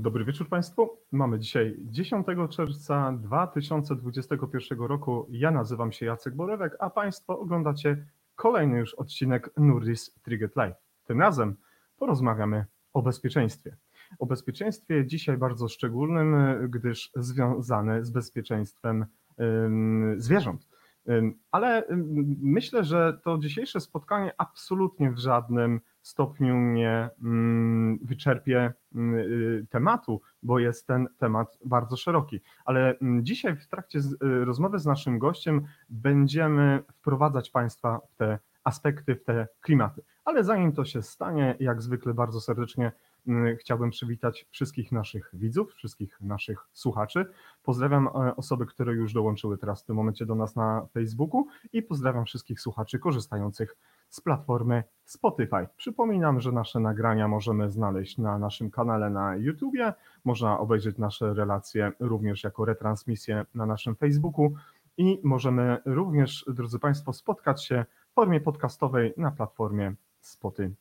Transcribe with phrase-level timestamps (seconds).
[0.00, 0.98] Dobry wieczór Państwu.
[1.12, 5.26] Mamy dzisiaj 10 czerwca 2021 roku.
[5.30, 10.76] Ja nazywam się Jacek Borewek, a Państwo oglądacie kolejny już odcinek Nurdis Trigger Live.
[11.04, 11.56] Tym razem
[11.96, 13.76] porozmawiamy o bezpieczeństwie.
[14.18, 16.36] O bezpieczeństwie dzisiaj bardzo szczególnym,
[16.70, 19.06] gdyż związane z bezpieczeństwem
[20.16, 20.68] zwierząt.
[21.50, 21.84] Ale
[22.42, 30.20] myślę, że to dzisiejsze spotkanie absolutnie w żadnym stopniu nie mm, wyczerpie mm, y, tematu,
[30.42, 32.40] bo jest ten temat bardzo szeroki.
[32.64, 38.38] Ale mm, dzisiaj w trakcie y, rozmowy z naszym gościem będziemy wprowadzać Państwa w te
[38.64, 40.02] aspekty, w te klimaty.
[40.24, 42.92] Ale zanim to się stanie, jak zwykle bardzo serdecznie
[43.58, 47.26] chciałbym przywitać wszystkich naszych widzów, wszystkich naszych słuchaczy.
[47.62, 51.82] Pozdrawiam e, osoby, które już dołączyły teraz w tym momencie do nas na Facebooku i
[51.82, 55.68] pozdrawiam wszystkich słuchaczy korzystających z platformy Spotify.
[55.76, 59.92] Przypominam, że nasze nagrania możemy znaleźć na naszym kanale na YouTubie.
[60.24, 64.54] Można obejrzeć nasze relacje również jako retransmisję na naszym Facebooku
[64.96, 70.74] i możemy również, drodzy Państwo, spotkać się w formie podcastowej na platformie Spotify.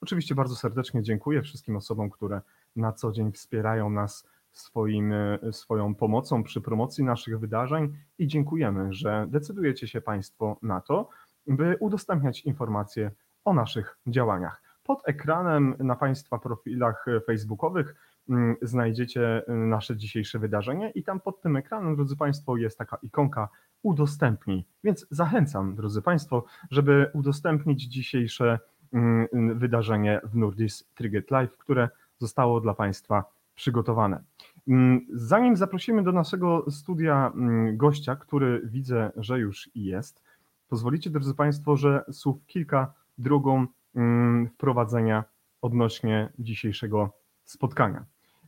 [0.00, 2.40] Oczywiście bardzo serdecznie dziękuję wszystkim osobom, które
[2.76, 5.14] na co dzień wspierają nas swoim,
[5.52, 11.08] swoją pomocą przy promocji naszych wydarzeń i dziękujemy, że decydujecie się Państwo na to,
[11.46, 13.10] by udostępniać informacje
[13.44, 14.62] o naszych działaniach.
[14.82, 17.94] Pod ekranem na Państwa profilach facebookowych
[18.28, 22.98] mm, znajdziecie y, nasze dzisiejsze wydarzenie i tam pod tym ekranem, drodzy Państwo, jest taka
[23.02, 23.48] ikonka
[23.82, 24.64] udostępnij.
[24.84, 28.58] Więc zachęcam, drodzy Państwo, żeby udostępnić dzisiejsze
[28.92, 33.24] mm, wydarzenie w Nurdis Trigget Live, które zostało dla Państwa
[33.54, 34.22] przygotowane.
[34.68, 37.32] Mm, Zanim zaprosimy do naszego studia
[37.72, 40.25] gościa, który widzę, że już jest,
[40.68, 45.24] pozwolicie, drodzy Państwo, że słów kilka drogą mm, wprowadzenia
[45.62, 47.10] odnośnie dzisiejszego
[47.44, 48.04] spotkania.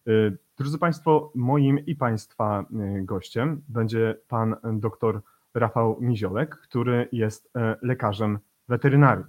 [0.09, 2.65] Y, Drodzy Państwo, moim i Państwa
[2.99, 5.21] y, gościem będzie pan dr
[5.55, 9.25] Rafał Miziolek, który jest e, lekarzem weterynarii.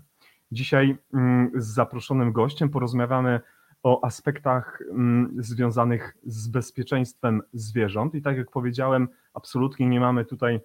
[0.51, 3.39] Dzisiaj mm, z zaproszonym gościem porozmawiamy
[3.83, 10.59] o aspektach mm, związanych z bezpieczeństwem zwierząt i tak jak powiedziałem, absolutnie nie mamy tutaj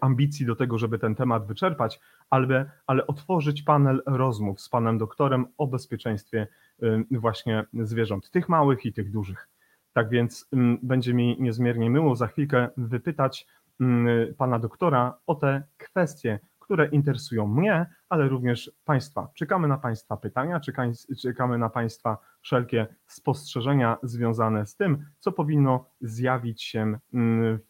[0.00, 2.00] ambicji do tego, żeby ten temat wyczerpać,
[2.30, 6.46] ale, ale otworzyć panel rozmów z panem doktorem o bezpieczeństwie
[6.82, 9.48] y, właśnie zwierząt, tych małych i tych dużych.
[9.92, 13.46] Tak więc ym, będzie mi niezmiernie miło za chwilkę wypytać
[13.80, 19.28] ym, pana doktora o te kwestie, które interesują mnie, ale również Państwa.
[19.34, 20.60] Czekamy na Państwa pytania,
[21.22, 26.98] czekamy na Państwa wszelkie spostrzeżenia związane z tym, co powinno zjawić się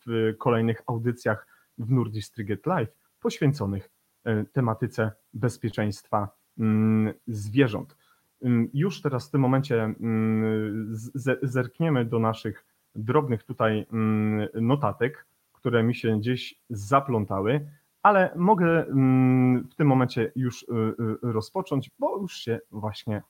[0.06, 2.88] w kolejnych audycjach w Nurdis Trigget Live
[3.20, 3.91] poświęconych
[4.25, 6.28] e, tematyce bezpieczeństwa
[6.59, 7.97] mm, zwierząt.
[8.44, 10.94] Ym, Już teraz w tym momencie mm,
[11.42, 17.66] zerkniemy do naszych drobnych tutaj mm, notatek, które mi się gdzieś zaplątały,
[18.03, 23.22] ale mogę mm, w tym momencie już y, y, rozpocząć, bo już się właśnie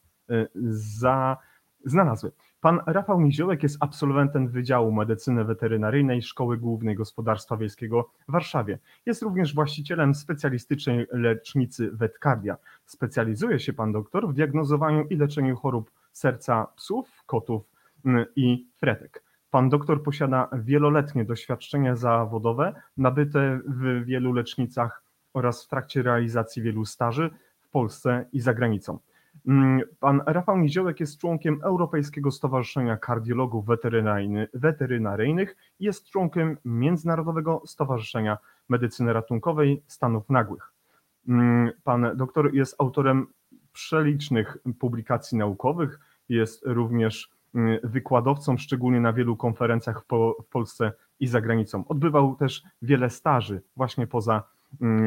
[0.70, 1.36] za,
[1.84, 2.32] znalazły.
[2.60, 8.78] Pan Rafał Niziołek jest absolwentem Wydziału Medycyny Weterynaryjnej Szkoły Głównej Gospodarstwa Wiejskiego w Warszawie.
[9.06, 12.56] Jest również właścicielem specjalistycznej lecznicy Wetkardia.
[12.86, 17.62] Specjalizuje się pan doktor w diagnozowaniu i leczeniu chorób serca psów, kotów
[18.04, 19.22] mm, i fretek.
[19.50, 25.02] Pan doktor posiada wieloletnie doświadczenie zawodowe nabyte w wielu lecznicach
[25.34, 27.30] oraz w trakcie realizacji wielu staży
[27.60, 28.98] w Polsce i za granicą.
[29.46, 37.62] Mm, Pan Rafał Niziołek jest członkiem Europejskiego Stowarzyszenia Kardiologów Weterynaryjny- Weterynaryjnych i jest członkiem Międzynarodowego
[37.66, 38.38] Stowarzyszenia
[38.68, 40.72] Medycyny Ratunkowej Stanów Nagłych.
[41.28, 43.26] Mm, Pan doktor jest autorem
[43.72, 50.92] przelicznych publikacji naukowych, jest również mm, wykładowcą, szczególnie na wielu konferencjach w, po, w Polsce
[51.20, 51.84] i za granicą.
[51.88, 54.42] Odbywał też wiele staży właśnie poza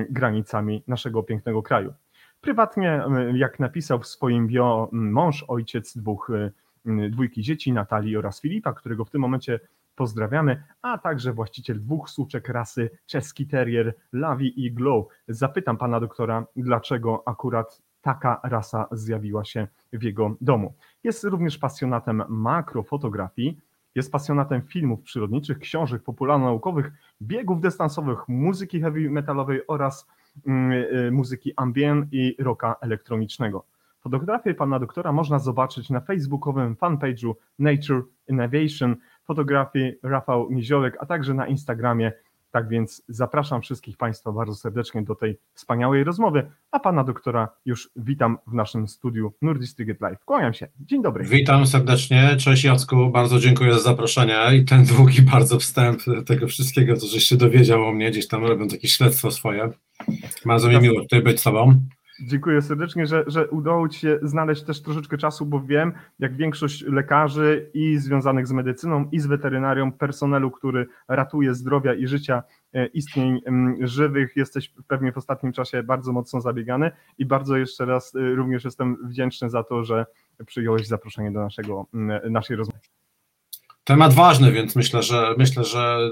[0.10, 1.94] granicami naszego pięknego kraju.
[2.42, 3.04] Prywatnie,
[3.34, 9.06] jak napisał w swoim bio, mąż, ojciec dwóch, y, dwójki dzieci, Natalii oraz Filipa, którego
[9.06, 9.60] w tym momencie
[9.96, 15.06] pozdrawiamy, a także właściciel dwóch suczek rasy czeski terrier Lavi i Glow.
[15.28, 20.74] Zapytam pana doktora, dlaczego akurat taka rasa zjawiła się w jego domu.
[21.04, 23.60] Jest również pasjonatem makrofotografii,
[23.96, 26.92] jest pasjonatem filmów przyrodniczych, książek popularno-naukowych,
[27.22, 30.08] biegów dystansowych, muzyki heavy metalowej oraz
[31.12, 33.66] muzyki ambient i rocka elektronicznego.
[34.00, 41.34] Fotografię pana doktora można zobaczyć na facebookowym fanpage'u Nature Innovation, fotografii Rafał Niziołek, a także
[41.34, 42.12] na Instagramie
[42.52, 47.90] Tak więc zapraszam wszystkich Państwa bardzo serdecznie do tej wspaniałej rozmowy, a Pana doktora już
[47.96, 50.26] witam w naszym studiu Nordic Live.
[50.26, 50.68] Kłaniam się.
[50.80, 51.24] Dzień dobry.
[51.24, 52.38] Witam serdecznie.
[52.40, 57.24] Cześć Jacku, bardzo dziękuję za zaproszenie i ten długi bardzo wstęp tego wszystkiego, co żeś
[57.24, 59.70] się dowiedział o mnie, gdzieś tam robiąc jakieś śledztwo swoje.
[60.46, 61.82] Bardzo mi miło tutaj być z Tobą.
[62.28, 66.82] Dziękuję serdecznie, że, że udało Ci się znaleźć też troszeczkę czasu, bo wiem, jak większość
[66.82, 72.44] lekarzy i związanych z medycyną, i z weterynarią, personelu, który ratuje zdrowia i życia
[72.74, 73.42] e, istnień
[73.82, 76.92] żywych, jesteś pewnie w ostatnim czasie bardzo mocno zabiegany.
[77.18, 80.06] I bardzo jeszcze raz e, również jestem wdzięczny za to, że
[80.46, 81.86] przyjąłeś zaproszenie do naszego,
[82.30, 82.80] naszej rozmowy
[83.90, 86.12] temat ważny, więc myślę, że myślę, że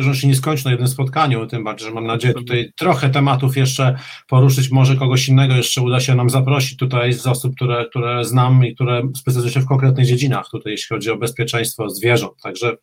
[0.00, 3.56] że się nie skończy na jednym spotkaniu, tym bardziej, że mam nadzieję tutaj trochę tematów
[3.56, 3.98] jeszcze
[4.28, 8.64] poruszyć, może kogoś innego jeszcze uda się nam zaprosić tutaj z osób, które, które znam
[8.64, 12.76] i które specjalizują się w konkretnych dziedzinach tutaj, jeśli chodzi o bezpieczeństwo zwierząt, także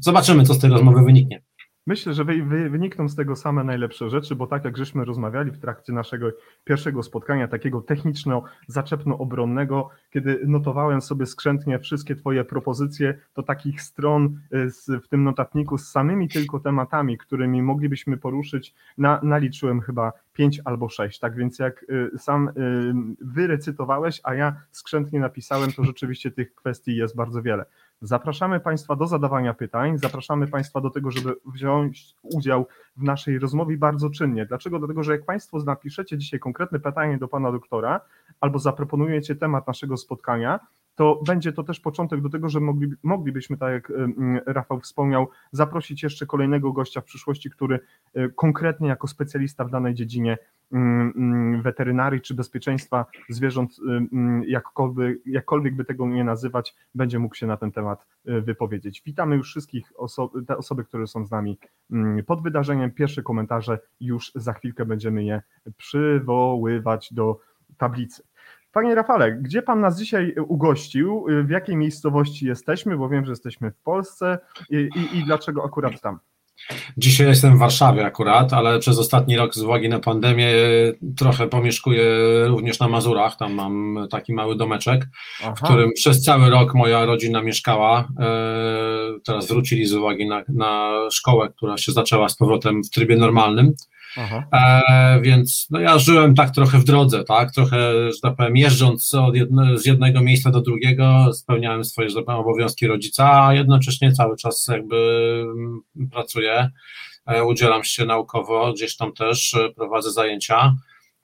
[0.00, 1.42] zobaczymy, co z tej rozmowy wyniknie.
[1.86, 5.50] Myślę, że wy, wy, wynikną z tego same najlepsze rzeczy, bo tak jak żeśmy rozmawiali
[5.50, 6.30] w trakcie naszego
[6.64, 14.40] pierwszego spotkania, takiego techniczno-zaczepno-obronnego, kiedy notowałem sobie skrzętnie wszystkie Twoje propozycje, to takich stron
[14.88, 20.60] y, w tym notatniku z samymi tylko tematami, którymi moglibyśmy poruszyć, na, naliczyłem chyba pięć
[20.64, 21.18] albo sześć.
[21.18, 22.52] Tak więc jak y, sam y,
[23.20, 27.64] wyrecytowałeś, a ja skrzętnie napisałem, to rzeczywiście tych kwestii jest bardzo wiele.
[28.02, 32.66] Zapraszamy Państwa do zadawania pytań, zapraszamy Państwa do tego, żeby wziąć udział
[32.96, 34.46] w naszej rozmowie bardzo czynnie.
[34.46, 34.78] Dlaczego?
[34.78, 38.00] Dlatego, że jak Państwo napiszecie dzisiaj konkretne pytanie do Pana doktora
[38.40, 40.60] albo zaproponujecie temat naszego spotkania,
[40.94, 43.92] to będzie to też początek do tego, że mogli, moglibyśmy, tak jak
[44.46, 47.80] Rafał wspomniał, zaprosić jeszcze kolejnego gościa w przyszłości, który
[48.14, 50.38] e, konkretnie jako specjalista w danej dziedzinie
[51.62, 53.76] weterynarii czy bezpieczeństwa zwierząt,
[54.46, 59.02] jakkolwiek, jakkolwiek by tego nie nazywać, będzie mógł się na ten temat e, wypowiedzieć.
[59.06, 61.58] Witamy już wszystkich oso- te osoby, które są z nami
[62.26, 62.90] pod wydarzeniem.
[62.90, 65.42] Pierwsze komentarze już za chwilkę będziemy je
[65.76, 67.40] przywoływać do
[67.76, 68.22] tablicy.
[68.72, 71.26] Panie Rafale, gdzie Pan nas dzisiaj ugościł?
[71.44, 72.96] W jakiej miejscowości jesteśmy?
[72.96, 74.38] Bo wiem, że jesteśmy w Polsce
[74.70, 76.18] i, i, i dlaczego akurat tam?
[76.96, 80.52] Dzisiaj jestem w Warszawie akurat, ale przez ostatni rok z uwagi na pandemię
[81.16, 82.04] trochę pomieszkuję
[82.46, 83.36] również na Mazurach.
[83.36, 85.08] Tam mam taki mały domeczek,
[85.42, 85.54] Aha.
[85.56, 88.08] w którym przez cały rok moja rodzina mieszkała.
[88.20, 88.26] E,
[89.24, 93.74] teraz wrócili z uwagi na, na szkołę, która się zaczęła z powrotem w trybie normalnym.
[94.52, 99.12] E, więc no ja żyłem tak trochę w drodze, tak, trochę, że tak powiem, jeżdżąc
[99.34, 104.12] jedno, z jednego miejsca do drugiego, spełniałem swoje, że tak powiem, obowiązki rodzica, a jednocześnie
[104.12, 104.96] cały czas jakby
[105.44, 106.70] mm, pracuję,
[107.26, 110.74] e, udzielam się naukowo, gdzieś tam też e, prowadzę zajęcia,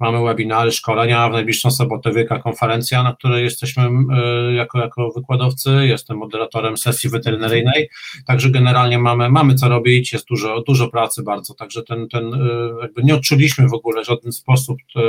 [0.01, 5.71] Mamy webinary, szkolenia, w najbliższą sobotę wielka konferencja, na której jesteśmy e, jako, jako wykładowcy,
[5.71, 7.91] jestem moderatorem sesji weterynaryjnej,
[8.27, 12.39] także generalnie mamy, mamy co robić, jest dużo, dużo pracy bardzo, także ten, ten e,
[12.83, 15.01] jakby nie odczuliśmy w ogóle w żaden sposób e,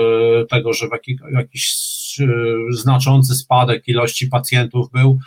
[0.45, 1.75] tego, że w jakiś, jakiś
[2.69, 5.19] znaczący spadek ilości pacjentów był,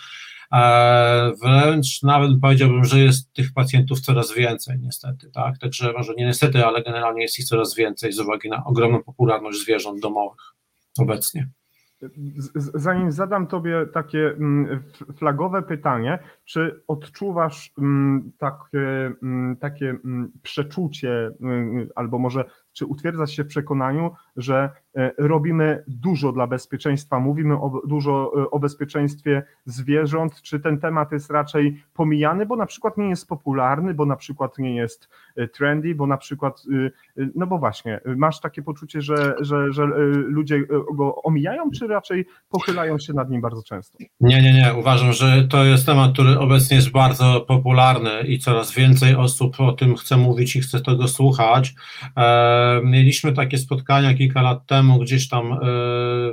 [1.43, 5.59] wręcz nawet powiedziałbym, że jest tych pacjentów coraz więcej, niestety, tak?
[5.59, 9.59] Także może nie niestety, ale generalnie jest ich coraz więcej z uwagi na ogromną popularność
[9.61, 10.53] zwierząt domowych
[10.99, 11.49] obecnie.
[12.55, 14.83] Zanim zadam Tobie takie mm,
[15.17, 19.97] flagowe pytanie, czy odczuwasz mm, takie, mm, takie
[20.43, 21.31] przeczucie,
[21.95, 27.83] albo może czy utwierdzasz się w przekonaniu, że e, robimy dużo dla bezpieczeństwa, mówimy o,
[27.87, 33.09] dużo e, o bezpieczeństwie zwierząt, czy ten temat jest raczej pomijany, bo na przykład nie
[33.09, 36.63] jest popularny, bo na przykład nie jest e, trendy, bo na przykład,
[37.35, 40.63] no bo właśnie, masz takie poczucie, że, że, że ludzie
[40.95, 43.99] go omijają, czy raczej pochylają się nad nim bardzo często?
[44.21, 44.75] Nie, nie, nie.
[44.75, 49.73] Uważam, że to jest temat, który obecnie jest bardzo popularny i coraz więcej osób o
[49.73, 51.75] tym chce mówić i chce tego słuchać.
[52.85, 55.59] Mieliśmy takie spotkania kilka lat temu, gdzieś tam e,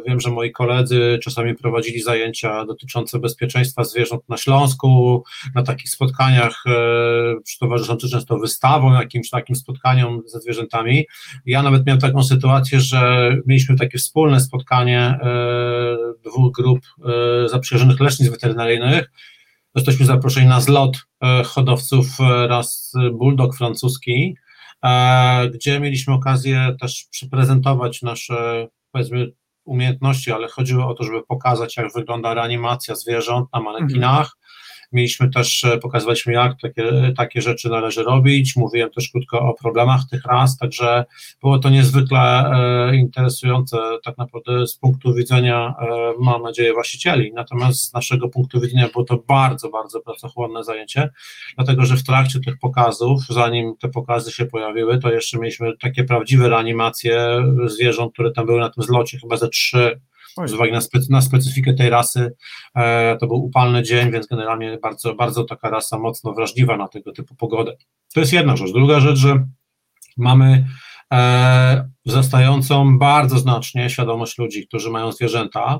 [0.07, 5.23] wiem, że moi koledzy czasami prowadzili zajęcia dotyczące bezpieczeństwa zwierząt na Śląsku,
[5.55, 11.05] na takich spotkaniach e, towarzyszących często wystawą, jakimś takim spotkaniom ze zwierzętami.
[11.45, 15.17] Ja nawet miałem taką sytuację, że mieliśmy takie wspólne spotkanie e,
[16.25, 16.79] dwóch grup
[17.45, 19.11] zaprzyjaźnionych lecznic weterynaryjnych,
[19.75, 20.97] Jesteśmy zaproszeni na zlot
[21.45, 22.07] hodowców
[22.47, 24.35] raz bulldog francuski,
[25.53, 29.31] gdzie mieliśmy okazję też przeprezentować nasze, powiedzmy,
[29.65, 34.37] umiejętności, ale chodziło o to, żeby pokazać, jak wygląda reanimacja zwierząt na manekinach.
[34.91, 40.01] Mieliśmy też, e, pokazywaliśmy jak takie, takie rzeczy należy robić, mówiłem też krótko o problemach
[40.11, 41.05] tych ras, także
[41.41, 47.79] było to niezwykle e, interesujące tak naprawdę z punktu widzenia, e, mam nadzieję, właścicieli, natomiast
[47.79, 51.09] z naszego punktu widzenia było to bardzo, bardzo pracochłonne zajęcie,
[51.55, 56.03] dlatego, że w trakcie tych pokazów, zanim te pokazy się pojawiły, to jeszcze mieliśmy takie
[56.03, 59.99] prawdziwe reanimacje zwierząt, które tam były na tym zlocie, chyba ze trzy
[60.45, 62.33] z uwagi na, specy, na specyfikę tej rasy,
[62.75, 67.11] e, to był upalny dzień, więc generalnie bardzo, bardzo taka rasa mocno wrażliwa na tego
[67.11, 67.75] typu pogodę.
[68.13, 68.71] To jest jedna rzecz.
[68.73, 69.45] Druga rzecz, że
[70.17, 70.67] mamy
[71.13, 75.79] e, wzrastającą bardzo znacznie świadomość ludzi, którzy mają zwierzęta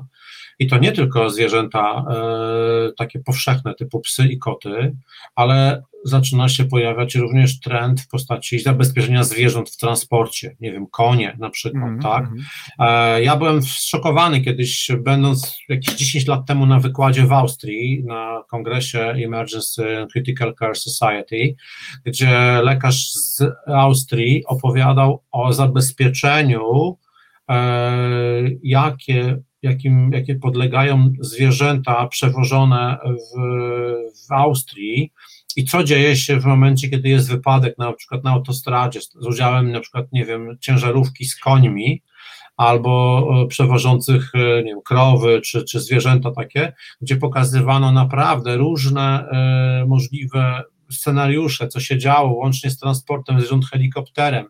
[0.60, 4.96] i to nie tylko zwierzęta e, takie powszechne typu psy i koty,
[5.34, 11.36] ale zaczyna się pojawiać również trend w postaci zabezpieczenia zwierząt w transporcie, nie wiem, konie
[11.38, 12.24] na przykład, mm, tak?
[12.24, 12.44] Mm.
[12.78, 18.42] E, ja byłem zszokowany kiedyś, będąc jakieś 10 lat temu na wykładzie w Austrii, na
[18.48, 21.54] kongresie Emergency Critical Care Society,
[22.04, 26.96] gdzie lekarz z Austrii opowiadał o zabezpieczeniu,
[27.48, 33.40] e, jakie jakim, jakie podlegają zwierzęta przewożone w,
[34.28, 35.12] w Austrii.
[35.56, 39.72] I co dzieje się w momencie, kiedy jest wypadek na przykład na autostradzie z udziałem
[39.72, 42.02] na przykład, nie wiem, ciężarówki z końmi
[42.56, 49.28] albo e, przewożących, e, nie wiem, krowy czy, czy zwierzęta takie, gdzie pokazywano naprawdę różne
[49.28, 54.46] e, możliwe scenariusze, co się działo, łącznie z transportem zwierząt helikopterem,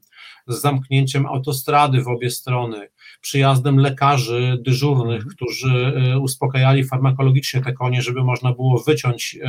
[0.47, 2.89] z zamknięciem autostrady w obie strony,
[3.21, 5.35] przyjazdem lekarzy dyżurnych, mhm.
[5.35, 9.49] którzy e, uspokajali farmakologicznie te konie, żeby można było wyciąć e,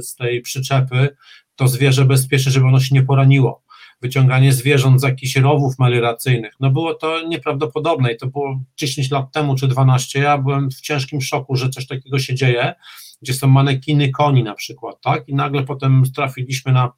[0.00, 1.16] z tej przyczepy
[1.56, 3.64] to zwierzę bezpiecznie, żeby ono się nie poraniło.
[4.02, 6.54] Wyciąganie zwierząt z jakichś rowów melioracyjnych.
[6.60, 10.20] No było to nieprawdopodobne i to było 10 lat temu czy 12.
[10.20, 12.74] Ja byłem w ciężkim szoku, że coś takiego się dzieje,
[13.22, 15.28] gdzie są manekiny koni na przykład, tak?
[15.28, 16.92] I nagle potem trafiliśmy na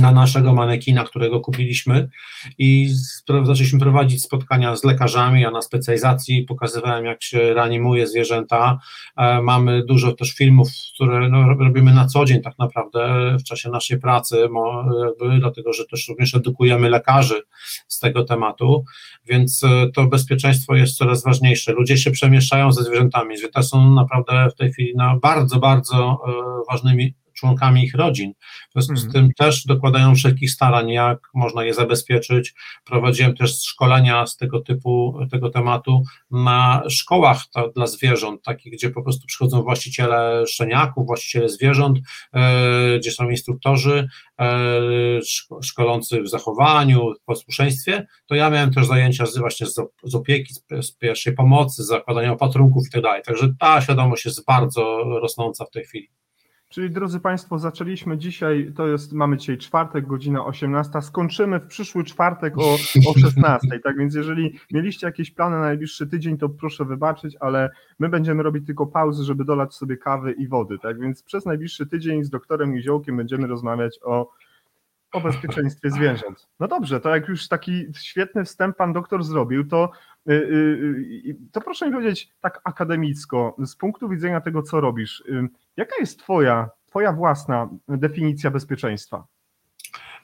[0.00, 2.08] na naszego manekina, którego kupiliśmy
[2.58, 2.88] i
[3.44, 8.78] zaczęliśmy prowadzić spotkania z lekarzami, ja na specjalizacji pokazywałem, jak się reanimuje zwierzęta.
[9.16, 13.70] E, mamy dużo też filmów, które no, robimy na co dzień tak naprawdę w czasie
[13.70, 14.48] naszej pracy,
[15.38, 17.42] dlatego że też również edukujemy lekarzy
[17.88, 18.84] z tego tematu,
[19.26, 21.72] więc e, to bezpieczeństwo jest coraz ważniejsze.
[21.72, 26.32] Ludzie się przemieszczają ze zwierzętami, zwierzęta są naprawdę w tej chwili na bardzo, bardzo e,
[26.72, 28.32] ważnymi członkami ich rodzin.
[28.68, 29.12] W związku z mhm.
[29.12, 32.54] tym też dokładają wszelkich starań, jak można je zabezpieczyć.
[32.84, 38.90] Prowadziłem też szkolenia z tego typu, tego tematu na szkołach to, dla zwierząt, takich, gdzie
[38.90, 41.98] po prostu przychodzą właściciele szczeniaków, właściciele zwierząt,
[42.32, 44.08] e, gdzie są instruktorzy
[44.40, 44.60] e,
[45.62, 50.54] szkolący w zachowaniu, w posłuszeństwie, to ja miałem też zajęcia z, właśnie z, z opieki,
[50.54, 53.22] z, z pierwszej pomocy, z zakładania opatrunków i tak dalej.
[53.22, 56.19] Także ta świadomość jest bardzo rosnąca w tej chwili.
[56.70, 62.04] Czyli drodzy Państwo, zaczęliśmy dzisiaj, to jest, mamy dzisiaj czwartek, godzina 18, skończymy w przyszły
[62.04, 62.74] czwartek o,
[63.08, 67.70] o 16, tak więc jeżeli mieliście jakieś plany na najbliższy tydzień, to proszę wybaczyć, ale
[67.98, 71.86] my będziemy robić tylko pauzy, żeby dolać sobie kawy i wody, tak więc przez najbliższy
[71.86, 74.30] tydzień z doktorem Juziołkiem będziemy rozmawiać o
[75.12, 76.48] o bezpieczeństwie zwierząt.
[76.60, 79.90] No dobrze, to jak już taki świetny wstęp pan doktor zrobił, to,
[81.52, 85.24] to proszę mi powiedzieć tak akademicko, z punktu widzenia tego, co robisz,
[85.76, 89.26] jaka jest twoja, twoja własna definicja bezpieczeństwa?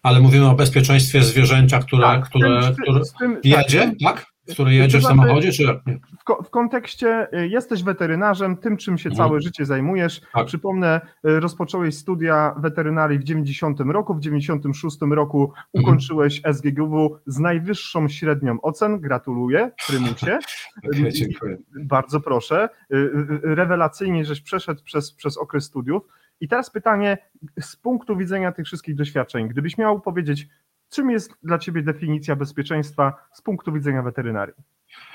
[0.03, 4.27] Ale mówimy o bezpieczeństwie zwierzęcia, które, tak, które, tym, które tym, jedzie, tak?
[4.47, 4.55] Tak?
[4.55, 5.95] który jedzie w samochodzie, czy jak nie?
[5.95, 9.29] W, w, kontekście y, jesteś weterynarzem, tym czym się mhm.
[9.29, 10.21] całe życie zajmujesz.
[10.33, 10.47] Tak.
[10.47, 15.67] Przypomnę, y, rozpocząłeś studia weterynarii w 90 roku, w 96 roku mhm.
[15.73, 19.01] ukończyłeś SGGW z najwyższą średnią ocen.
[19.01, 20.39] Gratuluję, prymusie.
[20.93, 21.59] okay, dziękuję.
[21.85, 22.69] Bardzo proszę.
[22.93, 23.11] Y,
[23.43, 26.03] rewelacyjnie, żeś przeszedł przez, przez okres studiów.
[26.41, 27.19] I teraz pytanie
[27.61, 30.49] z punktu widzenia tych wszystkich doświadczeń, gdybyś miał powiedzieć,
[30.91, 34.55] Czym jest dla Ciebie definicja bezpieczeństwa z punktu widzenia weterynarii?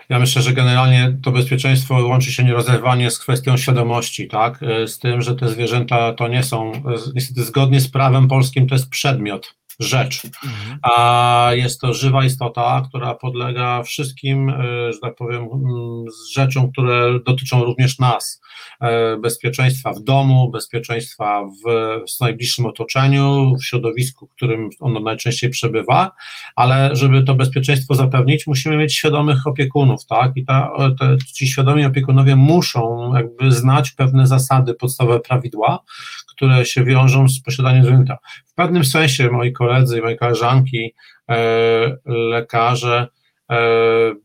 [0.09, 4.59] Ja myślę, że generalnie to bezpieczeństwo łączy się nierozerwanie z kwestią świadomości, tak?
[4.85, 6.71] Z tym, że te zwierzęta to nie są,
[7.15, 10.25] niestety zgodnie z prawem polskim, to jest przedmiot rzecz.
[10.25, 10.79] Mhm.
[10.83, 17.19] A jest to żywa istota, która podlega wszystkim, e, że tak powiem, mm, rzeczom, które
[17.25, 18.41] dotyczą również nas.
[18.81, 21.69] E, bezpieczeństwa w domu, bezpieczeństwa w,
[22.17, 26.11] w najbliższym otoczeniu, w środowisku, w którym ono najczęściej przebywa,
[26.55, 30.31] ale żeby to bezpieczeństwo zapewnić, musimy mieć świadomych opiekunów, tak?
[30.35, 35.79] I ta, te, ci świadomi opiekunowie muszą jakby znać pewne zasady, podstawowe prawidła,
[36.27, 38.17] które się wiążą z posiadaniem zwierzęta.
[38.45, 40.93] W pewnym sensie moi koledzy i moje koleżanki,
[41.29, 43.07] e, lekarze,
[43.51, 43.57] e,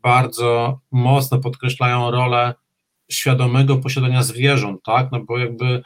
[0.02, 2.54] bardzo mocno podkreślają rolę
[3.10, 5.82] świadomego posiadania zwierząt, tak, no bo jakby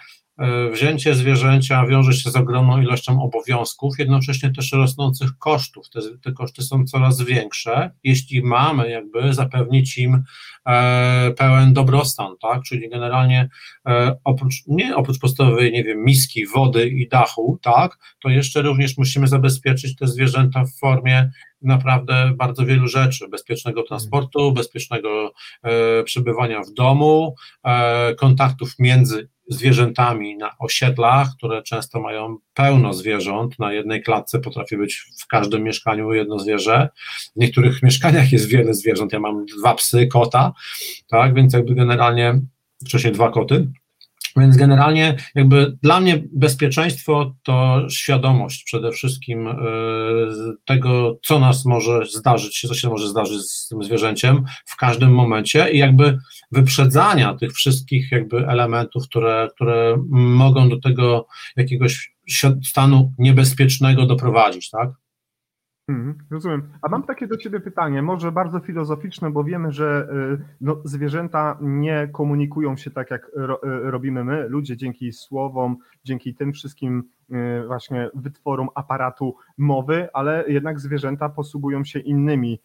[0.72, 5.90] wzięcie zwierzęcia wiąże się z ogromną ilością obowiązków, jednocześnie też rosnących kosztów.
[5.90, 10.22] Te, te koszty są coraz większe, jeśli mamy jakby zapewnić im
[10.66, 12.62] e, pełen dobrostan, tak?
[12.62, 13.48] Czyli generalnie
[13.86, 18.98] e, oprócz, nie oprócz podstawowej, nie wiem, miski, wody i dachu, tak, to jeszcze również
[18.98, 21.30] musimy zabezpieczyć te zwierzęta w formie
[21.62, 25.32] naprawdę bardzo wielu rzeczy, bezpiecznego transportu, bezpiecznego
[25.62, 33.58] e, przebywania w domu, e, kontaktów między zwierzętami na osiedlach, które często mają pełno zwierząt.
[33.58, 36.88] Na jednej klatce potrafi być w każdym mieszkaniu jedno zwierzę.
[37.36, 39.12] W niektórych mieszkaniach jest wiele zwierząt.
[39.12, 40.52] Ja mam dwa psy, kota,
[41.08, 42.40] tak, więc jakby generalnie
[42.84, 43.68] wcześniej dwa koty.
[44.36, 49.54] Więc generalnie jakby dla mnie bezpieczeństwo to świadomość przede wszystkim e,
[50.64, 55.70] tego, co nas może zdarzyć co się może zdarzyć z tym zwierzęciem w każdym momencie
[55.70, 56.18] i jakby
[56.52, 62.12] wyprzedzania tych wszystkich jakby elementów, które, które mogą do tego jakiegoś
[62.64, 64.90] stanu niebezpiecznego doprowadzić, tak?
[65.90, 66.62] Mhm, rozumiem.
[66.82, 70.08] A mam takie do Ciebie pytanie, może bardzo filozoficzne, bo wiemy, że
[70.40, 75.76] y, no, zwierzęta nie komunikują się tak, jak ro, y, robimy my, ludzie, dzięki słowom,
[76.04, 82.60] dzięki tym wszystkim y, właśnie wytworom aparatu mowy, ale jednak zwierzęta posługują się innymi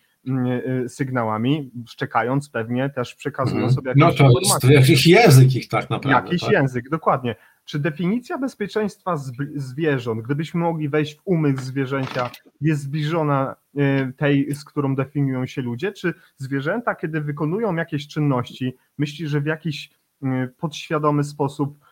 [0.88, 3.74] sygnałami, szczekając pewnie też przekazują mhm.
[3.74, 6.26] sobie jakieś No to jest jakiś język ich tak naprawdę.
[6.26, 6.52] Jakiś tak?
[6.52, 7.36] język, dokładnie.
[7.66, 9.18] Czy definicja bezpieczeństwa
[9.56, 12.30] zwierząt, gdybyśmy mogli wejść w umysł zwierzęcia,
[12.62, 15.92] jest zbliżona e, tej, z którą definiują się ludzie?
[15.92, 19.90] Czy zwierzęta, kiedy wykonują jakieś czynności, myśli, że w jakiś
[20.24, 21.85] e, podświadomy sposób Y,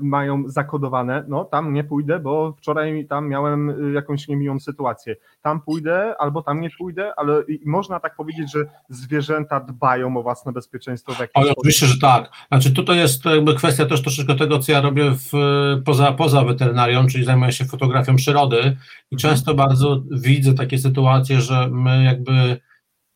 [0.00, 5.16] mają zakodowane, no tam nie pójdę, bo wczoraj tam miałem y, jakąś niemiłą sytuację.
[5.42, 10.52] Tam pójdę albo tam nie pójdę, ale można tak powiedzieć, że zwierzęta dbają o własne
[10.52, 12.30] bezpieczeństwo w Ale oczywiście, że tak.
[12.48, 15.32] Znaczy tutaj jest jakby kwestia też troszeczkę tego, co ja robię w,
[15.84, 18.58] poza, poza weterynarią, czyli zajmuję się fotografią przyrody
[19.10, 19.18] i mhm.
[19.18, 22.60] często bardzo widzę takie sytuacje, że my jakby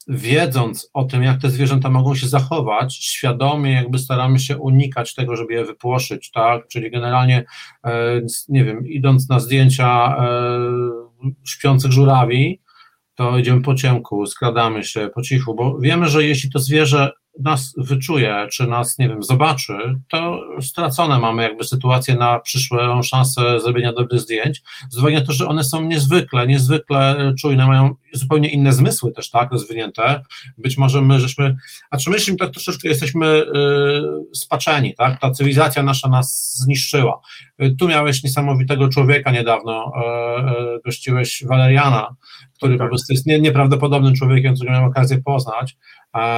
[0.09, 5.37] wiedząc o tym, jak te zwierzęta mogą się zachować, świadomie jakby staramy się unikać tego,
[5.37, 6.69] żeby je wypłoszyć, tak?
[6.69, 7.45] Czyli generalnie,
[7.87, 10.27] e, nie wiem, idąc na zdjęcia e,
[11.45, 12.61] śpiących żurawi,
[13.15, 17.75] to idziemy po ciemku, skradamy się po cichu, bo wiemy, że jeśli to zwierzę nas
[17.77, 19.73] wyczuje, czy nas, nie wiem, zobaczy,
[20.09, 25.33] to stracone mamy jakby sytuację na przyszłą szansę zrobienia dobrych zdjęć, z uwagi na to,
[25.33, 30.23] że one są niezwykle, niezwykle czujne, mają zupełnie inne zmysły też, tak, rozwinięte.
[30.59, 31.57] Być może my, żeśmy,
[31.91, 37.21] a czy myślimy tak troszeczkę jesteśmy yy, spaczeni, tak, ta cywilizacja nasza nas zniszczyła.
[37.63, 42.17] Yy, tu miałeś niesamowitego człowieka niedawno, yy, gościłeś Waleriana,
[42.57, 42.87] który tak.
[42.87, 45.77] po prostu jest nie, nieprawdopodobnym człowiekiem, którego miałem okazję poznać,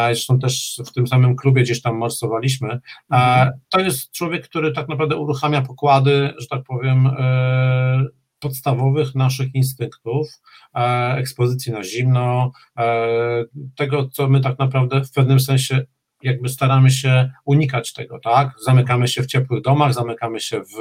[0.06, 2.80] zresztą też w tym samym klubie gdzieś tam morsowaliśmy.
[3.10, 3.50] Mhm.
[3.68, 8.04] To jest człowiek, który tak naprawdę uruchamia pokłady, że tak powiem, e,
[8.38, 10.28] podstawowych naszych instynktów,
[10.74, 13.44] e, ekspozycji na zimno, e,
[13.76, 15.84] tego, co my tak naprawdę w pewnym sensie
[16.24, 18.50] jakby staramy się unikać tego, tak?
[18.64, 20.74] Zamykamy się w ciepłych domach, zamykamy się w,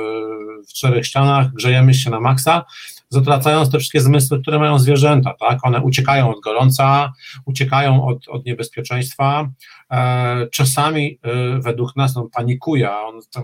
[0.69, 2.65] w czterech ścianach, grzejemy się na maksa,
[3.09, 5.59] zatracając te wszystkie zmysły, które mają zwierzęta, tak?
[5.63, 7.13] One uciekają od gorąca,
[7.45, 9.49] uciekają od, od niebezpieczeństwa,
[9.91, 13.43] e, czasami e, według nas on panikuje, on tak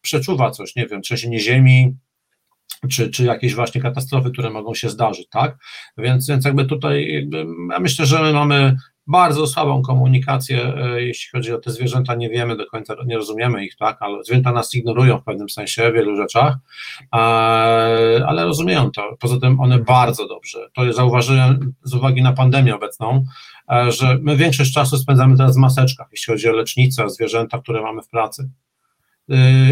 [0.00, 1.96] przeczuwa coś, nie wiem, trzęsienie ziemi,
[2.88, 5.56] czy, czy jakieś właśnie katastrofy, które mogą się zdarzyć, tak?
[5.98, 11.30] Więc, więc jakby tutaj jakby, ja myślę, że my mamy bardzo słabą komunikację, e, jeśli
[11.30, 14.74] chodzi o te zwierzęta, nie wiemy do końca, nie rozumiemy ich, tak, ale zwierzęta nas
[14.74, 16.56] ignorują w pewnym sensie, w wielu rzeczach,
[18.26, 23.24] ale rozumieją to, poza tym one bardzo dobrze, to zauważyłem z uwagi na pandemię obecną,
[23.72, 27.58] e, że my większość czasu spędzamy teraz w maseczkach, jeśli chodzi o lecznice, o zwierzęta,
[27.58, 28.48] które mamy w pracy,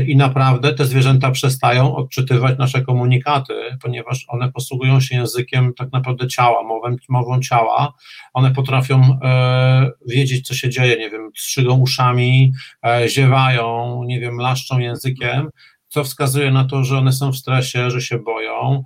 [0.07, 6.29] i naprawdę te zwierzęta przestają odczytywać nasze komunikaty, ponieważ one posługują się językiem tak naprawdę
[6.29, 7.93] ciała, mową, mową ciała.
[8.35, 12.53] One potrafią e, wiedzieć, co się dzieje, nie wiem, strzygą uszami,
[12.87, 15.49] e, ziewają, nie wiem, laszczą językiem,
[15.89, 18.83] co wskazuje na to, że one są w stresie, że się boją,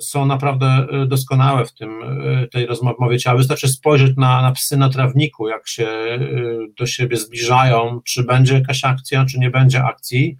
[0.00, 3.38] są naprawdę e, doskonałe w tym, e, tej rozmowie ciała.
[3.38, 5.88] Wystarczy spojrzeć na, na psy na trawniku, jak się
[6.78, 10.36] do siebie zbliżają, czy będzie jakaś akcja, czy nie będzie akcji.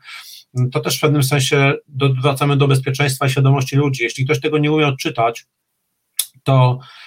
[0.73, 1.75] To też w pewnym sensie
[2.23, 4.03] wracamy do bezpieczeństwa i świadomości ludzi.
[4.03, 5.47] Jeśli ktoś tego nie umie odczytać,
[6.43, 7.04] to e,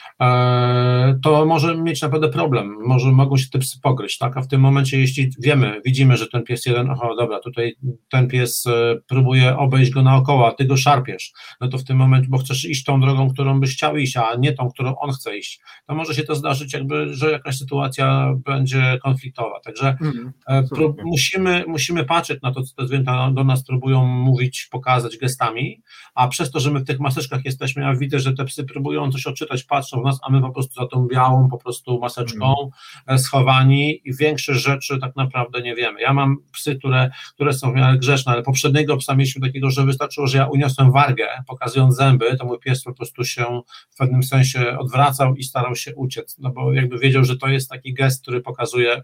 [1.24, 4.62] to może mieć naprawdę problem, może mogą się te psy pogryźć, tak, a w tym
[4.62, 7.76] momencie jeśli wiemy, widzimy, że ten pies jeden, oho, dobra, tutaj
[8.10, 11.98] ten pies e, próbuje obejść go naokoło, a ty go szarpiesz, no to w tym
[11.98, 15.12] momencie, bo chcesz iść tą drogą, którą byś chciał iść, a nie tą, którą on
[15.12, 20.34] chce iść, to może się to zdarzyć jakby, że jakaś sytuacja będzie konfliktowa, także Mhm.
[20.48, 25.18] E, prób- musimy, musimy patrzeć na to, co te zwierzęta do nas próbują mówić, pokazać
[25.18, 25.82] gestami,
[26.16, 29.12] a przez to, że my w tych maseczkach jesteśmy, ja widzę, że te psy próbują
[29.12, 32.70] coś odczytać, patrzą nas, a my po prostu za tą białą po prostu maseczką
[33.08, 36.02] e, schowani i większe rzeczy tak naprawdę nie wiemy.
[36.02, 39.86] Ja mam psy, które, które są w miarę grzeczne, ale poprzedniego psa mieliśmy takiego, że
[39.86, 44.24] wystarczyło, że ja uniosłem wargę, pokazując zęby, to mój pies po prostu się w pewnym
[44.24, 48.22] sensie odwracał i starał się uciec, no bo jakby wiedział, że to jest taki gest,
[48.22, 49.02] który pokazuje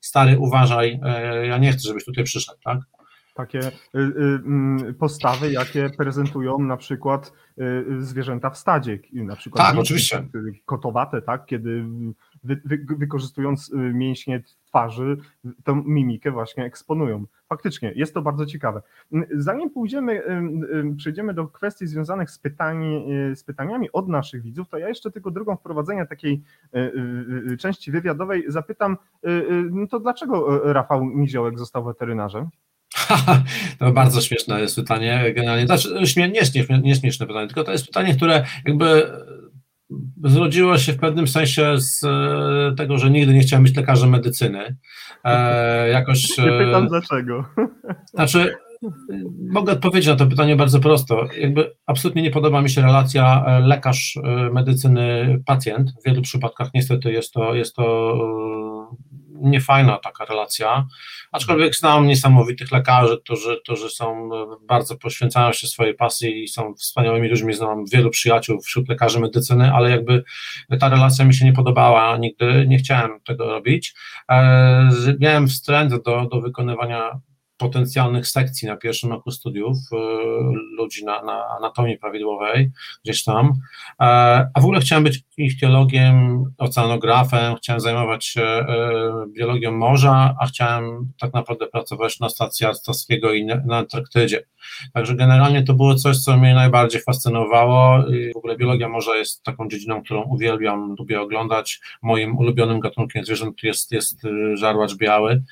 [0.00, 2.78] stary, uważaj, e, ja nie chcę, żebyś tutaj przyszedł, tak?
[3.34, 4.02] Takie y, y,
[4.46, 10.26] mm, postawy, jakie prezentują na przykład y, zwierzęta w stadzie, na przykład Tak, oczywiście.
[10.64, 11.84] kotowate, tak, kiedy
[12.44, 15.16] wy, wy, wykorzystując mięśnie twarzy,
[15.64, 17.24] tą mimikę właśnie eksponują.
[17.48, 18.82] Faktycznie, jest to bardzo ciekawe.
[19.12, 20.22] Mm, Zanim pójdziemy,
[20.96, 25.30] przejdziemy do kwestii związanych z, pytani, z pytaniami od naszych widzów, to ja jeszcze tylko
[25.30, 26.42] drugą wprowadzenia takiej
[27.58, 28.96] części wywiadowej zapytam,
[29.70, 32.48] no to dlaczego Rafał Niziołek został weterynarzem?
[33.78, 36.40] To bardzo śmieszne jest pytanie, generalnie, znaczy śmie, nie,
[36.70, 39.10] nie, nie śmieszne pytanie, tylko to jest pytanie, które jakby
[40.24, 44.76] zrodziło się w pewnym sensie z e, tego, że nigdy nie chciałem być lekarzem medycyny.
[45.24, 46.28] E, jakoś...
[46.38, 47.44] Nie pytam e, dlaczego.
[48.14, 48.54] Znaczy,
[49.52, 51.26] mogę odpowiedzieć na to pytanie bardzo prosto.
[51.38, 54.18] Jakby absolutnie nie podoba mi się relacja e, lekarz
[54.52, 55.90] medycyny pacjent.
[55.90, 58.14] W wielu przypadkach niestety jest to, jest to
[59.34, 60.86] niefajna taka relacja.
[61.32, 66.74] Aczkolwiek znam niesamowitych lekarzy, którzy, którzy są e, bardzo poświęcają się swojej pasji i są
[66.74, 67.54] wspaniałymi ludźmi.
[67.54, 70.24] Znam wielu przyjaciół wśród lekarzy medycyny, ale jakby
[70.80, 73.94] ta relacja mi się nie podobała nigdy, nie chciałem tego robić.
[74.30, 77.20] E, Miałem wstręt do, do wykonywania
[77.56, 79.96] potencjalnych sekcji na pierwszym roku studiów e,
[80.78, 82.70] ludzi na, na anatomii prawidłowej,
[83.04, 83.46] gdzieś tam.
[84.00, 84.04] E,
[84.54, 88.66] A w ogóle chciałem być ichtiologiem, oceanografem, chciałem zajmować się e,
[89.28, 94.42] biologią morza, a chciałem tak naprawdę pracować na stacji Arctowskiego i na Antarktydzie.
[94.92, 98.06] Także generalnie to było coś, co mnie najbardziej fascynowało.
[98.06, 101.80] I W ogóle biologia morza jest taką dziedziną, którą uwielbiam, lubię oglądać.
[102.02, 104.22] Moim ulubionym gatunkiem zwierząt jest, jest
[104.54, 105.42] żarłacz biały,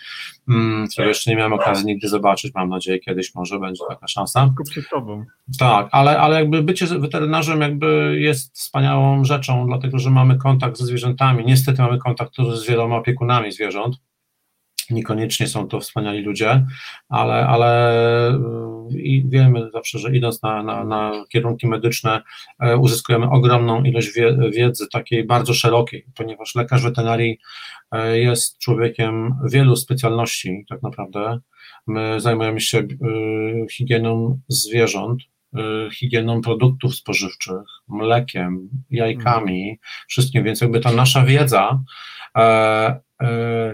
[0.49, 2.55] mm, którego jeszcze nie miałem okazji nigdy zobaczyć.
[2.55, 4.47] Mam nadzieję, kiedyś może będzie taka szansa.
[4.47, 5.25] Tylko przed tobą.
[5.59, 10.87] Tak, ale, ale jakby bycie weterynarzem jakby jest wspaniałą rzeczą, dlatego że mamy kontakt ze
[10.87, 11.45] zwierzętami.
[11.45, 13.97] Niestety mamy kontakt z wieloma opiekunami zwierząt.
[14.91, 16.67] Niekoniecznie są to wspaniali ludzie,
[17.09, 22.23] ale, ale y, i wiemy zawsze, że idąc na, na, na kierunki medyczne,
[22.61, 27.39] e, uzyskujemy ogromną ilość wie, wiedzy, takiej bardzo szerokiej, ponieważ lekarz weterynarii
[27.93, 31.39] e, jest człowiekiem wielu specjalności, tak naprawdę.
[31.87, 32.87] My zajmujemy się y,
[33.71, 35.61] higieną zwierząt, y,
[35.95, 41.83] higieną produktów spożywczych, mlekiem, jajkami, wszystkim, więc jakby ta nasza wiedza,
[42.37, 43.01] e, e,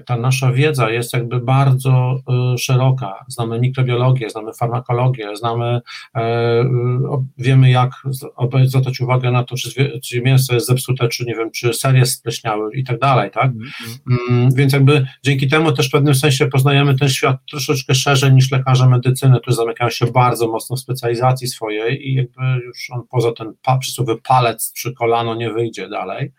[0.06, 2.16] ta nasza wiedza jest jakby bardzo
[2.54, 3.24] e, szeroka.
[3.28, 5.80] Znamy mikrobiologię, znamy farmakologię, znamy,
[6.16, 6.64] e,
[7.38, 7.90] wiemy jak
[8.64, 9.54] zwracać uwagę na to,
[10.02, 13.50] czy, mięso jest zepsute, czy nie wiem, czy ser jest spleśniały i tak dalej, tak?
[14.30, 18.50] Mm, Więc jakby dzięki temu też w pewnym sensie poznajemy ten świat troszeczkę szerzej niż
[18.50, 23.32] lekarze medycyny, którzy zamykają się bardzo mocno w specjalizacji swojej i jakby już on poza
[23.32, 26.32] ten pa, przysłowy palec przy kolano nie wyjdzie dalej.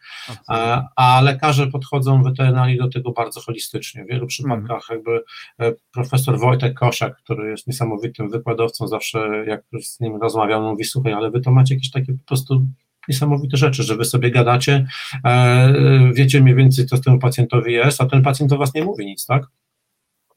[0.48, 4.06] A, a lekarze podchodzą weterynarii do tego bardzo holistycznie.
[4.06, 5.24] W wielu przypadkach jakby
[5.60, 11.14] e, profesor Wojtek Kosiak, który jest niesamowitym wykładowcą, zawsze jak z nim rozmawiam, mówi, słuchaj,
[11.14, 12.66] ale wy to macie jakieś takie po prostu
[13.08, 14.88] niesamowite rzeczy, że wy sobie gadacie,
[15.26, 18.84] e, wiecie mniej więcej, co z temu pacjentowi jest, a ten pacjent do was nie
[18.84, 19.48] mówi nic, tak?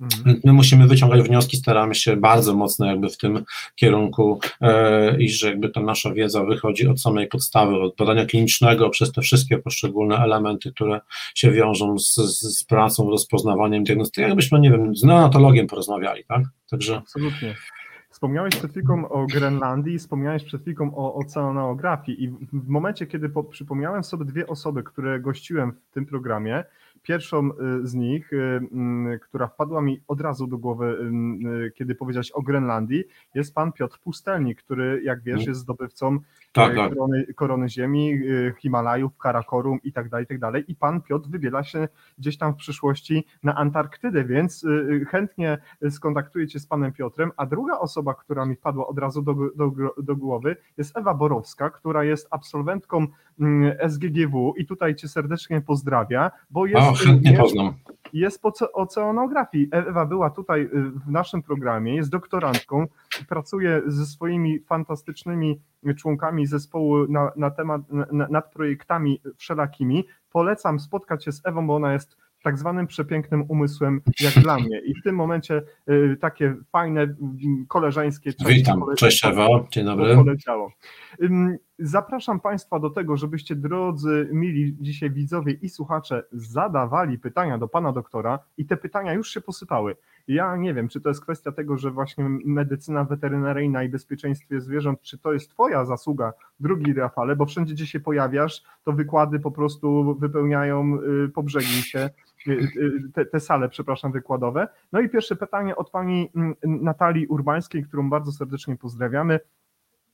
[0.03, 0.41] Mhm.
[0.45, 3.45] My musimy wyciągać wnioski, staramy się bardzo mocno jakby w tym
[3.77, 8.91] kierunku e, i że jakby ta nasza wiedza wychodzi od samej podstawy, od badania klinicznego,
[8.91, 11.01] przez te wszystkie poszczególne elementy, które
[11.35, 16.43] się wiążą z, z, z pracą, rozpoznawaniem diagnostyki, jakbyśmy, nie wiem, z neonatologiem porozmawiali, tak?
[16.71, 17.55] Także Absolutnie.
[18.11, 23.29] Wspomniałeś przed chwilką o Grenlandii, wspomniałeś przed chwilą o oceanografii i w- w momencie, kiedy
[23.29, 26.65] po, przypomniałem sobie dwie osoby, które gościłem w tym programie,
[27.03, 28.37] pierwszą y, z nich, y,
[28.73, 33.55] mm, która wpadła mi od razu do głowy, y, y, kiedy powiedziałeś o Grenlandii, jest
[33.55, 35.49] pan Piotr Pustelnik, który, jak wiesz, Mhm.
[35.49, 36.19] jest zdobywcą
[36.53, 36.95] Tak, e, tak.
[36.95, 38.19] korony, korony ziemi, e,
[38.59, 40.65] Himalajów, Karakorum i tak dalej, i tak dalej.
[40.69, 41.89] I pan Piotr wybiela się
[42.19, 45.59] gdzieś tam w przyszłości na Antarktydę, więc e, chętnie
[45.91, 47.31] skontaktuję cię z panem Piotrem.
[47.37, 51.71] A druga osoba, która mi wpadła od razu do, do, do głowy, jest Ewa Borowska,
[51.71, 53.07] która jest absolwentką
[53.41, 57.75] mm, SGGW i tutaj cię serdecznie pozdrawia, bo jest O, chętnie również- poznam.
[58.13, 59.69] Jest po ce- oceanografii.
[59.71, 60.69] Ewa była tutaj y,
[61.07, 62.87] w naszym programie, jest doktorantką,
[63.29, 65.61] pracuje ze swoimi fantastycznymi
[65.97, 70.05] członkami zespołu na, na temat, na, nad projektami wszelakimi.
[70.33, 74.81] Polecam spotkać się z Ewą, bo ona jest tak zwanym przepięknym umysłem jak dla mnie.
[74.81, 77.17] I w tym momencie y, takie fajne, mm,
[77.69, 80.17] koleżeńskie Witam, cześć Ewo, dzień dobry.
[80.17, 80.73] poleciało.
[81.23, 87.69] Ym, Zapraszam Państwa do tego, żebyście, drodzy, mili dzisiaj widzowie i słuchacze, zadawali pytania do
[87.69, 89.97] Pana doktora i te pytania już się posypały.
[90.29, 95.01] Ja nie wiem, czy to jest kwestia tego, że właśnie medycyna weterynaryjna i bezpieczeństwie zwierząt,
[95.03, 99.51] czy to jest Twoja zasługa, drugi Rafale, bo wszędzie, gdzie się pojawiasz, to wykłady po
[99.51, 102.11] prostu wypełniają y, po brzegi się,
[102.47, 104.69] y, y, te, te sale, przepraszam, wykładowe.
[104.93, 109.41] No i pierwsze pytanie od Pani mm, Natalii Urbańskiej, którą bardzo serdecznie pozdrawiamy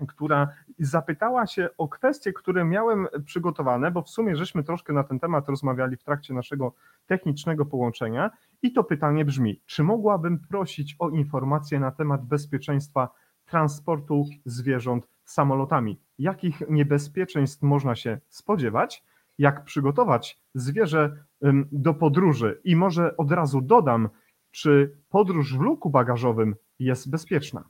[0.07, 5.21] która zapytała się o kwestie, które miałem przygotowane, bo w sumie żeśmy troszkę na ten
[5.21, 6.75] temat rozmawiali w trakcie naszego
[7.07, 8.31] technicznego połączenia.
[8.63, 13.09] I to pytanie brzmi: czy mogłabym prosić o informacje na temat bezpieczeństwa
[13.45, 16.01] transportu zwierząt samolotami?
[16.19, 19.05] Jakich niebezpieczeństw można się spodziewać?
[19.39, 21.25] Jak przygotować zwierzę
[21.73, 22.61] do podróży?
[22.65, 24.09] I może od razu dodam,
[24.51, 27.65] czy podróż w luku bagażowym jest bezpieczna?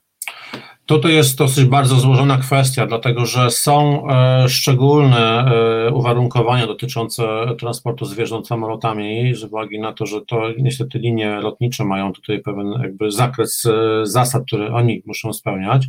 [0.88, 7.22] To jest dosyć bardzo złożona kwestia, dlatego że są e, szczególne e, uwarunkowania dotyczące
[7.59, 12.72] transportu zwierząt samolotami, z uwagi na to, że to niestety linie lotnicze mają tutaj pewien
[12.83, 15.87] jakby zakres e, zasad, które oni muszą spełniać.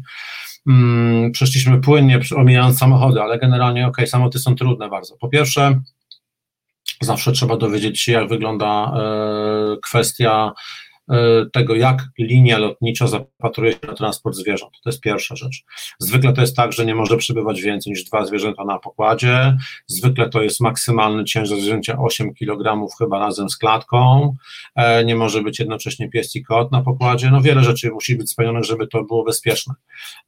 [0.67, 5.15] Mm, przeszliśmy płynnie, omijając samochody, ale generalnie ok, samoloty są trudne bardzo.
[5.17, 5.81] Po pierwsze,
[7.01, 8.93] zawsze trzeba dowiedzieć się, jak wygląda
[9.83, 10.51] kwestia
[11.53, 14.73] tego, jak linia lotnicza zapatruje się na transport zwierząt.
[14.83, 15.63] To jest pierwsza rzecz.
[15.99, 19.57] Zwykle to jest tak, że nie może przybywać więcej niż dwa zwierzęta na pokładzie.
[19.87, 24.35] Zwykle to jest maksymalny ciężar zwierzęcia 8 kg chyba razem z klatką.
[24.75, 27.31] E, Nie może być jednocześnie pies i kot na pokładzie.
[27.31, 29.73] No wiele rzeczy musi być spełnionych, żeby to było bezpieczne.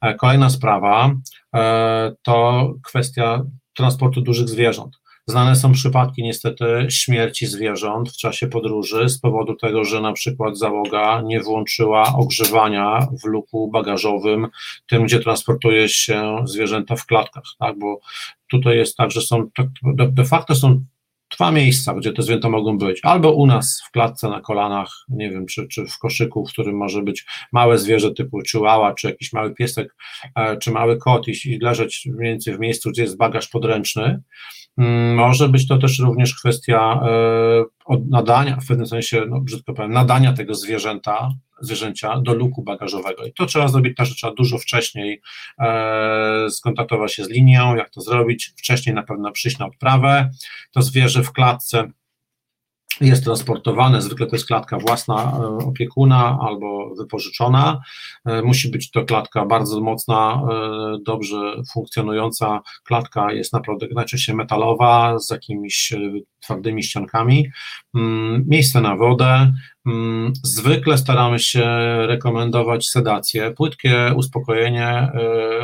[0.00, 1.14] E, Kolejna sprawa
[1.54, 5.01] e, to kwestia transportu dużych zwierząt.
[5.26, 10.58] Znane są przypadki niestety śmierci zwierząt w czasie podróży z powodu tego, że na przykład
[10.58, 14.48] załoga nie włączyła ogrzewania w luku bagażowym,
[14.86, 18.00] tym gdzie transportuje się zwierzęta w klatkach, tak, bo
[18.50, 20.84] tutaj jest tak, że są, tak, de, facto są
[21.30, 25.30] dwa miejsca, gdzie te zwierzęta mogą być, albo u nas w klatce na kolanach, nie
[25.30, 29.32] wiem, czy, czy w koszyku, w którym może być małe zwierzę typu chihuahua, czy jakiś
[29.32, 29.96] mały piesek,
[30.34, 34.22] e, czy mały kot i, i leżeć mniej więcej w miejscu, gdzie jest bagaż podręczny,
[35.16, 37.00] Może być to też również kwestia
[37.88, 41.30] e, nadania, w pewnym sensie, no, brzydko powiem, nadania tego zwierzęta,
[41.60, 43.24] zwierzęcia do luku bagażowego.
[43.24, 45.20] I to trzeba zrobić też, trzeba dużo wcześniej
[45.58, 50.30] e, skontaktować się z linią, jak to zrobić, wcześniej na pewno przyjść na odprawę.
[50.72, 51.90] To zwierzę w klatce
[53.00, 57.80] jest transportowane, zwykle to jest klatka własna e, opiekuna albo wypożyczona.
[58.24, 61.36] E, Musi być to klatka bardzo mocna, e, dobrze
[61.72, 62.60] funkcjonująca.
[62.84, 65.92] Klatka jest naprawdę najczęściej metalowa, z jakimiś
[66.40, 67.48] twardymi ściankami.
[67.94, 69.52] Mm, Miejsce na wodę.
[69.86, 71.66] Mm, Zwykle staramy się
[72.06, 75.12] rekomendować sedację, płytkie uspokojenie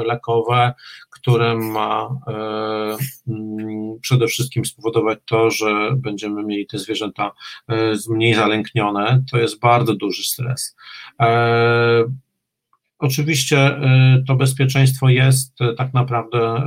[0.06, 0.74] lekowe,
[1.20, 2.96] które ma e,
[3.28, 7.32] mm, przede wszystkim spowodować to, że będziemy mieli te zwierzęta
[7.68, 9.24] e, mniej zalęknione.
[9.30, 10.76] To jest bardzo duży stres.
[11.20, 12.04] E,
[13.00, 13.80] Oczywiście
[14.26, 16.62] to bezpieczeństwo jest tak naprawdę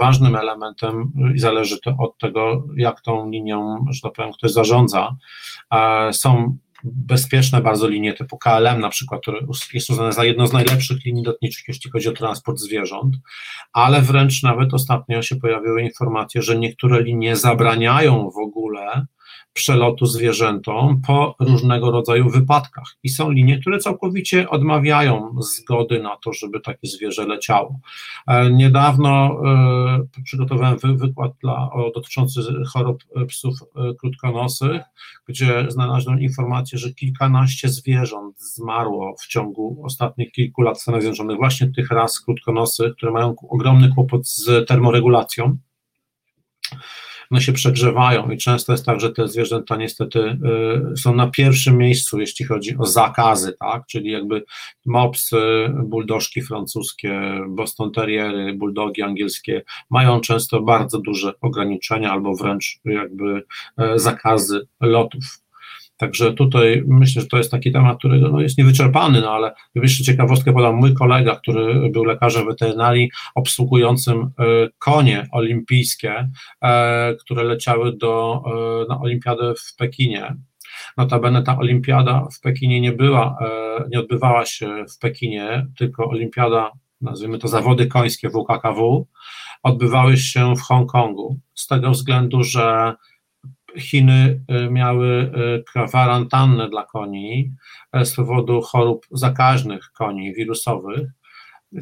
[0.00, 5.16] ważnym elementem i zależy to od tego, jak tą linią, że tak powiem, ktoś zarządza.
[6.12, 9.38] Są bezpieczne bardzo linie typu KLM na przykład, które
[9.74, 13.16] jest uznane za jedną z najlepszych linii lotniczych, jeśli chodzi o transport zwierząt,
[13.72, 19.06] ale wręcz nawet ostatnio się pojawiły informacje, że niektóre linie zabraniają w ogóle
[19.52, 22.96] przelotu zwierzętom po różnego rodzaju wypadkach.
[23.02, 27.80] I są linie, które całkowicie odmawiają zgody na to, żeby takie zwierzę leciało.
[28.26, 29.40] E, Niedawno
[30.14, 32.40] e, przygotowałem wy, wykład dla, dotyczący
[32.72, 33.54] chorób e, psów
[33.98, 34.82] krótkonosych,
[35.26, 41.36] gdzie znalazłem informację, że kilkanaście zwierząt zmarło w ciągu ostatnich kilku lat w Stanach Zjednoczonych,
[41.36, 45.56] właśnie tych ras krótkonosych, które mają ogromny kłopot z termoregulacją.
[47.30, 50.18] One się przegrzewają i często jest tak, że te zwierzęta niestety
[50.92, 54.44] y, są na pierwszym miejscu, jeśli chodzi o zakazy, tak, czyli jakby
[54.86, 55.36] mopsy,
[55.84, 63.42] buldożki francuskie, boston terriery, bulldogi angielskie mają często bardzo duże ograniczenia albo wręcz jakby
[63.78, 65.24] e, zakazy lotów.
[66.00, 70.04] Także tutaj myślę, że to jest taki temat, który no, jest niewyczerpany, no ale jeszcze
[70.04, 70.74] ciekawostkę podam.
[70.74, 74.44] Mój kolega, który był lekarzem weterynarii obsługującym e,
[74.78, 76.30] konie olimpijskie,
[76.62, 78.42] e, które leciały do,
[78.88, 80.36] na olimpiadę w Pekinie.
[80.96, 83.38] Notabene ta olimpiada w Pekinie nie była,
[83.90, 89.06] nie odbywała się w Pekinie, tylko olimpiada, nazwijmy to zawody końskie WKKW,
[89.62, 91.38] odbywały się w Hongkongu.
[91.54, 92.94] Z tego względu, że
[93.78, 95.32] Chiny y, miły
[95.76, 97.52] y, kwarantannę dla koni
[97.92, 101.10] e, z powodu chorób zakaźnych koni, wirusowych.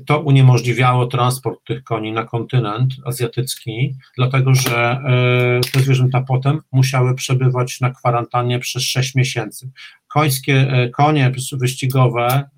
[0.06, 7.14] To uniemożliwiało transport tych koni na kontynent azjatycki, dlatego że e, te zwierzęta potem musiały
[7.14, 9.70] przebywać na kwarantannie przez 6 miesięcy.
[10.08, 12.48] Końskie, e, konie wyścigowe,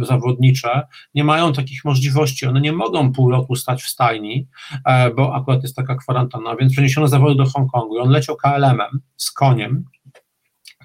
[0.00, 4.48] zawodnicze nie mają takich możliwości, one nie mogą pół roku stać w stajni,
[4.84, 7.96] e, bo akurat jest taka kwarantanna, więc przeniesiono zawody do Hongkongu.
[7.96, 9.84] I on leciał KLM-em z koniem,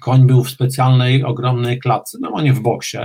[0.00, 2.98] koń był w specjalnej, ogromnej klatce, no nie w boksie,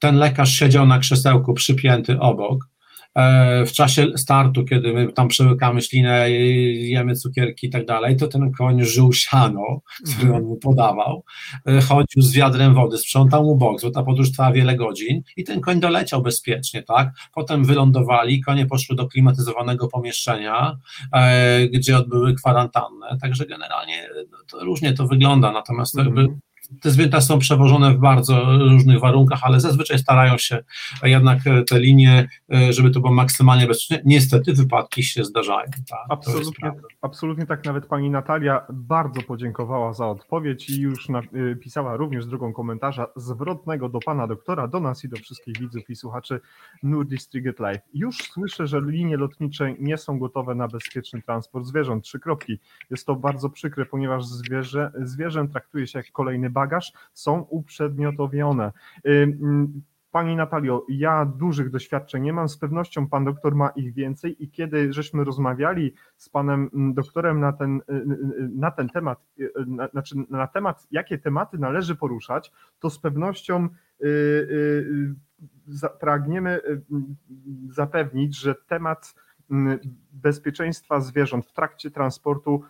[0.00, 2.70] ten lekarz siedział na krzesełku przypięty obok.
[3.14, 8.28] E, w czasie startu, kiedy my tam przełykamy ślinę, jemy cukierki i tak dalej, to
[8.28, 9.80] ten koń żył siano,
[10.16, 11.24] które on mu podawał,
[11.66, 15.44] e, chodził z wiadrem wody, sprzątał mu boks, bo ta podróż trwała wiele godzin i
[15.44, 17.10] ten koń doleciał bezpiecznie, tak?
[17.34, 20.78] Potem wylądowali, konie poszły do klimatyzowanego pomieszczenia,
[21.12, 24.08] e, gdzie odbyły kwarantannę, także generalnie
[24.50, 26.40] to różnie to wygląda, natomiast jakby mhm
[26.80, 30.58] te zwierzęta są przewożone w bardzo różnych warunkach, ale zazwyczaj starają się
[31.02, 34.02] jednak te linie, e, żeby to było maksymalnie bezpieczne.
[34.04, 35.70] Niestety wypadki się zdarzają.
[35.90, 37.64] Tak, absolutnie, absolutnie tak.
[37.64, 43.88] Nawet pani Natalia bardzo podziękowała za odpowiedź i już napisała e, również drugą komentarza zwrotnego
[43.88, 46.40] do pana doktora, do nas i do wszystkich widzów i słuchaczy
[46.82, 47.82] Nurdistriget Live.
[47.94, 52.04] Już słyszę, że linie lotnicze nie są gotowe na bezpieczny transport zwierząt.
[52.04, 52.58] Trzy kropki.
[52.90, 58.72] Jest to bardzo przykre, ponieważ zwierzę, zwierzę traktuje się jak kolejny bagaż są uprzedmiotowione.
[60.10, 64.50] Pani Natalio, ja dużych doświadczeń nie mam, z pewnością pan doktor ma ich więcej i
[64.50, 67.96] kiedy żeśmy rozmawiali z panem doktorem na ten, y, y,
[68.44, 69.18] y, na ten temat,
[69.66, 73.68] na, znaczy na temat, jakie tematy należy poruszać, to z pewnością
[76.00, 76.60] pragniemy
[77.70, 79.14] zapewnić, że temat
[80.12, 82.62] bezpieczeństwa zwierząt w trakcie transportu.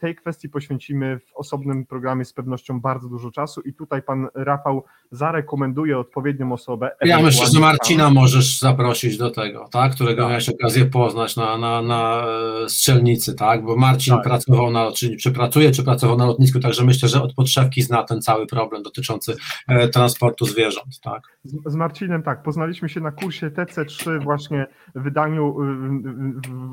[0.00, 4.84] Tej kwestii poświęcimy w osobnym programie z pewnością bardzo dużo czasu i tutaj pan Rafał
[5.10, 6.90] zarekomenduje odpowiednią osobę.
[7.04, 9.92] Ja myślę, że Marcina możesz zaprosić do tego, tak?
[9.92, 10.30] którego tak.
[10.30, 12.24] miałeś okazję poznać na, na, na
[12.64, 13.64] e, strzelnicy, tak?
[13.64, 14.24] bo Marcin tak.
[14.24, 18.02] pracował na, czy, czy pracuje, czy pracował na lotnisku, także myślę, że od podszewki zna
[18.02, 19.36] ten cały problem dotyczący
[19.68, 21.00] e, transportu zwierząt.
[21.02, 21.22] Tak?
[21.44, 25.56] Z, z Marcinem tak, poznaliśmy się na kursie TC3 właśnie w wydaniu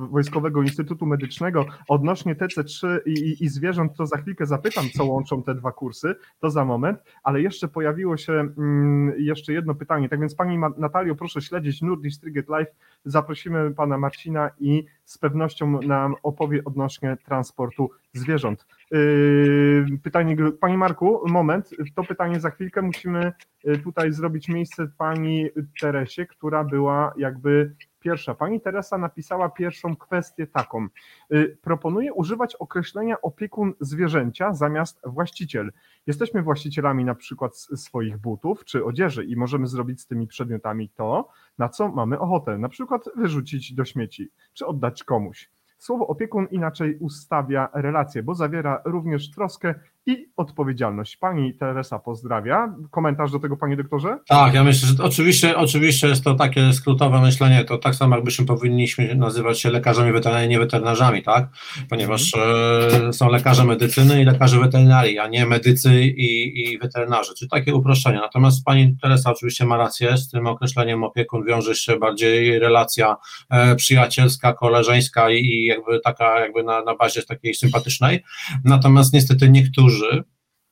[0.08, 5.44] Wojskowego Instytutu Medycznego odnośnie TC3 i, i, i zwierząt, to za chwilkę zapytam, co łączą
[5.44, 10.20] te dwa kursy, to za moment, ale jeszcze pojawiło się mm, jeszcze jedno pytanie, tak
[10.20, 12.70] więc Pani Natalio, proszę śledzić Nordic Triget Live,
[13.06, 18.66] zaprosimy Pana Marcina i z pewnością nam opowie odnośnie transportu zwierząt.
[18.92, 23.32] Yy, pytanie, Panie Marku, moment, to pytanie za chwilkę musimy
[23.64, 25.50] yy, tutaj zrobić miejsce Pani
[25.82, 27.76] Teresie, która była jakby
[28.08, 30.88] Pierwsza, pani Teresa napisała pierwszą kwestię taką.
[31.34, 35.72] Y, Proponuję używać określenia opiekun zwierzęcia zamiast właściciel.
[36.08, 41.30] Jesteśmy właścicielami na przykład swoich butów czy odzieży i możemy zrobić z tymi przedmiotami to,
[41.58, 45.50] na co mamy ochotę, na przykład wyrzucić do śmieci czy oddać komuś.
[45.78, 49.76] Słowo opiekun inaczej ustawia relacje, bo zawiera również troskę
[50.08, 51.18] i odpowiedzialność.
[51.18, 52.76] Pani Teresa pozdrawia.
[52.92, 54.18] Komentarz do tego, panie doktorze?
[54.28, 58.46] Tak, ja myślę, że oczywiście, oczywiście jest to takie skrótowe myślenie, to tak samo jakbyśmy
[58.46, 61.48] powinniśmy nazywać się lekarzami weterynarii, nie weterynarzami, tak?
[61.90, 67.50] Ponieważ e, są lekarze medycyny i lekarze weterynarii, a nie medycy i, i weterynarze, czyli
[67.50, 68.18] takie uproszczenie.
[68.18, 73.16] Natomiast pani Teresa oczywiście ma rację, z tym określeniem opiekun wiąże się bardziej relacja
[73.50, 78.24] e, przyjacielska, koleżeńska i, i jakby taka jakby na, na bazie takiej sympatycznej.
[78.64, 80.24] Natomiast niestety niektórzy niektórzy,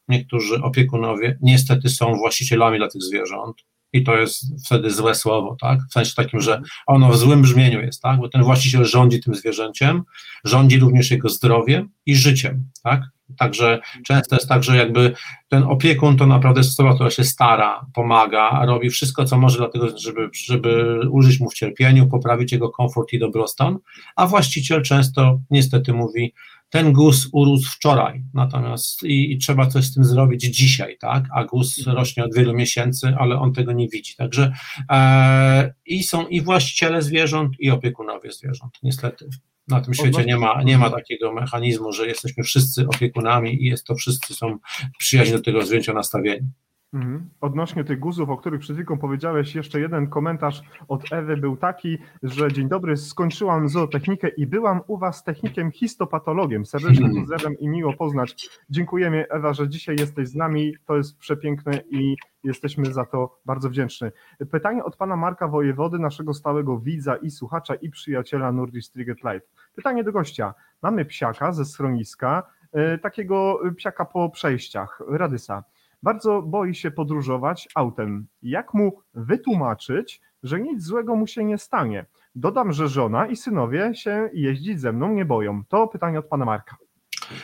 [0.07, 3.57] niektórzy opiekunowie niestety są właścicielami dla tych zwierząt
[3.93, 5.79] i to jest wtedy złe słowo, tak?
[5.89, 8.19] W sensie takim, że ono w złym brzmieniu jest, tak?
[8.19, 10.03] Bo ten właściciel rządzi tym zwierzęciem,
[10.43, 13.01] rządzi również jego zdrowiem i życiem, tak?
[13.37, 15.13] Także często jest tak, że jakby
[15.49, 19.97] ten opiekun to naprawdę jest osoba, która się stara, pomaga, robi wszystko, co może dlatego,
[19.97, 23.77] żeby, żeby użyć mu w cierpieniu, poprawić jego komfort i dobrostan,
[24.15, 26.33] a właściciel często niestety mówi,
[26.69, 31.23] ten guz urósł wczoraj, natomiast i, i, trzeba coś z tym zrobić dzisiaj, tak?
[31.35, 31.97] A guz Mhm.
[31.97, 34.15] rośnie od wielu miesięcy, ale on tego nie widzi.
[34.15, 34.53] Także
[34.91, 38.73] e, i są i właściciele zwierząt, i opiekunowie zwierząt.
[38.83, 39.29] Niestety.
[39.67, 43.85] Na tym świecie nie ma, nie ma takiego mechanizmu, że jesteśmy wszyscy opiekunami i jest
[43.87, 44.57] to wszyscy są
[44.99, 46.47] przyjaźnie do tego zwierzęcia nastawieni.
[46.95, 47.29] Mhm.
[47.41, 51.97] Odnośnie tych guzów, o których przed chwilą powiedziałeś, jeszcze jeden komentarz od Ewy był taki,
[52.23, 56.65] że dzień dobry, skończyłam zootechnikę i byłam u Was technikiem histopatologiem.
[56.65, 58.49] Serdecznie pozdrawiam i miło poznać.
[58.69, 60.73] Dziękujemy Ewa, że dzisiaj jesteś z nami.
[60.85, 64.07] To jest przepiękne i jesteśmy za to bardzo wdzięczni.
[64.51, 69.43] Pytanie od Pana Marka Wojewody, naszego stałego widza i słuchacza i przyjaciela Nordic Triget Live.
[69.75, 70.53] Pytanie do gościa.
[70.81, 75.63] Mamy psiaka ze schroniska, e, takiego psiaka po przejściach, Radysa
[76.05, 78.27] bardzo boi się podróżować autem.
[78.41, 82.05] Jak mu wytłumaczyć, że nic złego mu się nie stanie?
[82.35, 85.63] Dodam, że żona i synowie się jeździć ze mną nie boją.
[85.69, 86.75] To pytanie od pana Marka.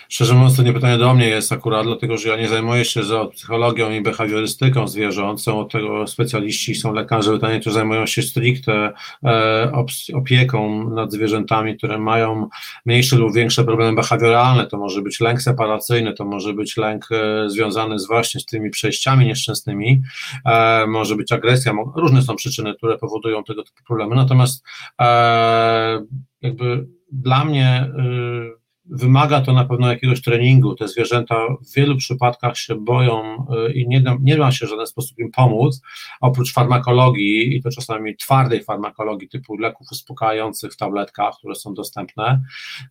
[0.10, 3.02] Szczerze mówiąc, to nie pytanie do mnie jest akurat, dlatego że ja nie zajmuję się
[3.32, 5.42] psychologią i behawiorystyką zwierząt.
[5.42, 8.94] Są od tego specjaliści, są lekarze weterynarii, którzy zajmują się stricte
[9.26, 9.72] e,
[10.14, 12.50] opieką nad zwierzętami, które mają
[12.86, 14.68] mniejsze lub większe problemy behawioralne.
[14.68, 18.70] To może być lęk separacyjny, to może być lęk e, związany z właśnie z tymi
[18.70, 20.02] przejściami nieszczęsnymi,
[20.46, 24.16] e, może być agresja, różne są przyczyny, które powodują tego typu problemy.
[24.16, 24.64] Natomiast
[26.42, 28.61] jakby dla mnie y,
[28.92, 30.76] wymaga to na pewno jakiegoś treningu.
[30.76, 31.36] Te zwierzęta
[31.72, 35.20] w wielu przypadkach się boją y, i nie, da, nie ma się w żaden sposób
[35.20, 35.82] im pomóc,
[36.22, 42.42] oprócz farmakologii i to czasami twardej farmakologii typu leków uspokajających w tabletkach, które są dostępne.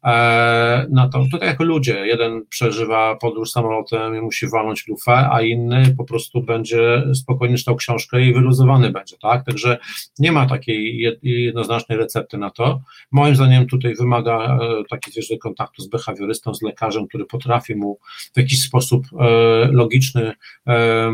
[0.05, 5.42] E, no to tutaj jako ludzie, jeden przeżywa podróż samolotem i musi walnąć lufę, a
[5.42, 9.44] inny po prostu będzie spokojnie czytał książkę i wyluzowany będzie, tak?
[9.44, 9.78] Także
[10.18, 12.80] nie ma takiej jednoznacznej recepty na to.
[13.12, 17.99] Moim zdaniem tutaj wymaga e, taki zwierzę kontaktu z behawiorystą, z lekarzem, który potrafi mu
[18.34, 19.26] w jakiś sposób e,
[19.72, 20.32] logiczny
[20.68, 21.12] e,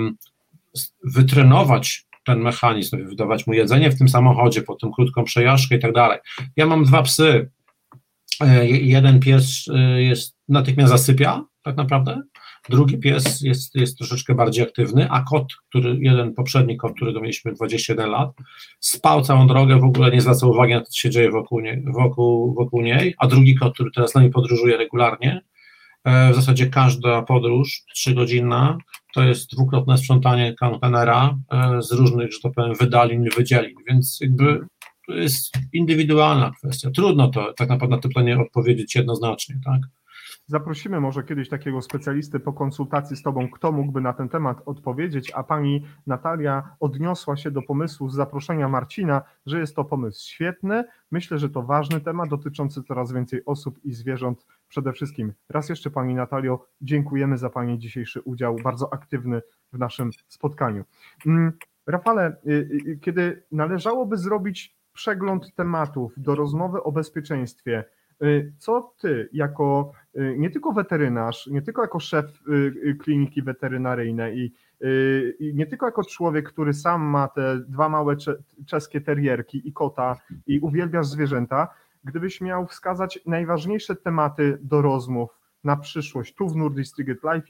[1.05, 6.19] wytrenować ten mechanizm, wydawać mu jedzenie w tym samochodzie, potem krótką przejażdżkę i tak dalej.
[6.57, 7.51] Ja mam dwa psy.
[8.41, 9.67] E, jeden pies
[9.97, 12.23] jest natychmiast zasypia, tak naprawdę.
[12.69, 17.53] Drugi pies jest, jest troszeczkę bardziej aktywny, a kot, który, jeden poprzedni kot, którego mieliśmy
[17.53, 18.31] 21 lat,
[18.81, 21.83] spał całą drogę, w ogóle nie zwraca uwagi na to, co się dzieje wokół, nie,
[21.87, 25.43] wokół, wokół niej, a drugi kot, który teraz z nami podróżuje regularnie,
[26.33, 28.79] w zasadzie każda podróż trzygodzinna
[29.15, 31.39] to jest dwukrotne sprzątanie kontenera
[31.79, 34.67] z różnych, że to powiem, wydalin, wydzielin, więc jakby
[35.07, 36.91] to jest indywidualna kwestia.
[36.91, 39.81] Trudno to tak naprawdę na to pytanie odpowiedzieć jednoznacznie, tak?
[40.49, 45.33] Zaprosimy może kiedyś takiego specjalisty po konsultacji z Tobą, kto mógłby na ten temat odpowiedzieć,
[45.35, 50.85] a Pani Natalia odniosła się do pomysłu z zaproszenia Marcina, że jest to pomysł świetny.
[51.11, 55.33] Myślę, że to ważny temat dotyczący coraz więcej osób i zwierząt przede wszystkim.
[55.49, 59.43] Raz jeszcze Pani Natalio, dziękujemy za Pani dzisiejszy udział, bardzo aktywny
[59.73, 60.85] w naszym spotkaniu.
[61.87, 62.37] Rafale,
[63.01, 67.85] kiedy należałoby zrobić przegląd tematów do rozmowy o bezpieczeństwie,
[68.59, 69.93] co ty, jako
[70.37, 72.43] nie tylko weterynarz, nie tylko jako szef
[73.01, 74.55] kliniki weterynaryjnej i,
[75.39, 78.17] i nie tylko jako człowiek, który sam ma te dwa małe
[78.67, 81.69] czeskie terierki i kota i uwielbiasz zwierzęta,
[82.05, 87.45] gdybyś miał wskazać najważniejsze tematy do rozmów na przyszłość tu w Nordic Triget Live,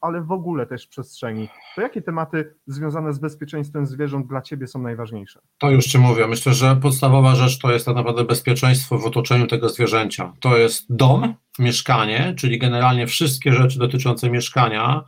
[0.00, 4.66] ale w ogóle też w przestrzeni, to jakie tematy związane z bezpieczeństwem zwierząt dla Ciebie
[4.66, 5.40] są najważniejsze?
[5.58, 6.26] To już Ci mówię.
[6.26, 10.32] Myślę, że podstawowa rzecz to jest tak naprawdę bezpieczeństwo w otoczeniu tego zwierzęcia.
[10.40, 15.04] To jest dom, mieszkanie, czyli generalnie wszystkie rzeczy dotyczące mieszkania.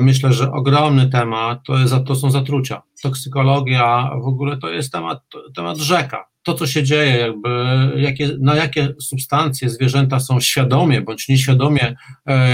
[0.00, 2.82] Myślę, że ogromny temat to, jest, to są zatrucia.
[3.02, 5.22] Toksykologia w ogóle to jest temat,
[5.54, 7.48] temat rzeka to, co się dzieje, jakby
[7.96, 11.96] jakie, na jakie substancje zwierzęta są świadomie bądź nieświadomie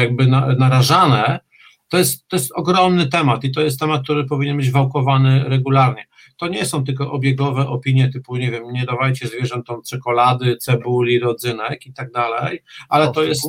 [0.00, 0.26] jakby
[0.59, 1.40] narażane,
[1.88, 6.06] to jest, to jest ogromny temat i to jest temat, który powinien być wałkowany regularnie.
[6.36, 11.86] To nie są tylko obiegowe opinie typu, nie wiem, nie dawajcie zwierzętom czekolady, cebuli, rodzynek
[11.86, 13.48] i tak dalej, ale to jest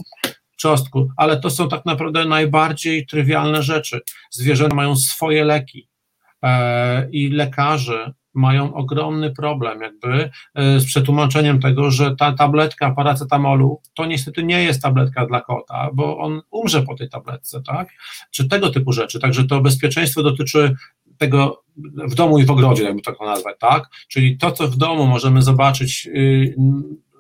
[0.60, 4.02] czosnku, ale to są tak naprawdę najbardziej trywialne rzeczy.
[4.32, 5.88] Zwierzęta mają swoje leki
[6.44, 14.06] e, i lekarze mają ogromny problem jakby z przetłumaczeniem tego, że ta tabletka paracetamolu to
[14.06, 17.90] niestety nie jest tabletka dla kota, bo on umrze po tej tabletce, tak?
[18.32, 19.20] Czy tego typu rzeczy.
[19.20, 20.76] Także to bezpieczeństwo dotyczy
[21.18, 21.64] tego
[22.08, 23.90] w domu i w ogrodzie, jakby to nazwać, tak?
[24.08, 26.56] Czyli to, co w domu możemy zobaczyć yy,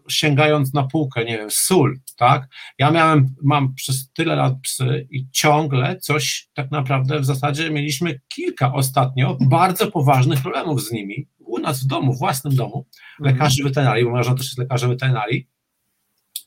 [0.09, 2.47] sięgając na półkę, nie wiem, sól, tak?
[2.77, 8.19] Ja miałem, mam przez tyle lat psy i ciągle coś tak naprawdę w zasadzie mieliśmy
[8.27, 11.27] kilka ostatnio bardzo poważnych problemów z nimi.
[11.39, 12.85] U nas w domu, w własnym domu,
[13.19, 15.47] lekarzy weterynarii, bo moja żona też jest lekarzem weterynarii,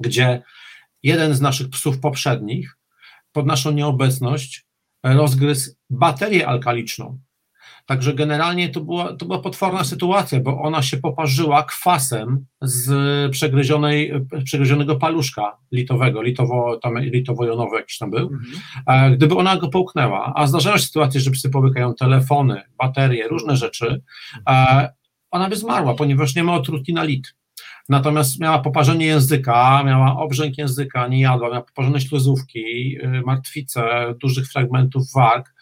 [0.01, 0.43] gdzie
[1.03, 2.77] jeden z naszych psów poprzednich
[3.33, 4.67] pod naszą nieobecność
[5.03, 7.19] rozgryzł baterię alkaliczną.
[7.87, 12.91] Także generalnie to była, to była potworna sytuacja, bo ona się poparzyła kwasem z
[13.33, 14.13] przegryzionej,
[14.45, 18.31] przegryzionego paluszka litowego, litowo, tam, litowo-jonowy jakiś tam był.
[18.33, 19.15] Mhm.
[19.15, 24.03] Gdyby ona go połknęła, a zdarzają się sytuacje, że psy połykają telefony, baterie, różne rzeczy,
[25.31, 27.35] ona by zmarła, ponieważ nie ma otrutki na lit.
[27.89, 33.83] Natomiast miała poparzenie języka, miała obrzęk języka, nie jadła, miała poparzone śluzówki, y, martwice,
[34.21, 35.53] dużych fragmentów warg, e,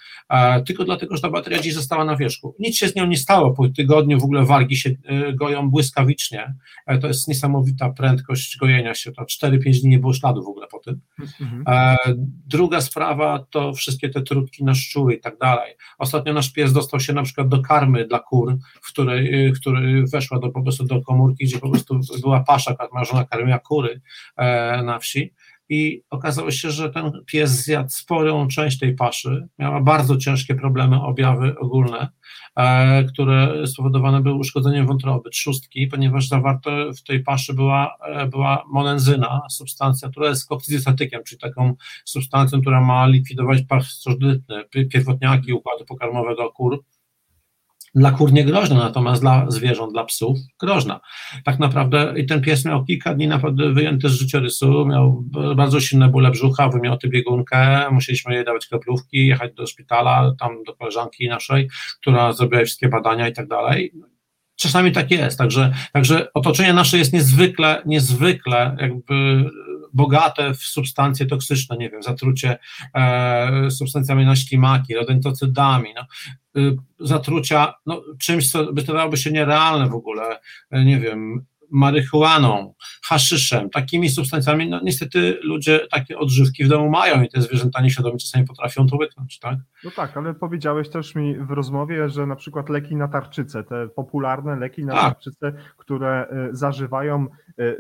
[0.66, 2.54] tylko dlatego, że ta bateria dziś została na wierzchu.
[2.58, 4.96] Nic się z nią nie stało, po tygodniu w ogóle wargi się y,
[5.34, 6.54] goją błyskawicznie,
[6.86, 10.66] e, to jest niesamowita prędkość gojenia się, to 4-5 dni nie było śladu w ogóle
[10.66, 11.00] po tym.
[11.40, 11.64] Mhm.
[11.68, 11.96] E,
[12.46, 15.74] druga sprawa to wszystkie te trutki na szczury i tak dalej.
[15.98, 20.04] Ostatnio nasz pies dostał się na przykład do karmy dla kur, w której, y, który
[20.12, 24.00] weszła do, po prostu do komórki, gdzie po prostu była pasza, moja żona karmiła kury
[24.36, 25.32] e, na wsi
[25.70, 31.02] i okazało się, że ten pies zjadł sporą część tej paszy, miała bardzo ciężkie problemy,
[31.02, 32.08] objawy ogólne,
[32.56, 38.64] e, które spowodowane były uszkodzeniem wątroby, trzustki, ponieważ zawarte w tej paszy była, e, była
[38.68, 46.52] monenzyna, substancja, która jest koksydistatykiem, czyli taką substancją, która ma likwidować pasożytne, pierwotniaki układu pokarmowego
[46.52, 46.84] kur,
[47.94, 51.00] dla kur nie groźna, natomiast dla zwierząt, dla psów groźna.
[51.44, 55.24] Tak naprawdę i ten pies miał kilka dni naprawdę wyjęty z życiorysu, miał
[55.56, 60.74] bardzo silne bóle brzucha, wymioty biegunkę, musieliśmy jej dawać kroplówki, jechać do szpitala, tam do
[60.74, 61.68] koleżanki naszej,
[62.00, 63.92] która zrobiła wszystkie badania i tak dalej.
[64.56, 69.44] Czasami tak jest, także, także otoczenie nasze jest niezwykle, niezwykle jakby
[69.92, 72.58] bogate w substancje toksyczne, nie wiem, zatrucie
[72.94, 76.06] e, substancjami na ślimaki, rodentocydami, no,
[76.62, 82.74] y, zatrucia no, czymś, co wydawałoby się nierealne w ogóle, e, nie wiem, marihuaną,
[83.04, 88.18] haszyszem, takimi substancjami, no niestety ludzie takie odżywki w domu mają i te zwierzęta nieświadomie
[88.18, 89.58] czasami potrafią to łyknąć, tak?
[89.84, 93.88] No tak, ale powiedziałeś też mi w rozmowie, że na przykład leki na tarczycę, te
[93.88, 95.02] popularne leki na tak.
[95.02, 97.26] tarczycę, które e, zażywają
[97.58, 97.76] e,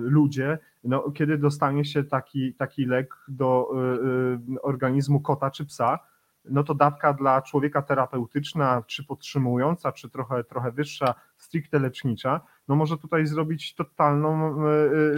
[0.00, 0.58] ludzie,
[0.88, 3.70] no, kiedy dostanie się taki, taki lek do
[4.62, 5.98] organizmu kota czy psa,
[6.44, 12.76] no to dawka dla człowieka terapeutyczna, czy podtrzymująca, czy trochę, trochę wyższa, stricte lecznicza, no
[12.76, 14.62] może tutaj zrobić totalną.
[14.62, 15.16] Yy,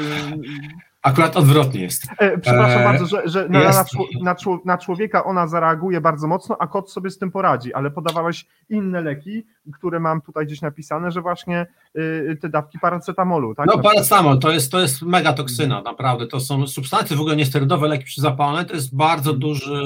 [1.02, 2.06] Akurat odwrotnie jest.
[2.18, 3.84] E, przepraszam e, bardzo, że, że na, na,
[4.22, 8.46] na, na, człowieka ona zareaguje bardzo mocno, a kot sobie z tym poradzi, ale podawałeś
[8.68, 13.66] inne leki, które mam tutaj gdzieś napisane, że właśnie y, te dawki paracetamolu, tak?
[13.66, 15.84] No paracetamol to jest, to jest mega toksyna, mhm.
[15.84, 19.82] naprawdę, to są substancje w ogóle niesterydowe, leki przeciwzapalne, to jest bardzo duży,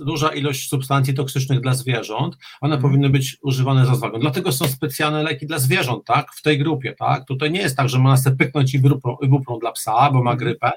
[0.00, 2.82] y, duża ilość substancji toksycznych dla zwierząt, one hmm.
[2.82, 6.94] powinny być używane za zwagą, dlatego są specjalne leki dla zwierząt, tak, w tej grupie,
[6.98, 8.80] tak, tutaj nie jest tak, że można sobie pyknąć i
[9.22, 10.38] wybuprą dla psa, bo ma mhm.
[10.38, 10.70] grypę,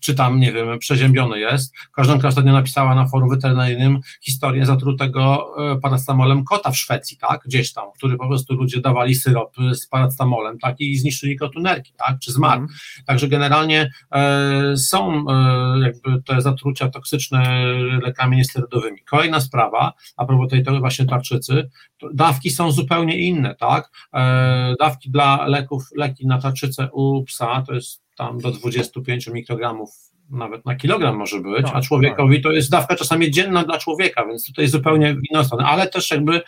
[0.00, 5.80] czy tam, nie wiem, przeziębiony jest, koleżanka ostatnio napisała na forum weterynaryjnym historię zatrutego y,
[5.80, 10.58] paracetamolem kota w Szwecji, tak, gdzieś tam, który po prostu ludzie dawali syrop z paracetamolem,
[10.58, 12.60] tak, i zniszczyli kotunerki, tak, czy zmarł.
[12.60, 12.68] Mm.
[13.06, 17.66] Także generalnie e, są e, jakby te zatrucia toksyczne
[18.02, 18.98] lekami niesterydowymi.
[19.04, 21.70] Kolejna sprawa, a propos tej, tej właśnie tarczycy,
[22.14, 27.74] dawki są zupełnie inne, tak, e, dawki dla leków, leki na tarczycę u psa to
[27.74, 29.90] jest tam do 25 mikrogramów
[30.30, 32.42] nawet na kilogram może być, tak, a człowiekowi tak.
[32.42, 36.10] to jest dawka czasami dzienna dla człowieka, więc tutaj zupełnie w inną stronę, ale też
[36.10, 36.40] jakby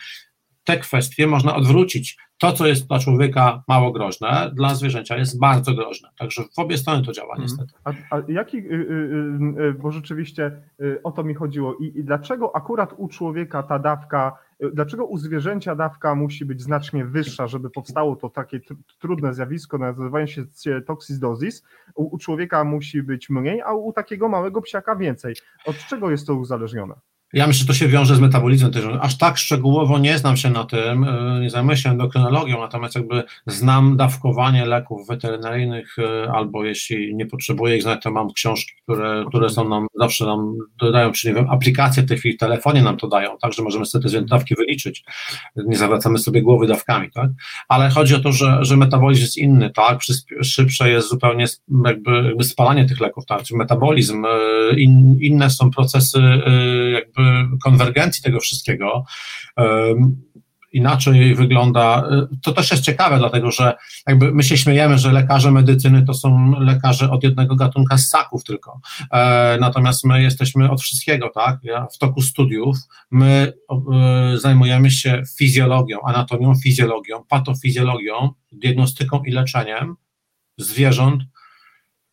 [0.69, 2.17] te kwestie można odwrócić.
[2.37, 6.09] To, co jest dla człowieka mało groźne, dla zwierzęcia jest bardzo groźne.
[6.19, 7.41] Także w obie strony to działa, mhm.
[7.41, 7.73] niestety.
[7.83, 10.61] A, a jaki, y, y, y, bo rzeczywiście
[11.03, 14.37] o to mi chodziło, I, i dlaczego akurat u człowieka ta dawka,
[14.73, 18.59] dlaczego u zwierzęcia dawka musi być znacznie wyższa, żeby powstało to takie
[18.99, 20.43] trudne zjawisko, nazywają się
[20.85, 21.63] toxidozis,
[21.95, 25.35] u, u człowieka musi być mniej, a u takiego małego psiaka więcej.
[25.65, 26.95] Od czego jest to uzależnione?
[27.33, 28.83] Ja myślę, że to się wiąże z metabolizmem też.
[29.01, 33.23] Aż tak szczegółowo nie znam się na tym, e, nie zajmuję się endokrynologią, natomiast jakby
[33.47, 39.25] znam dawkowanie leków weterynaryjnych, e, albo jeśli nie potrzebuję ich znać, to mam książki, które,
[39.27, 42.81] które są nam, zawsze nam dodają, czyli nie wiem, aplikacje w tej chwili w telefonie
[42.81, 45.03] nam to dają, tak, że możemy sobie te dawki wyliczyć.
[45.55, 47.29] Nie zawracamy sobie głowy dawkami, tak?
[47.67, 49.99] Ale chodzi o to, że, że metabolizm jest inny, tak?
[50.41, 51.45] Szybsze jest zupełnie
[51.85, 53.43] jakby, jakby spalanie tych leków, tak?
[53.43, 56.19] Czyli metabolizm, e, in, inne są procesy
[56.93, 57.18] jakby
[57.63, 59.05] konwergencji tego wszystkiego
[60.71, 62.09] inaczej wygląda.
[62.43, 63.73] To też jest ciekawe, dlatego że
[64.07, 68.79] jakby my się śmiejemy, że lekarze medycyny to są lekarze od jednego gatunka ssaków tylko.
[69.11, 71.59] E, natomiast my jesteśmy od wszystkiego, tak?
[71.63, 72.77] Ja w toku studiów
[73.11, 79.95] my e, zajmujemy się fizjologią, anatomią, fizjologią, patofizjologią, diagnostyką i leczeniem
[80.57, 81.23] zwierząt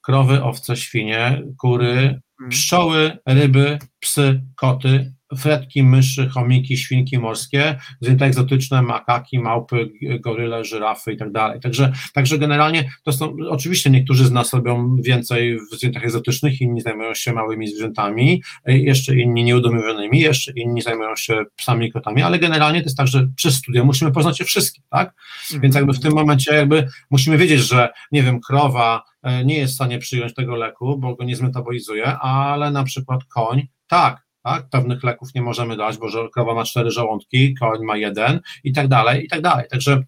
[0.00, 2.20] krowy, owce, świnie, kury.
[2.51, 11.12] Pszczoły, ryby, psy, koty, fretki, myszy, chomiki, świnki morskie, zwierzęta egzotyczne, makaki, małpy, goryle, żyrafy
[11.12, 11.61] i tak dalej.
[11.61, 16.80] Także, także generalnie to są, oczywiście niektórzy z nas robią więcej w zwierzętach egzotycznych, inni
[16.80, 22.22] zajmują się małymi zwierzętami, y, jeszcze inni nieudomowionymi, jeszcze inni zajmują się psami i kotami,
[22.22, 25.14] ale generalnie to jest tak, że przez studia musimy poznać je wszystkie, tak?
[25.62, 29.72] Więc jakby w tym momencie jakby musimy wiedzieć, że nie wiem, krowa e, nie jest
[29.72, 34.68] w stanie przyjąć tego leku, bo go nie zmetabolizuje, ale na przykład koń, tak, tak,
[34.70, 38.89] pewnych leków nie możemy dać, bo krowa ma cztery żołądki, koń ma jeden i tak
[38.89, 39.66] dalej, i tak dalej.
[39.70, 40.03] Także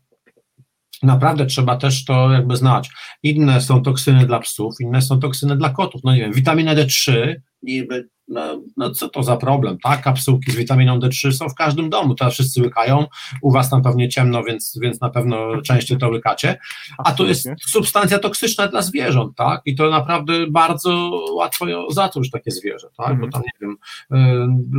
[1.03, 2.91] naprawdę trzeba też to jakby znać.
[3.23, 6.01] Inne są toksyny dla psów, inne są toksyny dla kotów.
[6.05, 10.03] No nie wiem, witamina D3, niby, no, no co to za problem, tak?
[10.03, 13.07] Kapsułki z witaminą D3 są w każdym domu, teraz wszyscy łykają,
[13.43, 16.59] u was tam pewnie ciemno, więc, więc na pewno częściej to łykacie,
[16.99, 19.61] a to jest substancja toksyczna dla zwierząt, tak?
[19.65, 23.11] I to naprawdę bardzo łatwo zatruć takie zwierzę, tak?
[23.11, 23.21] Mhm.
[23.21, 23.77] Bo tam, nie wiem,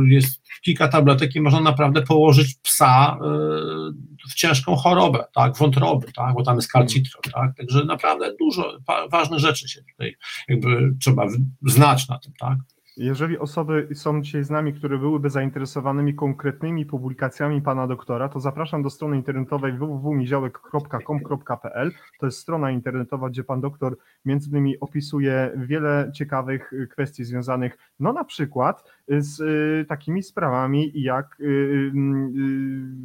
[0.04, 5.56] y, jest kilka tabletek i można naprawdę położyć psa y, w ciężką chorobę, tak?
[5.56, 6.34] Wątroby, tak?
[6.34, 7.56] Bo tam jest kalcitron, tak?
[7.56, 8.78] Także naprawdę dużo
[9.10, 10.16] ważnych rzeczy się tutaj
[10.48, 11.26] jakby trzeba
[11.62, 12.58] znać na tym, tak?
[12.96, 18.82] Jeżeli osoby są dzisiaj z nami, które byłyby zainteresowanymi konkretnymi publikacjami pana doktora, to zapraszam
[18.82, 21.92] do strony internetowej www.miziołek.com.pl.
[22.18, 28.12] To jest strona internetowa, gdzie pan doktor między innymi opisuje wiele ciekawych kwestii związanych, no
[28.12, 31.92] na przykład z y, takimi sprawami, jak, y, y,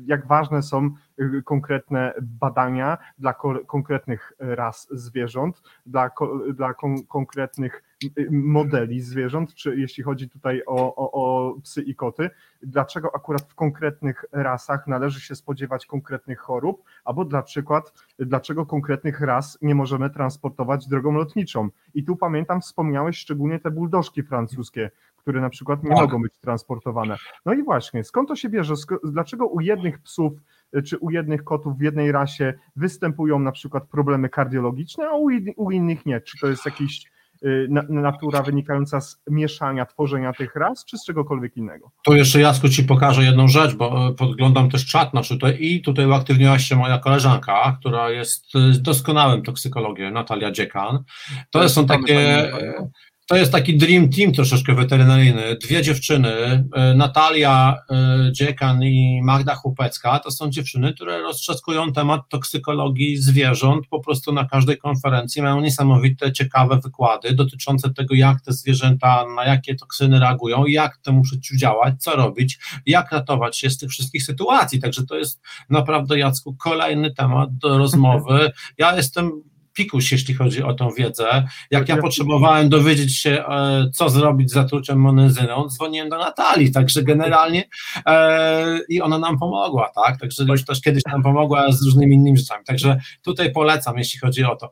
[0.06, 0.90] jak ważne są
[1.46, 6.10] konkretne badania dla ko- konkretnych ras zwierząt, dla,
[6.54, 7.84] dla kon- konkretnych
[8.32, 12.30] modeli zwierząt, czy jeśli chodzi tutaj o, o, o psy i koty,
[12.62, 19.22] dlaczego akurat w konkretnych rasach należy się spodziewać konkretnych chorób, albo dla przykład, dlaczego konkretnych
[19.22, 21.70] ras nie możemy transportować drogą lotniczą.
[21.94, 26.00] I tu pamiętam, wspomniałeś szczególnie te buldożki francuskie, które na przykład nie Tak.
[26.00, 27.16] mogą być transportowane.
[27.46, 28.74] No i właśnie, skąd to się bierze?
[29.04, 30.34] Dlaczego u jednych psów
[30.86, 35.54] czy u jednych kotów w jednej rasie występują na przykład problemy kardiologiczne, a u, in-
[35.56, 36.22] u innych nie?
[36.22, 37.15] Czy to jest jakiś na,
[37.90, 41.92] natura wynikająca z mieszania, tworzenia tych ras, czy z czegokolwiek innego?
[42.04, 45.82] Tu jeszcze Jasku Ci pokażę jedną rzecz, bo e, podglądam też czat nasz tutaj i
[45.82, 51.04] tutaj uaktywniła się moja koleżanka, która jest e, doskonałym toksykologiem, Natalia Dziekan.
[51.52, 52.52] To To są takie,
[53.28, 55.58] to jest taki dream team troszeczkę weterynaryjny.
[55.62, 56.30] Dwie dziewczyny,
[56.74, 63.88] e, Natalia e, Dziekan i Magda Chłopecka, to są dziewczyny, które roztrzaskują temat toksykologii zwierząt
[63.88, 65.42] po prostu na każdej konferencji.
[65.42, 71.22] Mają niesamowite, ciekawe wykłady dotyczące tego, jak te zwierzęta, na jakie toksyny reagują, jak temu
[71.22, 74.80] przeciwdziałać, co robić, jak ratować się z tych wszystkich sytuacji.
[74.80, 78.52] Także to jest naprawdę, Jacku, kolejny temat do rozmowy.
[78.78, 79.32] Ja jestem
[79.76, 81.48] pikuś, jeśli chodzi o tą wiedzę.
[81.72, 86.72] Jak ja Ja- potrzebowałem dowiedzieć się, e, co zrobić z zatruciem monezyną, dzwoniłem do Natalii,
[86.72, 87.64] także generalnie
[88.06, 90.20] e, i ona nam pomogła, tak?
[90.20, 92.66] Także już też kiedyś nam pomogła z różnymi innymi rzeczami.
[92.66, 94.70] Także tutaj polecam, jeśli chodzi o to.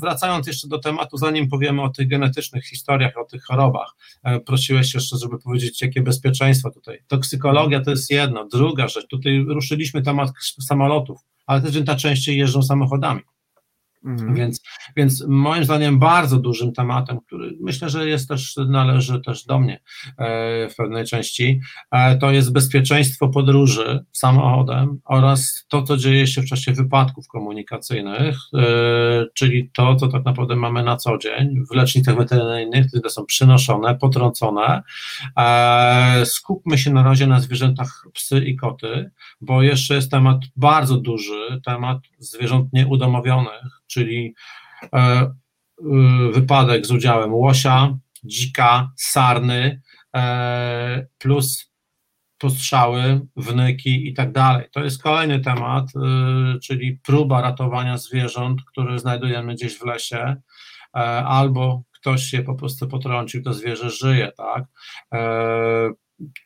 [0.00, 4.94] Wracając jeszcze do tematu, zanim powiemy o tych genetycznych historiach, o tych chorobach, e, prosiłeś
[4.94, 6.98] jeszcze, żeby powiedzieć, jakie bezpieczeństwo tutaj.
[7.08, 8.48] Toksykologia to jest jedno.
[8.48, 13.20] Druga rzecz, tutaj ruszyliśmy temat samolotów, ale te zwierzęta częściej jeżdżą samochodami.
[14.04, 14.34] Mhm.
[14.34, 14.62] Więc,
[14.96, 19.80] więc moim zdaniem bardzo dużym tematem, który myślę, że jest też, należy też do mnie
[20.18, 26.42] e, w pewnej części, e, to jest bezpieczeństwo podróży samochodem oraz to, co dzieje się
[26.42, 28.60] w czasie wypadków komunikacyjnych, e,
[29.34, 33.94] czyli to, co tak naprawdę mamy na co dzień w lecznicach weterynaryjnych, które są przynoszone,
[33.94, 34.82] potrącone.
[36.24, 41.60] Skupmy się na razie na zwierzętach psy i koty, bo jeszcze jest temat bardzo duży,
[41.64, 44.34] temat zwierząt nieudomowionych, czyli
[44.92, 49.82] e, y, wypadek z udziałem łosia, dzika, sarny,
[50.16, 51.70] e, plus
[52.38, 54.66] postrzały, wnyki i tak dalej.
[54.72, 55.86] To jest kolejny temat,
[56.62, 60.36] czyli próba ratowania zwierząt, które znajdujemy gdzieś w lesie,
[60.96, 64.64] e, albo ktoś się po prostu potrącił, to zwierzę żyje, tak?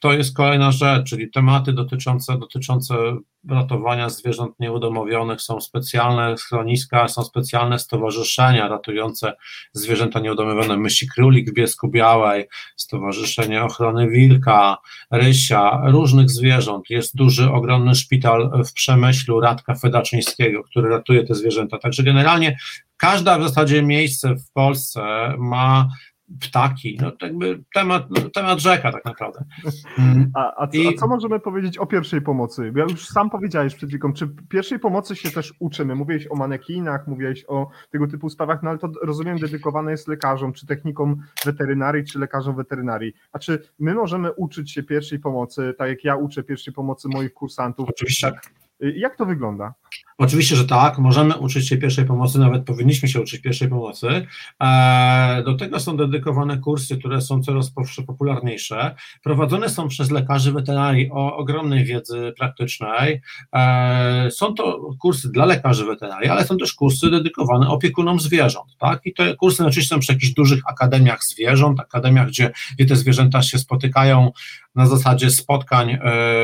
[0.00, 2.94] To jest kolejna rzecz, czyli tematy dotyczące, dotyczące
[3.48, 9.32] ratowania zwierząt nieudomowionych, są specjalne schroniska, są specjalne stowarzyszenia ratujące
[9.72, 12.44] zwierzęta nieudomowione, myśli królik w Biesku Białej,
[12.76, 14.76] Stowarzyszenie Ochrony Wilka,
[15.10, 16.90] Rysia, różnych zwierząt.
[16.90, 21.78] Jest duży, ogromny szpital w Przemyślu Radka Fedaczyńskiego, który ratuje te zwierzęta.
[21.78, 22.56] Także generalnie
[22.96, 25.88] każda w zasadzie miejsce w Polsce ma
[26.40, 29.44] ptaki, no jakby temat, no, temat rzeka tak naprawdę.
[30.34, 32.72] A, a, co, I- a co możemy powiedzieć o pierwszej pomocy?
[32.76, 35.94] Ja już sam powiedziałeś przed chwilą, czy pierwszej pomocy się też uczymy?
[35.94, 40.52] Mówiłeś o manekinach, mówiłeś o tego typu sprawach, no ale to rozumiem dedykowane jest lekarzom,
[40.52, 43.12] czy technikom weterynarii, czy lekarzom weterynarii.
[43.32, 47.34] A czy my możemy uczyć się pierwszej pomocy, tak jak ja uczę pierwszej pomocy moich
[47.34, 47.88] kursantów?
[47.88, 48.32] Oczywiście.
[48.82, 49.74] Y, Jak to wygląda?
[50.18, 54.26] Oczywiście, że tak, możemy uczyć się pierwszej pomocy, nawet powinniśmy się uczyć pierwszej pomocy.
[54.62, 57.72] E, Do tego są dedykowane kursy, które są coraz
[58.06, 58.94] popularniejsze.
[59.22, 63.20] Prowadzone są przez lekarzy weterynarii o ogromnej wiedzy praktycznej.
[63.54, 68.76] E, Są to kursy dla lekarzy weterynarii, ale są też kursy dedykowane opiekunom zwierząt.
[68.78, 69.00] Tak?
[69.04, 73.42] I te kursy oczywiście są przy jakichś dużych akademiach zwierząt, akademiach, gdzie, gdzie te zwierzęta
[73.42, 74.32] się spotykają
[74.74, 75.98] na zasadzie spotkań e,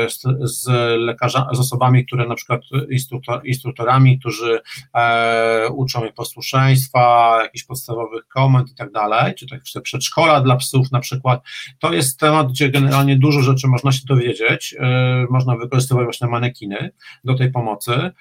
[0.09, 0.67] z, z
[0.99, 4.59] lekarzami, z osobami, które na przykład instruktor, instruktorami, którzy
[4.93, 10.91] e, uczą je posłuszeństwa, jakichś podstawowych komend i tak dalej, czy tak przedszkola dla psów
[10.91, 11.43] na przykład.
[11.79, 16.91] To jest temat, gdzie generalnie dużo rzeczy można się dowiedzieć, e, można wykorzystywać właśnie manekiny
[17.23, 17.91] do tej pomocy.
[17.91, 18.11] E,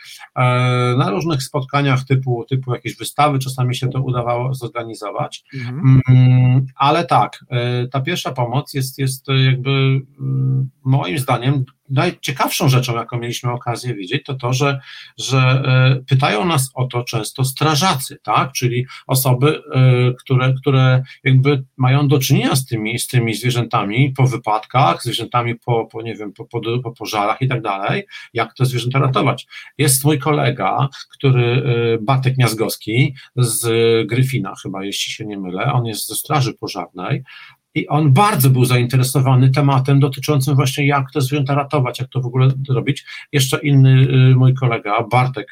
[0.98, 5.44] na różnych spotkaniach typu, typu jakieś wystawy czasami się to udawało zorganizować.
[5.54, 6.00] Mhm.
[6.08, 7.44] Mm, Ale tak,
[7.84, 9.70] y, ta pierwsza pomoc jest, jest jakby
[10.20, 14.80] mm, moim zdaniem najciekawszą rzeczą, jaką mieliśmy okazję widzieć, to to, że,
[15.18, 15.62] że
[16.00, 18.52] y, pytają nas o to często strażacy, tak?
[18.52, 19.58] czyli osoby,
[20.10, 25.54] y, które, które jakby mają do czynienia z tymi, z tymi zwierzętami po wypadkach, zwierzętami
[25.54, 29.46] po, po nie wiem, po, po, po pożarach i tak dalej, jak te zwierzęta ratować.
[29.78, 31.62] Jest mój kolega, który,
[31.94, 33.66] y, Bartek Miazgowski z
[34.06, 37.22] Gryfina chyba, jeśli się nie mylę, on jest ze Straży Pożarnej
[37.74, 42.26] i on bardzo był zainteresowany tematem dotyczącym właśnie jak te zwierzęta ratować, jak to w
[42.26, 43.04] ogóle robić.
[43.32, 45.46] Jeszcze inny y, mój kolega, Bartek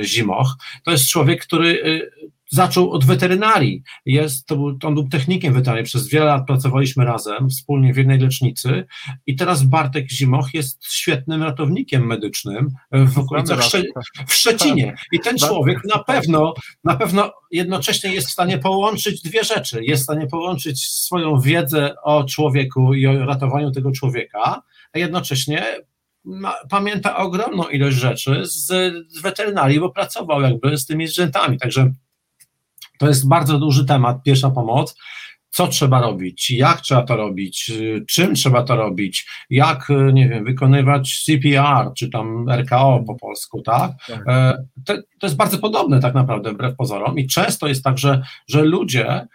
[0.00, 2.10] y, Zimoch, to jest człowiek, który y,
[2.52, 3.82] zaczął od weterynarii.
[4.06, 8.18] Jest, to był, on był technikiem weterynarii, przez wiele lat pracowaliśmy razem, wspólnie w jednej
[8.18, 8.86] lecznicy
[9.26, 14.28] i teraz Bartek Zimoch jest świetnym ratownikiem medycznym w okolicach Sze- tak.
[14.28, 14.94] w Szczecinie.
[15.12, 19.84] I ten człowiek na pewno, na pewno jednocześnie jest w stanie połączyć dwie rzeczy.
[19.84, 25.64] Jest w stanie połączyć swoją wiedzę o człowieku i o ratowaniu tego człowieka, a jednocześnie
[26.24, 28.66] ma, pamięta ogromną ilość rzeczy z,
[29.08, 31.58] z weterynarii, bo pracował jakby z tymi zwierzętami.
[31.58, 31.92] Także
[33.02, 34.96] to jest bardzo duży temat, pierwsza pomoc.
[35.50, 37.72] Co trzeba robić, jak trzeba to robić,
[38.08, 43.92] czym trzeba to robić, jak, nie wiem, wykonywać CPR, czy tam RKO po polsku, tak?
[44.08, 44.20] Tak.
[44.28, 48.22] E, To, to jest bardzo podobne tak naprawdę, wbrew pozorom i często jest tak, że,
[48.48, 49.26] że ludzie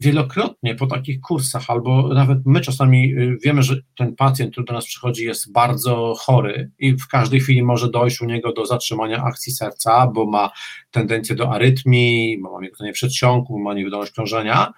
[0.00, 4.72] wielokrotnie po takich kursach, albo nawet my czasami y, wiemy, że ten pacjent, który do
[4.72, 9.24] nas przychodzi, jest bardzo chory i w każdej chwili może dojść u niego do zatrzymania
[9.24, 10.50] akcji serca, bo ma
[10.90, 14.72] tendencję do arytmii, ma mięknienie przedsionku, ma niewydolność krążenia.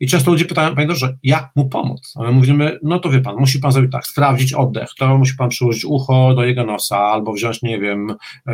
[0.00, 2.14] I często ludzie pytają, panie doktorze, jak mu pomóc?
[2.16, 5.36] A my mówimy, no to wie pan, musi pan zrobić tak, sprawdzić oddech, to musi
[5.36, 8.52] pan przyłożyć ucho do jego nosa, albo wziąć, nie wiem, y,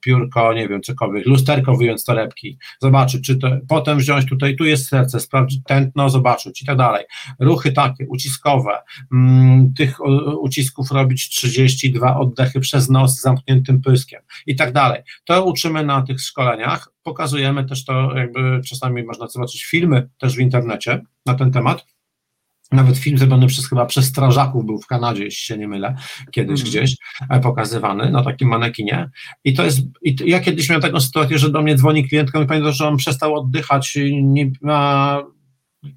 [0.00, 4.88] piórko, nie wiem, cokolwiek, lusterko wyjąć torebki, zobaczyć, czy to, potem wziąć tutaj, tu jest
[4.88, 7.04] serce, sprawdzić tętno, zobaczyć i tak dalej.
[7.40, 8.78] Ruchy takie, uciskowe,
[9.12, 15.02] mm, tych o, ucisków robić 32 oddechy przez nos z zamkniętym pyskiem i tak dalej.
[15.24, 20.40] To uczymy na tych szkoleniach, pokazujemy też to, jakby czasami można zobaczyć filmy też w
[20.40, 21.86] internecie na ten temat.
[22.72, 25.96] Nawet film zrobiony przez chyba przez strażaków był w Kanadzie, jeśli się nie mylę,
[26.30, 26.68] kiedyś Mhm.
[26.68, 26.96] gdzieś
[27.30, 29.10] e, pokazywany na takim manekinie.
[29.44, 32.46] I to jest, i ja kiedyś miałem taką sytuację, że do mnie dzwoni klientka i
[32.46, 35.22] pamiętam, że on przestał oddychać, i nie ma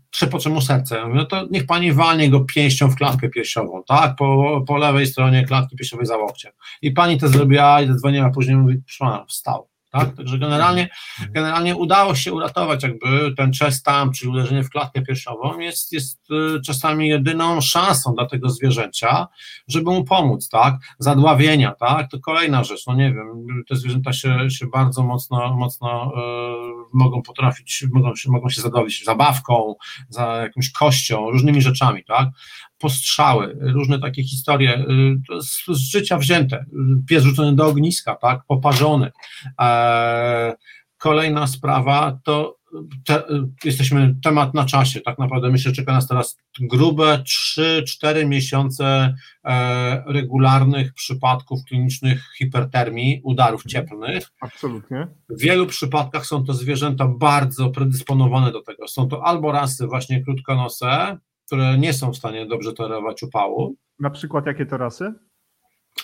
[0.10, 1.10] trzepocze mu serce.
[1.14, 4.16] No to niech pani walnie go pięścią w klatkę piersiową, tak?
[4.16, 6.52] Po, po lewej stronie klatki piersiowej za łokciem.
[6.82, 9.68] I pani to zrobiła i zadzwoniła, później mówi, proszę pana, wstał.
[9.96, 10.16] Tak?
[10.16, 10.90] Także generalnie,
[11.30, 16.32] generalnie udało się uratować jakby ten chest tam, czyli uderzenie w klatkę piersiową jest, jest
[16.32, 19.28] y, czasami jedyną szansą dla tego zwierzęcia,
[19.68, 20.76] żeby mu pomóc, tak?
[21.00, 22.12] Zadławienia, tak?
[22.12, 27.22] To kolejna rzecz, no nie wiem, te zwierzęta się, się bardzo mocno, mocno y, mogą
[27.22, 29.76] potrafić, mogą się, mogą się zadławić zabawką,
[30.10, 32.30] za jakąś kością, różnymi rzeczami, tak?
[32.78, 36.66] Postrzały, różne takie historie, y, z, z życia wzięte, y,
[37.10, 38.42] pies rzucony do ogniska, tak?
[38.48, 39.12] Poparzony.
[39.62, 40.56] E,
[40.98, 42.58] kolejna sprawa to
[43.06, 43.24] te,
[43.64, 45.02] jesteśmy temat na czasie.
[45.02, 47.24] Tak naprawdę myślę, że czeka nas teraz grube
[47.58, 49.16] 3-4 miesiące
[49.46, 54.32] e, regularnych przypadków klinicznych hipertermii, udarów cieplnych.
[54.42, 55.08] Absolutnie.
[55.30, 58.88] W wielu przypadkach są to zwierzęta bardzo predysponowane do tego.
[58.88, 64.10] Są to albo rasy właśnie krótkonose, które nie są w stanie dobrze tolerować upału, Na
[64.10, 65.14] przykład jakie to rasy?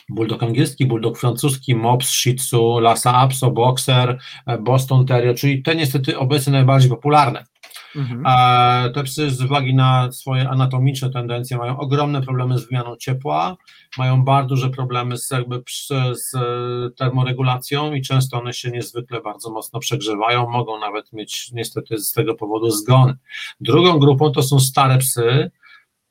[0.09, 4.19] Bulldog angielski, bulldog francuski, mops, shih tzu, lhasa apso, boxer,
[4.59, 7.43] boston terrier, czyli te niestety obecnie najbardziej popularne.
[7.95, 8.23] Mhm.
[8.25, 13.57] E, te psy z uwagi na swoje anatomiczne tendencje mają ogromne problemy z wymianą ciepła,
[13.97, 15.63] mają bardzo duże problemy z, jakby,
[16.13, 16.31] z
[16.95, 22.35] termoregulacją i często one się niezwykle bardzo mocno przegrzewają, mogą nawet mieć niestety z tego
[22.35, 23.13] powodu zgony.
[23.61, 25.51] Drugą grupą to są stare psy,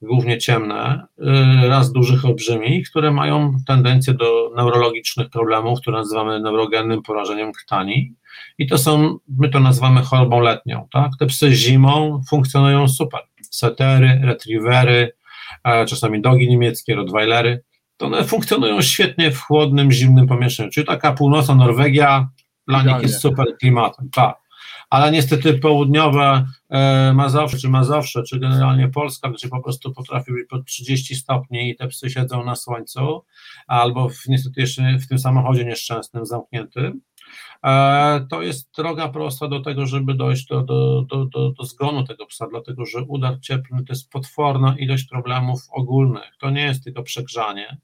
[0.02, 7.02] głównie ciemne, y, raz dużych olbrzymi, które mają tendencję do neurologicznych problemów, które nazywamy neurogennym
[7.02, 8.14] porażeniem krtani.
[8.58, 10.88] I to są, my to nazywamy chorobą letnią.
[10.92, 11.10] Tak?
[11.18, 13.20] Te psy zimą funkcjonują super.
[13.50, 15.12] Setery, retrievery,
[15.64, 17.62] e, czasami dogi niemieckie, rottweilery,
[17.96, 20.70] to one funkcjonują świetnie w chłodnym, zimnym pomieszczeniu.
[20.70, 22.28] Czyli taka północna Norwegia
[22.68, 24.08] dla nich jest super klimatem.
[24.12, 24.39] Tak
[24.90, 30.48] ale niestety południowe e, Mazowsze, czy Mazowsze, czy generalnie Polska, gdzie po prostu potrafi być
[30.48, 33.24] pod 30 stopni i te psy siedzą na słońcu,
[33.66, 37.00] albo w, niestety jeszcze w tym samochodzie nieszczęsnym, zamkniętym,
[37.64, 42.04] e, to jest droga prosta do tego, żeby dojść do, do, do, do, do zgonu
[42.04, 46.84] tego psa, dlatego że udar cieplny to jest potworna ilość problemów ogólnych, to nie jest
[46.84, 47.76] tylko przegrzanie,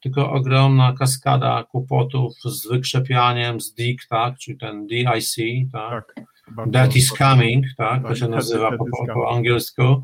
[0.00, 5.36] tylko ogromna kaskada kłopotów z wykrzepianiem, z DIC, tak, czyli ten DIC,
[5.72, 6.39] tak, tak
[6.72, 8.84] That is coming, tak, to się nazywa po,
[9.14, 10.02] po angielsku.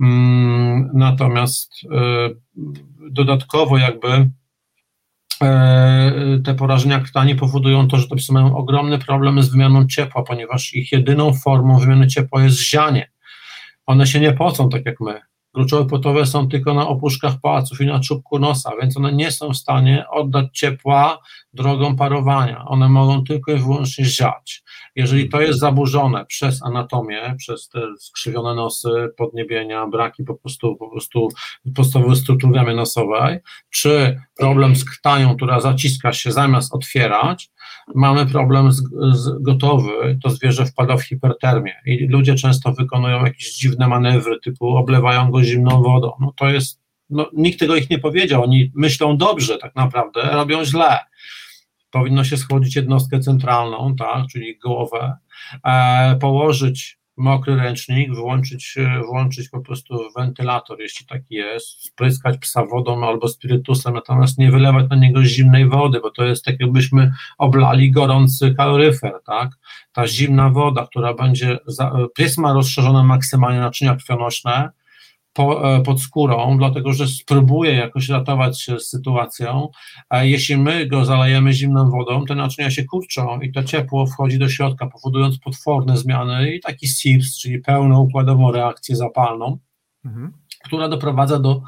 [0.00, 1.88] Mm, natomiast y,
[3.10, 4.30] dodatkowo jakby y,
[6.44, 10.74] te porażenia krtani powodują to, że te psy mają ogromny problem z wymianą ciepła, ponieważ
[10.74, 13.10] ich jedyną formą wymiany ciepła jest zianie.
[13.86, 15.20] One się nie pocą tak jak my.
[15.54, 19.50] Kluczowe potowe są tylko na opuszkach pałaców i na czubku nosa, więc one nie są
[19.50, 21.18] w stanie oddać ciepła
[21.52, 22.64] drogą parowania.
[22.64, 24.63] One mogą tylko i wyłącznie ziać.
[24.96, 30.90] Jeżeli to jest zaburzone przez anatomię, przez te skrzywione nosy, podniebienia, braki po prostu, po
[30.90, 31.28] prostu
[31.74, 33.38] podstawowej struktury nosowej,
[33.70, 37.50] czy problem z krtanią, która zaciska się zamiast otwierać,
[37.94, 38.82] mamy problem z,
[39.12, 41.74] z gotowy, to zwierzę wpada w hipertermię.
[41.86, 46.12] I ludzie często wykonują jakieś dziwne manewry, typu oblewają go zimną wodą.
[46.20, 46.80] No to jest,
[47.10, 50.98] no, nikt tego ich nie powiedział, oni myślą dobrze tak naprawdę, robią źle
[51.94, 55.16] powinno się schłodzić jednostkę centralną, tak, czyli głowę,
[55.64, 62.66] e, położyć mokry ręcznik, włączyć, e, włączyć po prostu wentylator, jeśli taki jest, spryskać psa
[62.66, 67.12] wodą albo spirytusem, natomiast nie wylewać na niego zimnej wody, bo to jest tak jakbyśmy
[67.38, 69.50] oblali gorący kaloryfer, tak?
[69.92, 74.70] Ta zimna woda, która będzie, za, pies ma rozszerzone maksymalnie naczynia krwionośne,
[75.34, 79.68] po, e, pod skórą, dlatego że spróbuje jakoś ratować się z sytuacją,
[80.08, 84.38] a jeśli my go zalejemy zimną wodą, te naczynia się kurczą i to ciepło wchodzi
[84.38, 89.58] do środka, powodując potworne zmiany i taki SIRS, czyli pełną układową reakcję zapalną,
[90.04, 90.32] mhm.
[90.64, 91.62] która doprowadza do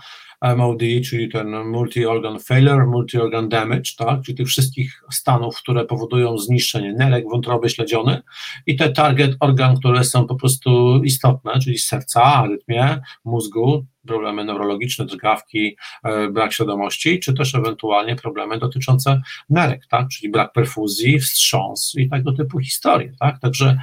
[0.57, 6.93] MOD, czyli ten multi-organ failure, multi-organ damage, tak, czyli tych wszystkich stanów, które powodują zniszczenie
[6.93, 8.23] nerek, wątroby, śledziony
[8.67, 15.07] i te target organ, które są po prostu istotne, czyli serca, arytmie, mózgu, problemy neurologiczne,
[15.07, 21.93] drgawki, e, brak świadomości, czy też ewentualnie problemy dotyczące nerek, tak, czyli brak perfuzji, wstrząs
[21.99, 23.79] i tego typu historie, tak, także,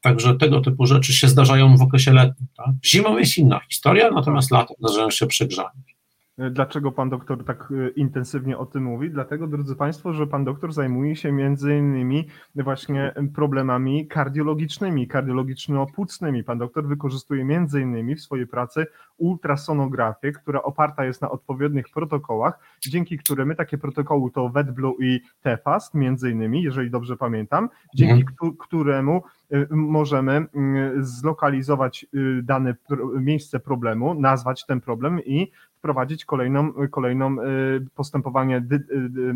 [0.00, 2.74] także tego typu rzeczy się zdarzają w okresie letnim, tak.
[2.84, 5.70] Zimą jest inna historia, natomiast latem zdarzają się przegrzania.
[6.50, 9.10] Dlaczego pan doktor tak e, intensywnie o tym mówi?
[9.10, 16.44] Dlatego, drodzy Państwo, że pan doktor zajmuje się między innymi właśnie problemami kardiologicznymi, kardiologiczno-płucnymi.
[16.44, 18.86] Pan doktor wykorzystuje między innymi w swojej pracy
[19.16, 25.94] ultrasonografię, która oparta jest na odpowiednich protokołach, dzięki którym takie protokoły to WetBlue i TFAST
[25.94, 28.56] między innymi, jeżeli dobrze pamiętam, dzięki mhm.
[28.56, 30.46] któremu e, możemy
[31.00, 32.74] zlokalizować e, dane
[33.20, 39.34] miejsce problemu, nazwać ten problem i wprowadzić kolejną, kolejną y, postępowanie dy, dy, dy,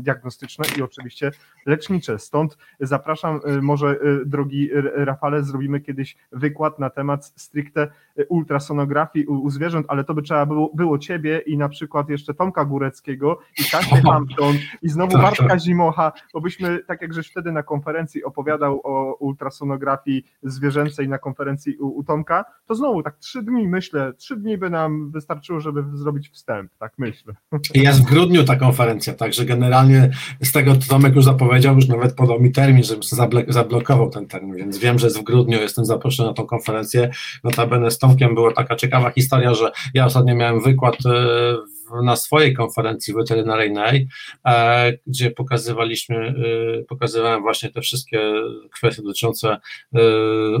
[0.00, 1.30] diagnostyczne i oczywiście
[1.66, 2.18] lecznicze.
[2.18, 7.88] Stąd zapraszam, y, może y, drogi Rafale, zrobimy kiedyś wykład na temat stricte
[8.28, 12.34] ultrasonografii u, u zwierząt, ale to by trzeba było, było ciebie i na przykład jeszcze
[12.34, 15.58] Tomka Góreckiego i Kasię Hampton i znowu Bartka.
[15.58, 21.76] Zimocha, bo byśmy, tak jak żeś wtedy na konferencji opowiadał o ultrasonografii zwierzęcej na konferencji
[21.76, 25.60] u, u Tomka, to znowu tak trzy dni myślę, trzy dni by nam wystarczyło wystarczyło,
[25.60, 27.34] żeby zrobić wstęp, tak myślę.
[27.74, 32.14] Jest w grudniu ta konferencja, także generalnie z tego co Tomek już zapowiedział, już nawet
[32.14, 33.02] podał mi termin, żebym
[33.48, 37.10] zablokował ten termin, więc wiem, że jest w grudniu, jestem zaproszony na tą konferencję.
[37.44, 42.54] Notabene z Tomkiem była taka ciekawa historia, że ja ostatnio miałem wykład e, na swojej
[42.54, 44.08] konferencji weterynaryjnej,
[44.46, 48.32] e, gdzie pokazywaliśmy, e, pokazywałem właśnie te wszystkie
[48.74, 49.56] kwestie dotyczące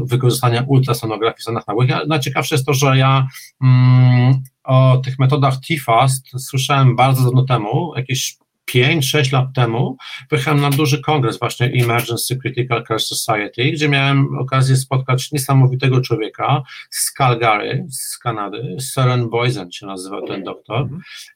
[0.02, 1.90] wykorzystania ultrasonografii w stanach nagłych.
[2.08, 3.26] Najciekawsze jest to, że ja
[3.62, 8.36] mm, o tych metodach TFAST słyszałem bardzo dawno temu, jakieś
[8.74, 9.96] 5-6 lat temu
[10.28, 16.62] pojechałem na duży kongres właśnie Emergency Critical Care Society, gdzie miałem okazję spotkać niesamowitego człowieka
[16.90, 20.88] z Calgary, z Kanady, Søren Boysen się nazywa ten doktor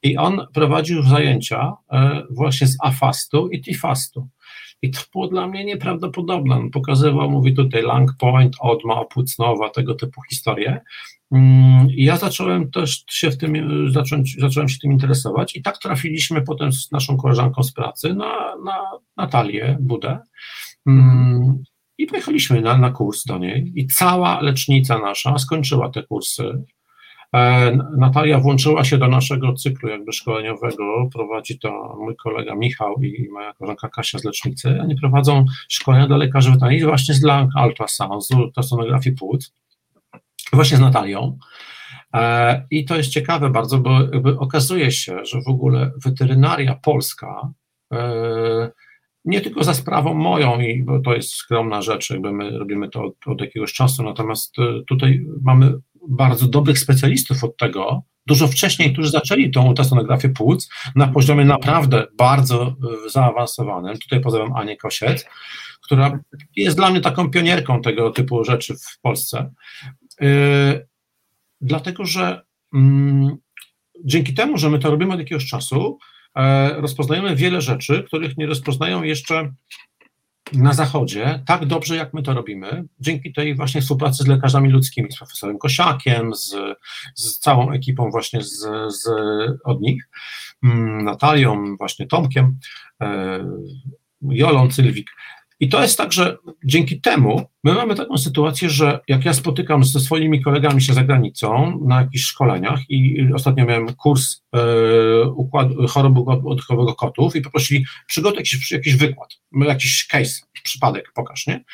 [0.02, 4.28] i on prowadził zajęcia e, właśnie z afastu i tifastu.
[4.82, 6.56] I to było dla mnie nieprawdopodobne.
[6.56, 10.80] On pokazywał, mówi tutaj Lang Point, Odma, Opłucnowa, tego typu historie.
[11.32, 13.54] Mm, ja zacząłem też się w tym,
[13.92, 18.56] zacząć, zacząłem się tym interesować i tak trafiliśmy potem z naszą koleżanką z pracy na,
[18.64, 20.18] na Natalię Budę.
[20.86, 21.62] Mm,
[21.98, 26.64] i pojechaliśmy na, na kurs do niej i cała lecznica nasza skończyła te kursy.
[27.34, 33.28] E, Natalia włączyła się do naszego cyklu jakby szkoleniowego, prowadzi to mój kolega Michał i
[33.32, 38.30] moja koleżanka Kasia z lecznicy, oni prowadzą szkolenia dla lekarzy weterynarii właśnie lung ultrasound, z
[38.30, 39.52] ultrasonografii płuc
[40.52, 41.38] właśnie z Natalią.
[42.14, 43.98] E, I to jest ciekawe bardzo, bo
[44.38, 47.52] okazuje się, że w ogóle weterynaria polska,
[47.92, 48.70] e,
[49.24, 53.04] nie tylko za sprawą moją, i bo to jest skromna rzecz, jakby my robimy to
[53.04, 55.72] od, od jakiegoś czasu, natomiast e, tutaj mamy
[56.08, 62.06] bardzo dobrych specjalistów od tego, dużo wcześniej, którzy zaczęli tą ultrasonografię płuc na poziomie naprawdę
[62.18, 62.76] bardzo
[63.08, 63.98] zaawansowanym.
[63.98, 65.26] Tutaj pozdrawiam Anię Kosiec,
[65.82, 66.18] która
[66.56, 69.52] jest dla mnie taką pionierką tego typu rzeczy w Polsce.
[70.20, 70.86] Yy,
[71.60, 72.42] dlatego, że
[72.74, 73.36] mm,
[74.04, 75.98] dzięki temu, że my to robimy od jakiegoś czasu,
[76.36, 79.52] e, rozpoznajemy wiele rzeczy, których nie rozpoznają jeszcze
[80.52, 85.12] na Zachodzie tak dobrze, jak my to robimy, dzięki tej właśnie współpracy z lekarzami ludzkimi,
[85.12, 86.54] z profesorem Kosiakiem, z,
[87.14, 89.08] z całą ekipą właśnie z, z,
[89.64, 90.08] od nich,
[90.62, 92.58] mm, Natalią, właśnie Tomkiem,
[93.02, 93.38] e,
[94.22, 95.10] Jolą Cylwik.
[95.60, 99.84] I to jest tak, że dzięki temu my mamy taką sytuację, że jak ja spotykam
[99.84, 104.60] ze swoimi kolegami się za granicą na jakichś szkoleniach i ostatnio miałem kurs e,
[105.24, 111.46] układu, choroby układu oddechowego kotów i poprosili przygotuj jakiś, jakiś wykład, jakiś case, przypadek pokaż,
[111.46, 111.64] nie?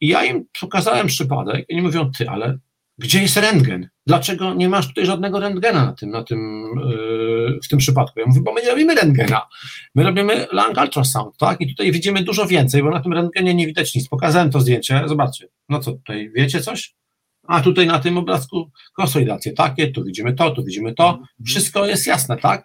[0.00, 2.58] I ja im pokazałem przypadek i oni mówią, ty, ale
[2.98, 3.88] gdzie jest rentgen?
[4.06, 8.20] Dlaczego nie masz tutaj żadnego rentgena na tym, na tym, yy, w tym przypadku?
[8.20, 9.42] Ja mówię, bo my nie robimy rentgena,
[9.94, 11.60] my robimy lung ultrasound, tak?
[11.60, 14.08] I tutaj widzimy dużo więcej, bo na tym rentgenie nie widać nic.
[14.08, 16.94] Pokazałem to zdjęcie, zobaczcie, no co tutaj, wiecie coś?
[17.48, 22.06] A tutaj na tym obrazku konsolidacje takie, tu widzimy to, tu widzimy to, wszystko jest
[22.06, 22.64] jasne, tak?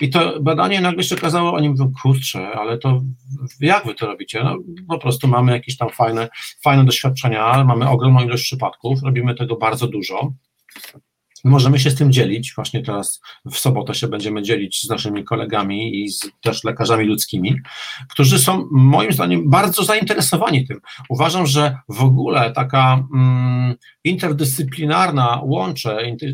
[0.00, 3.02] I to badanie nagle się okazało, oni mówią, kurczę, ale to
[3.60, 4.44] jak wy to robicie?
[4.44, 6.28] No, po prostu mamy jakieś tam fajne,
[6.62, 10.32] fajne doświadczenia, mamy ogromną ilość przypadków, robimy tego bardzo dużo.
[11.48, 12.52] Możemy się z tym dzielić.
[12.54, 13.20] Właśnie teraz
[13.52, 17.54] w sobotę się będziemy dzielić z naszymi kolegami i z też lekarzami ludzkimi,
[18.10, 20.80] którzy są moim zdaniem bardzo zainteresowani tym.
[21.08, 23.74] Uważam, że w ogóle taka mm,
[24.04, 26.30] interdyscyplinarna łącze inter,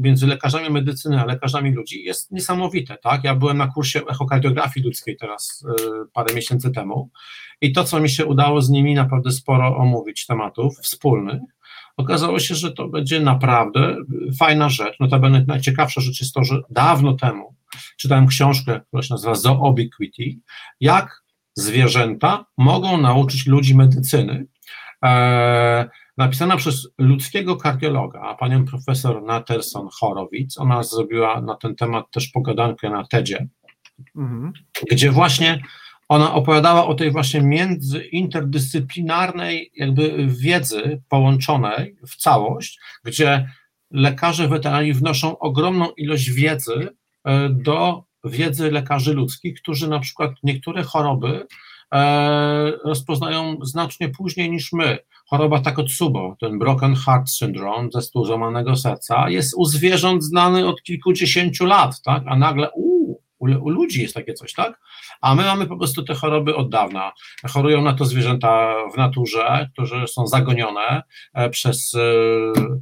[0.00, 2.96] między lekarzami medycyny a lekarzami ludzi jest niesamowite.
[3.02, 3.24] Tak?
[3.24, 5.82] Ja byłem na kursie echokardiografii ludzkiej teraz y,
[6.12, 7.10] parę miesięcy temu
[7.60, 11.40] i to, co mi się udało z nimi naprawdę sporo omówić tematów wspólnych,
[11.96, 13.96] okazało się, że to będzie naprawdę
[14.38, 15.00] fajna rzecz.
[15.00, 17.54] Notabene najciekawsza rzecz jest to, że dawno temu
[17.98, 20.40] czytałem książkę, która się nazywa Zoobiquity,
[20.80, 21.22] jak
[21.54, 24.46] zwierzęta mogą nauczyć ludzi medycyny.
[25.02, 25.84] Eee,
[26.16, 30.58] napisana przez ludzkiego kardiologa, panią profesor Naterson Horowitz.
[30.58, 33.48] Ona zrobiła na ten temat też pogadankę na TEDzie,
[34.16, 34.52] mhm.
[34.90, 35.62] gdzie właśnie
[36.10, 43.48] ona opowiadała o tej właśnie międzyinterdyscyplinarnej jakby wiedzy połączonej w całość, gdzie
[43.90, 46.88] lekarze weterynarii wnoszą ogromną ilość wiedzy
[47.24, 51.46] e, do wiedzy lekarzy ludzkich, którzy na przykład niektóre choroby
[51.92, 54.98] e, rozpoznają znacznie później niż my.
[55.28, 61.64] Choroba Takotsubo, ten broken heart syndrome, zespół złamanego serca, jest u zwierząt znany od kilkudziesięciu
[61.64, 62.22] lat, tak?
[62.26, 62.89] a nagle u,
[63.40, 64.80] u ludzi jest takie coś, tak?
[65.20, 67.12] A my mamy po prostu te choroby od dawna.
[67.48, 71.02] Chorują na to zwierzęta w naturze, którzy są zagonione
[71.34, 72.00] e, przez e,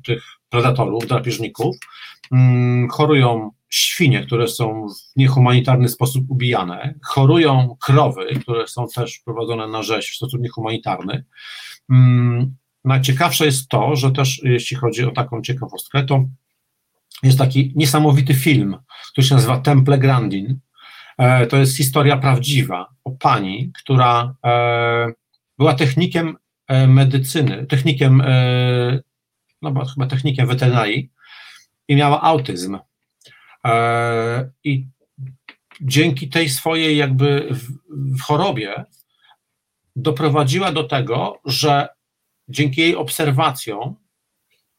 [0.06, 1.76] tych predatorów, drapieżników.
[2.32, 6.94] Mm, chorują świnie, które są w niehumanitarny sposób ubijane.
[7.04, 11.24] Chorują krowy, które są też prowadzone na rzeź w sposób niehumanitarny.
[11.90, 16.24] Mm, najciekawsze jest to, że też jeśli chodzi o taką ciekawostkę, to
[17.22, 18.76] jest taki niesamowity film,
[19.12, 20.60] który się nazywa Temple Grandin.
[21.18, 25.12] E, to jest historia prawdziwa o pani, która e,
[25.58, 26.36] była technikiem
[26.66, 28.22] e, medycyny, technikiem,
[29.62, 31.10] no chyba technikiem weterynarii
[31.88, 32.78] i miała autyzm.
[34.64, 34.86] I
[35.80, 37.48] dzięki tej swojej jakby
[37.90, 38.84] w chorobie
[39.96, 41.88] doprowadziła do tego, że
[42.48, 43.96] dzięki jej obserwacjom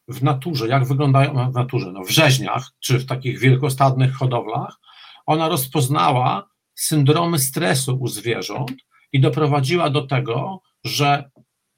[0.09, 4.79] w naturze, jak wyglądają w naturze, no w rzeźniach, czy w takich wielkostadnych hodowlach,
[5.25, 8.71] ona rozpoznała syndromy stresu u zwierząt
[9.11, 11.29] i doprowadziła do tego, że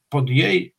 [0.09, 0.75] pod jej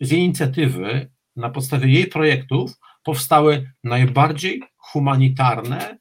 [0.00, 2.72] z inicjatywy, na podstawie jej projektów
[3.04, 5.98] powstały najbardziej humanitarne,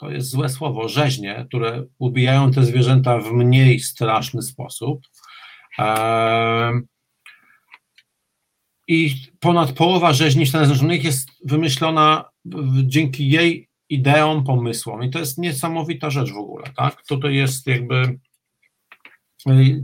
[0.00, 5.00] to jest złe słowo, rzeźnie, które ubijają te zwierzęta w mniej straszny sposób.
[8.88, 12.24] I ponad połowa rzeźni w Stanach Zjednoczonych jest wymyślona
[12.86, 15.02] dzięki jej ideom, pomysłom.
[15.02, 16.64] I to jest niesamowita rzecz w ogóle.
[16.76, 17.02] Tak?
[17.08, 18.18] To, to jest jakby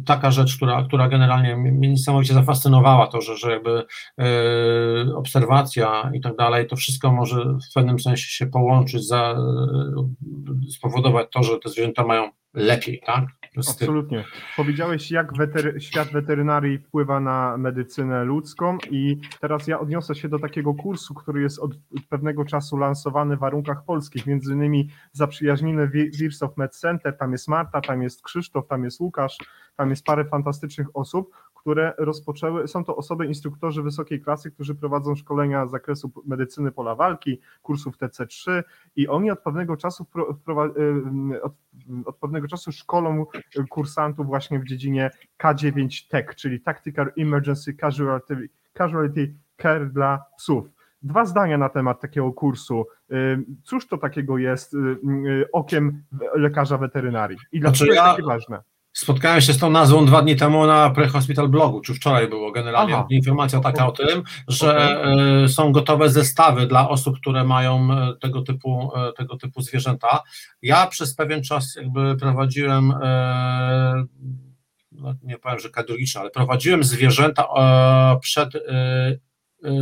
[0.06, 3.84] taka rzecz, która, która generalnie mnie niesamowicie zafascynowała, to, że, że jakby
[4.20, 10.70] e, obserwacja i tak dalej, to wszystko może w pewnym sensie się połączyć, za, e,
[10.70, 13.24] spowodować to, że te zwierzęta mają lepiej, tak?
[13.56, 14.24] Absolutnie.
[14.56, 20.38] Powiedziałeś, jak wetery, świat weterynarii wpływa na medycynę ludzką i teraz ja odniosę się do
[20.38, 21.70] takiego kursu, który jest od
[22.08, 27.80] pewnego czasu lansowany w warunkach polskich, między innymi zaprzyjaźnimy Wirsow Med Center, tam jest Marta,
[27.80, 29.38] tam jest Krzysztof, tam jest Łukasz,
[29.76, 31.30] tam jest parę fantastycznych osób,
[31.68, 36.94] które rozpoczęły, są to osoby, instruktorzy wysokiej klasy, którzy prowadzą szkolenia z zakresu medycyny pola
[36.94, 38.62] walki, kursów TC3
[38.96, 40.06] i oni od pewnego czasu
[41.34, 41.52] y, od,
[42.04, 43.26] od pewnego czasu szkolą
[43.70, 45.10] kursantów właśnie w dziedzinie
[45.42, 48.48] K9 Tech, czyli Tactical Emergency Casualty,
[48.78, 50.68] Casualty Care dla psów.
[51.02, 52.86] Dwa zdania na temat takiego kursu.
[53.12, 56.02] Y, cóż to takiego jest y, okiem
[56.34, 58.62] lekarza weterynarii i dlaczego znaczy, jest takie ważne?
[58.98, 62.94] Spotkałem się z tą nazwą dwa dni temu na Prehospital blogu, czy wczoraj było generalnie
[62.94, 63.06] Aha.
[63.10, 65.44] informacja taka o tym, że okay.
[65.44, 70.22] E, są gotowe zestawy dla osób, które mają e, tego typu, e, tego typu zwierzęta.
[70.62, 72.94] Ja przez pewien czas jakby prowadziłem,
[74.92, 77.48] no nie powiem, że kadrogiczne, ale prowadziłem zwierzęta
[78.20, 78.48] przed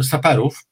[0.03, 0.65] saperów,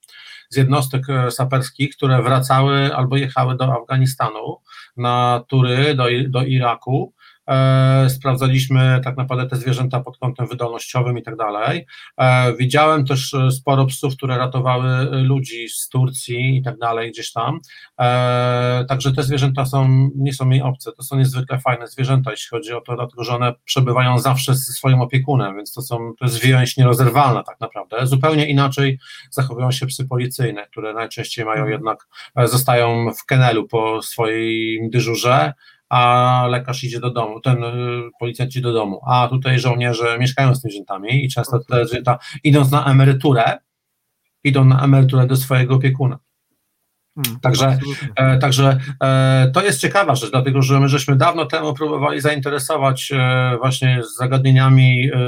[0.49, 4.57] z jednostek saperskich, które wracały albo jechały do Afganistanu
[4.97, 7.15] na tury, do, do Iraku
[8.09, 11.87] sprawdzaliśmy tak naprawdę te zwierzęta pod kątem wydolnościowym i tak dalej.
[12.19, 14.89] E, widziałem też e, sporo psów, które ratowały
[15.23, 17.61] ludzi z Turcji i tak dalej, gdzieś tam.
[18.89, 22.73] Także te zwierzęta są, nie są mi obce, to są niezwykle fajne zwierzęta, jeśli chodzi
[22.73, 26.41] o to, dlatego że one przebywają zawsze ze swoim opiekunem, więc to są, to jest
[26.41, 28.07] więź nierozerwalna tak naprawdę.
[28.07, 28.99] Zupełnie inaczej
[29.31, 31.73] zachowują się psy policyjne, które najczęściej mają mhm.
[31.73, 32.07] jednak,
[32.45, 35.53] zostają w kenelu po swoim dyżurze,
[35.95, 40.55] a lekarz idzie do domu, ten y, policjant idzie do domu, a tutaj żołnierze mieszkają
[40.55, 43.59] z tymi zwierzętami i często te zwierzęta idąc na emeryturę,
[44.45, 46.19] idą na emeryturę do swojego opiekuna.
[47.15, 47.79] Hmm, także
[48.17, 53.13] e, także e, to jest ciekawa rzecz, dlatego że my żeśmy dawno temu próbowali zainteresować
[53.13, 55.19] e, właśnie zagadnieniami e,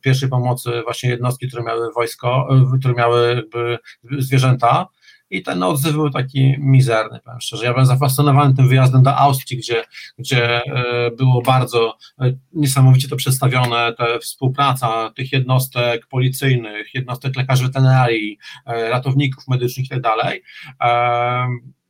[0.00, 3.78] pierwszej pomocy właśnie jednostki, które miały wojsko, e, które miały jakby
[4.18, 4.86] zwierzęta
[5.30, 7.64] i ten odzew był taki mizerny, powiem szczerze.
[7.64, 9.84] Ja byłem zafascynowany tym wyjazdem do Austrii, gdzie,
[10.18, 17.64] gdzie e, było bardzo e, niesamowicie to przedstawione, ta współpraca tych jednostek policyjnych, jednostek lekarzy
[17.66, 20.02] weterynarii, e, ratowników medycznych i tak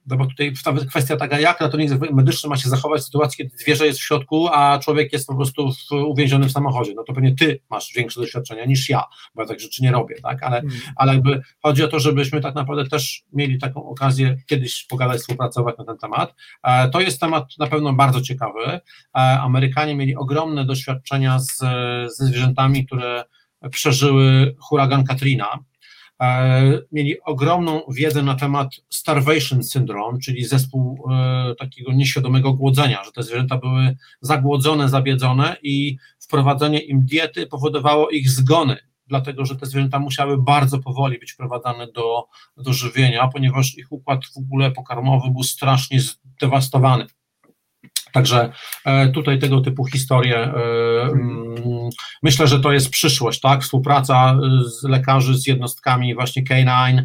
[0.06, 3.56] no bo tutaj nawet kwestia taka, jak ratownik medyczny ma się zachować w sytuacji, kiedy
[3.56, 7.12] zwierzę jest w środku, a człowiek jest po prostu w, uwięziony w samochodzie, no to
[7.12, 9.02] pewnie ty masz większe doświadczenia niż ja,
[9.34, 10.72] bo ja tak rzeczy nie robię, tak, ale, mm.
[10.96, 15.78] ale jakby chodzi o to, żebyśmy tak naprawdę też mieli taką okazję kiedyś pogadać, współpracować
[15.78, 16.34] na ten temat.
[16.62, 18.64] E, to jest temat na pewno bardzo ciekawy.
[18.64, 18.80] E,
[19.14, 21.56] Amerykanie mieli ogromne doświadczenia z,
[22.16, 23.24] ze zwierzętami, które
[23.70, 25.58] przeżyły huragan Katrina,
[26.92, 33.22] mieli ogromną wiedzę na temat starvation syndrome, czyli zespół e, takiego nieświadomego głodzenia, że te
[33.22, 39.98] zwierzęta były zagłodzone, zabiedzone i wprowadzenie im diety powodowało ich zgony, dlatego że te zwierzęta
[39.98, 45.42] musiały bardzo powoli być wprowadzane do, do żywienia, ponieważ ich układ w ogóle pokarmowy był
[45.42, 47.06] strasznie zdewastowany.
[48.12, 48.52] Także
[48.84, 50.52] e, tutaj tego typu historie, e,
[51.02, 51.90] mm,
[52.22, 53.62] myślę, że to jest przyszłość, tak?
[53.62, 57.02] Współpraca z lekarzy, z jednostkami właśnie K9,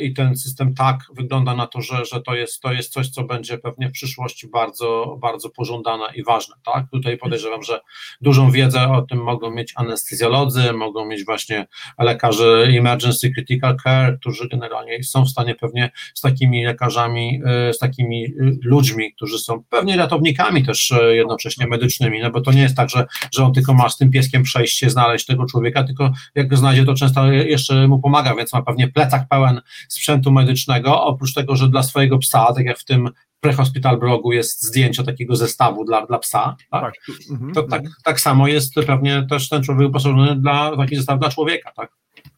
[0.00, 3.24] i ten system tak wygląda na to, że, że to, jest, to jest coś, co
[3.24, 6.54] będzie pewnie w przyszłości bardzo, bardzo pożądane i ważne.
[6.64, 6.84] Tak?
[6.92, 7.80] Tutaj podejrzewam, że
[8.20, 11.66] dużą wiedzę o tym mogą mieć anestezjolodzy, mogą mieć właśnie
[11.98, 17.40] lekarze emergency critical care, którzy generalnie są w stanie pewnie z takimi lekarzami,
[17.72, 18.26] z takimi
[18.62, 22.90] ludźmi, którzy są pewnie ratownikami też y, jednocześnie medycznymi, no bo to nie jest tak,
[22.90, 26.48] że, że on tylko ma z tym pieskiem przejść się, znaleźć tego człowieka, tylko jak
[26.48, 31.34] go znajdzie, to często jeszcze mu pomaga, więc ma pewnie plecak pełen sprzętu medycznego, oprócz
[31.34, 33.10] tego, że dla swojego psa, tak jak w tym
[33.40, 36.82] prehospital blogu jest zdjęcie takiego zestawu dla, dla psa, tak?
[36.82, 36.94] tak.
[37.30, 37.94] Mhm, to tak, mhm.
[38.04, 41.90] tak samo jest pewnie też ten człowiek wyposażony dla taki zestaw dla człowieka, tak?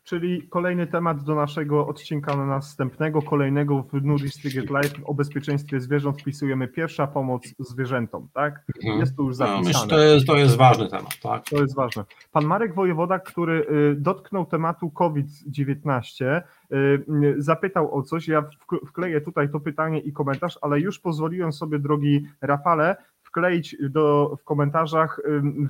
[0.08, 6.20] Czyli kolejny temat do naszego odcinka następnego, kolejnego w Nudist Ticket Live o bezpieczeństwie zwierząt
[6.20, 8.64] wpisujemy pierwsza pomoc zwierzętom, tak?
[8.76, 9.00] Mhm.
[9.00, 9.68] Jest tu już No, zapisane.
[9.68, 11.44] myślę, to, jest, to jest ważny temat, tak?
[11.44, 12.04] To jest ważne.
[12.32, 17.04] Pan Marek Wojewoda, który y, dotknął tematu COVID-19, y,
[17.38, 18.28] zapytał o coś.
[18.28, 23.76] Ja wk- wkleję tutaj to pytanie i komentarz, ale już pozwoliłem sobie, drogi Rafale, wkleić
[23.90, 25.20] do, w komentarzach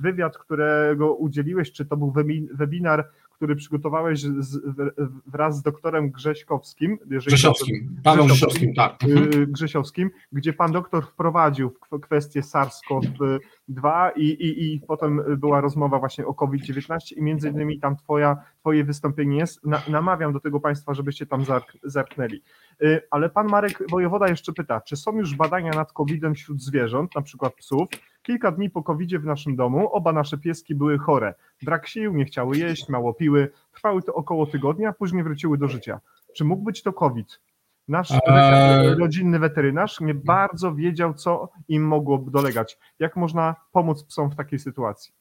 [0.01, 3.09] wywiad, którego udzieliłeś, czy to był webi- webinar,
[3.39, 4.91] który przygotowałeś z, w-
[5.31, 6.97] wraz z doktorem Grześkowskim.
[7.05, 8.73] Grzesiowskim, Paweł Grzesiowskim.
[8.73, 9.03] Tak.
[9.03, 9.41] Mhm.
[9.43, 11.71] y, Grzesiowskim, gdzie pan doktor wprowadził
[12.01, 17.95] kwestię SARS-CoV-2 i, i, i potem była rozmowa właśnie o COVID-19 i między innymi tam
[17.97, 19.65] twoja, twoje wystąpienie jest.
[19.65, 21.43] Na, namawiam do tego państwa, żebyście tam
[21.83, 22.41] zerknęli.
[22.83, 27.15] Y, Ale pan Marek Wojewoda jeszcze pyta, czy są już badania nad COVID-em wśród zwierząt,
[27.15, 27.87] na przykład psów?
[28.21, 31.33] Kilka dni po COVID-zie w naszym domu oba nasze pieski były chore.
[31.63, 33.51] Brak sił, nie chciały jeść, mało piły.
[33.73, 35.99] Trwały to około tygodnia, później wróciły do życia.
[36.35, 37.39] Czy mógł być to COVID?
[37.87, 38.95] Nasz Eee.
[38.99, 42.77] rodzinny weterynarz nie bardzo wiedział, co im mogło dolegać.
[42.99, 45.13] Jak można pomóc psom w takiej sytuacji?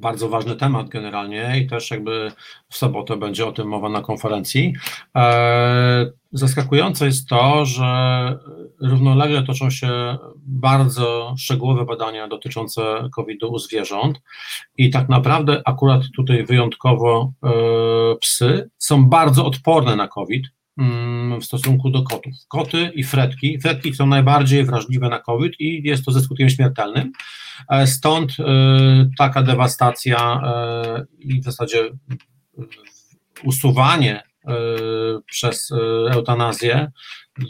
[0.00, 2.32] Bardzo ważny temat generalnie i też jakby
[2.68, 4.74] w sobotę będzie o tym mowa na konferencji.
[5.16, 8.38] E, Zaskakujące jest to, że
[8.80, 14.20] równolegle toczą się bardzo szczegółowe badania dotyczące COVID-u u zwierząt
[14.76, 17.50] i tak naprawdę akurat tutaj wyjątkowo e,
[18.20, 20.46] psy są bardzo odporne na COVID
[21.40, 22.32] w stosunku do kotów.
[22.48, 27.12] Koty i fretki, fretki są najbardziej wrażliwe na COVID i jest to ze skutkiem śmiertelnym.
[27.68, 28.44] E, Stąd e,
[29.18, 31.90] taka dewastacja e, i w zasadzie
[33.44, 34.22] usuwanie
[35.26, 35.72] przez
[36.10, 36.90] eutanazję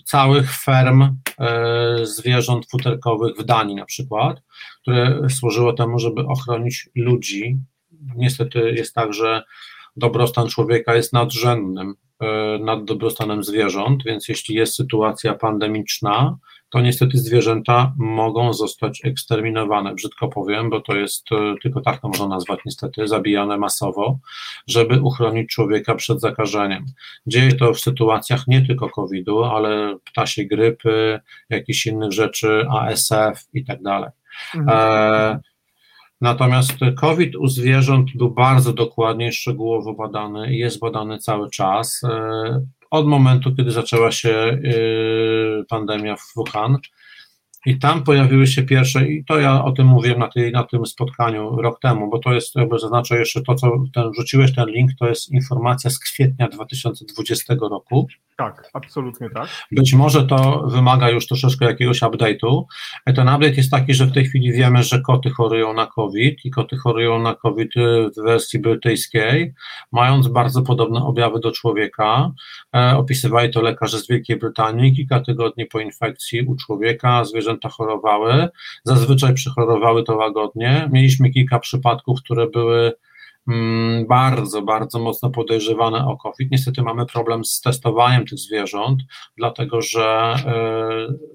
[0.04, 1.16] całych ferm
[2.02, 4.42] zwierząt futerkowych w Danii na przykład,
[4.82, 7.58] które służyło temu, żeby ochronić ludzi.
[8.16, 9.42] Niestety jest tak, że
[10.00, 16.38] dobrostan człowieka jest nadrzędnym e, nad dobrostanem zwierząt, więc jeśli jest sytuacja pandemiczna,
[16.70, 22.08] to niestety zwierzęta mogą zostać eksterminowane, brzydko powiem, bo to jest, e, tylko tak to
[22.08, 24.18] można nazwać niestety, zabijane masowo,
[24.66, 26.86] żeby uchronić człowieka przed zakażeniem.
[27.26, 31.20] Dzieje to w sytuacjach nie tylko COVID-u, ale ptasiej grypy,
[31.50, 34.10] jakichś innych rzeczy, ASF i tak dalej.
[34.68, 35.40] E,
[36.20, 42.00] Natomiast COVID u zwierząt był bardzo dokładnie i szczegółowo badany i jest badany cały czas.
[42.04, 44.58] e, Od momentu, kiedy zaczęła się e,
[45.68, 46.78] pandemia w Wuhan.
[47.66, 50.86] I tam pojawiły się pierwsze, i to ja o tym mówiłem na, tej, na tym
[50.86, 54.90] spotkaniu rok temu, bo to jest, jakby zaznaczę jeszcze to, co ten, wrzuciłeś ten link,
[54.98, 58.08] to jest informacja z kwietnia 2020 roku.
[58.40, 59.48] Tak, absolutnie tak.
[59.72, 62.64] Być może to wymaga już troszeczkę jakiegoś update'u.
[63.06, 66.44] E, Ten update jest taki, że w tej chwili wiemy, że koty chorują na COVID
[66.44, 69.54] i koty chorują na COVID y, w wersji brytyjskiej,
[69.92, 72.30] mając bardzo podobne objawy do człowieka.
[72.76, 74.96] E, Opisywali to lekarze z Wielkiej Brytanii.
[74.96, 78.48] Kilka tygodni po infekcji u człowieka zwierzęta chorowały.
[78.84, 80.88] Zazwyczaj przychorowały to łagodnie.
[80.92, 82.92] Mieliśmy kilka przypadków, które były
[83.48, 86.50] mm, bardzo, bardzo mocno podejrzewane o COVID.
[86.50, 89.02] Niestety mamy problem z testowaniem tych zwierząt,
[89.36, 91.30] dlatego że e,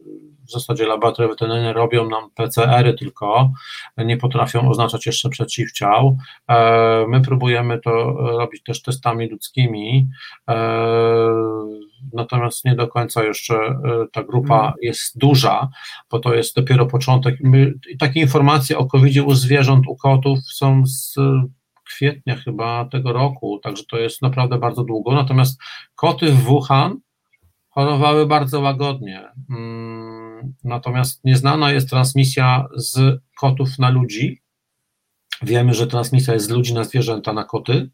[0.48, 3.52] w zasadzie laboratoria weterynaryjne robią nam PCR-y tylko,
[3.98, 6.18] nie potrafią oznaczać jeszcze przeciwciał.
[6.50, 7.92] E, My próbujemy to
[8.38, 10.08] robić też testami ludzkimi,
[10.50, 10.56] e,
[12.14, 13.80] natomiast nie do końca jeszcze e,
[14.12, 14.74] ta grupa Mhm.
[14.82, 15.70] jest duża,
[16.12, 17.36] bo to jest dopiero początek.
[17.44, 21.16] My, takie informacje o COVID u zwierząt, u kotów są z
[21.88, 25.14] kwietnia chyba tego roku, także to jest naprawdę bardzo długo.
[25.16, 25.60] Natomiast
[25.96, 26.98] koty w Wuhan
[27.70, 29.24] chorowały bardzo łagodnie.
[29.50, 34.42] Mm, Natomiast nieznana jest transmisja z kotów na ludzi.
[35.42, 37.90] Wiemy, że transmisja jest z ludzi na zwierzęta, na koty.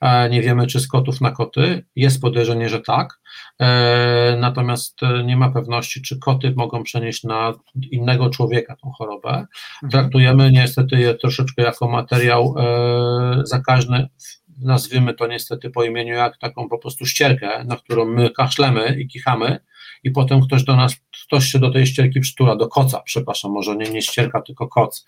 [0.00, 1.86] E, Nie wiemy, czy z kotów na koty.
[1.96, 3.20] Jest podejrzenie, że tak.
[3.60, 7.52] E, Natomiast e, nie ma pewności, czy koty mogą przenieść na
[7.90, 9.46] innego człowieka tą chorobę.
[9.90, 14.08] Traktujemy niestety je troszeczkę jako materiał e, zakaźny.
[14.58, 19.08] Nazwijmy to niestety po imieniu jak taką po prostu ścierkę, na którą my kaszlemy i
[19.08, 19.58] kichamy,
[20.04, 20.96] i potem ktoś do nas,
[21.26, 25.04] ktoś się do tej ścierki przytula, do koca, przepraszam, może nie, nie ścierka, tylko koc.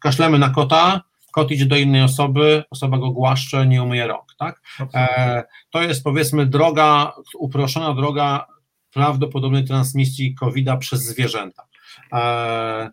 [0.00, 1.02] Kaszlemy na kota,
[1.32, 4.62] kot idzie do innej osoby, osoba go głaszcze, nie umyje rąk, tak?
[4.94, 8.46] E, to jest powiedzmy droga, uproszczona droga
[8.92, 11.62] prawdopodobnej transmisji COVID-a przez zwierzęta.
[12.12, 12.90] E,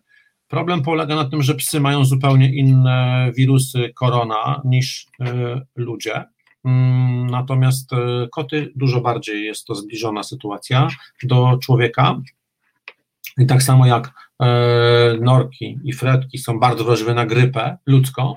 [0.48, 6.24] problem polega na tym, że psy mają zupełnie inne wirusy korona niż e, ludzie.
[6.64, 10.88] Mm, Natomiast e, koty dużo bardziej jest to zbliżona sytuacja
[11.22, 12.20] do człowieka.
[13.38, 14.29] I tak samo jak
[15.20, 18.34] norki i fretki są bardzo wrażliwe na grypę ludzką,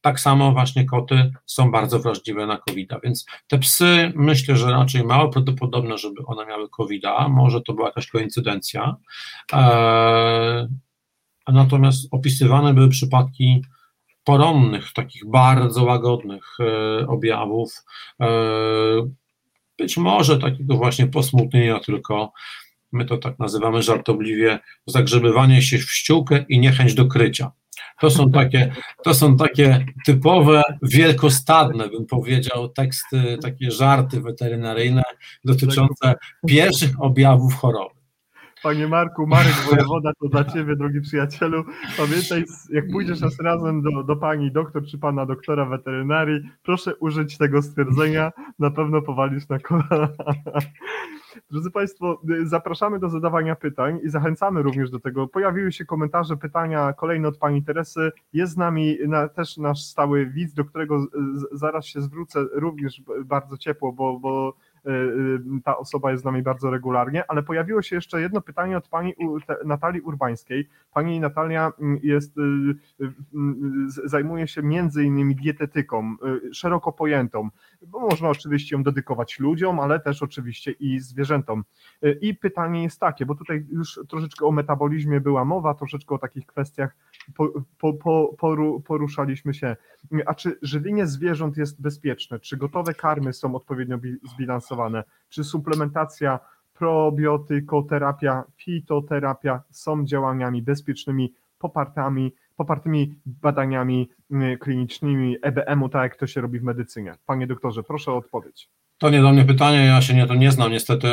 [0.00, 2.98] tak samo właśnie koty są bardzo wrażliwe na covid -a.
[3.04, 7.30] więc te psy myślę, że raczej mało prawdopodobne, żeby one miały covid -a.
[7.30, 8.96] może to była jakaś koincydencja,
[9.52, 10.68] eee,
[11.48, 13.62] natomiast opisywane były przypadki
[14.24, 17.84] poronnych, takich bardzo łagodnych e, objawów,
[18.20, 18.26] e,
[19.78, 22.32] być może takiego właśnie posmutnienia tylko,
[22.94, 27.52] my to tak nazywamy żartobliwie, zagrzebywanie się w ściółkę i niechęć do krycia.
[28.00, 28.72] To są takie,
[29.04, 35.02] to są takie typowe, wielkostadne, bym powiedział, teksty, takie żarty weterynaryjne
[35.44, 36.14] dotyczące
[36.46, 37.94] pierwszych objawów choroby.
[38.64, 41.64] Panie Marku, Marek Wojewoda, to dla Ciebie, drogi przyjacielu.
[41.96, 47.38] Pamiętaj, jak pójdziesz nas razem do, do Pani doktor czy Pana doktora weterynarii, proszę użyć
[47.38, 50.08] tego stwierdzenia, na pewno powalisz na kolana.
[51.50, 55.28] Drodzy Państwo, zapraszamy do zadawania pytań i zachęcamy również do tego.
[55.28, 58.12] Pojawiły się komentarze, pytania kolejne od Pani Teresy.
[58.32, 61.06] Jest z nami na, też nasz stały widz, do którego
[61.52, 64.56] zaraz się zwrócę również bardzo ciepło, bo, bo
[64.86, 68.76] Y, y, ta osoba jest z nami bardzo regularnie, ale pojawiło się jeszcze jedno pytanie
[68.76, 69.14] od pani
[69.64, 70.68] Natalii Urbańskiej.
[70.94, 72.42] Pani Natalia mm, jest, y,
[74.04, 76.16] zajmuje się między innymi dietetyką,
[76.52, 77.48] szeroko pojętą,
[77.86, 81.64] bo można oczywiście ją dedykować ludziom, ale też oczywiście i zwierzętom.
[82.20, 86.46] I pytanie jest takie, bo tutaj już troszeczkę o metabolizmie była mowa, troszeczkę o takich
[86.46, 86.96] kwestiach
[87.36, 87.48] po,
[87.78, 89.76] po, po, poruszaliśmy się.
[90.26, 92.40] A czy żywienie zwierząt jest bezpieczne?
[92.40, 93.98] Czy gotowe karmy są odpowiednio
[94.34, 95.04] zbilansowane?
[95.28, 96.40] Czy suplementacja,
[96.74, 106.40] probiotykoterapia, fitoterapia są działaniami bezpiecznymi, popartymi, popartymi badaniami mm, klinicznymi EBM-u, tak jak to się
[106.40, 107.14] robi w medycynie?
[107.26, 108.68] Panie doktorze, proszę o odpowiedź.
[108.98, 111.08] To nie do mnie pytanie, ja się nie to nie znam niestety.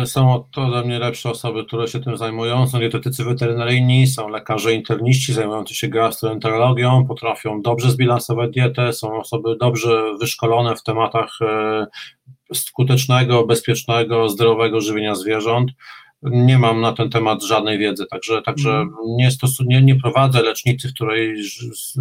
[0.00, 2.66] Yy, są to ode mnie lepsze osoby, które się tym zajmują.
[2.66, 9.56] Są dietetycy weterynaryjni, są lekarze interniści zajmujący się gastroenterologią, potrafią dobrze zbilansować dietę, są osoby
[9.60, 15.70] dobrze wyszkolone w tematach yy, skutecznego, bezpiecznego, zdrowego żywienia zwierząt
[16.30, 18.94] nie mam na ten temat żadnej wiedzy, także, także mm.
[19.06, 21.36] nie, stosu, nie, nie prowadzę lecznicy, w której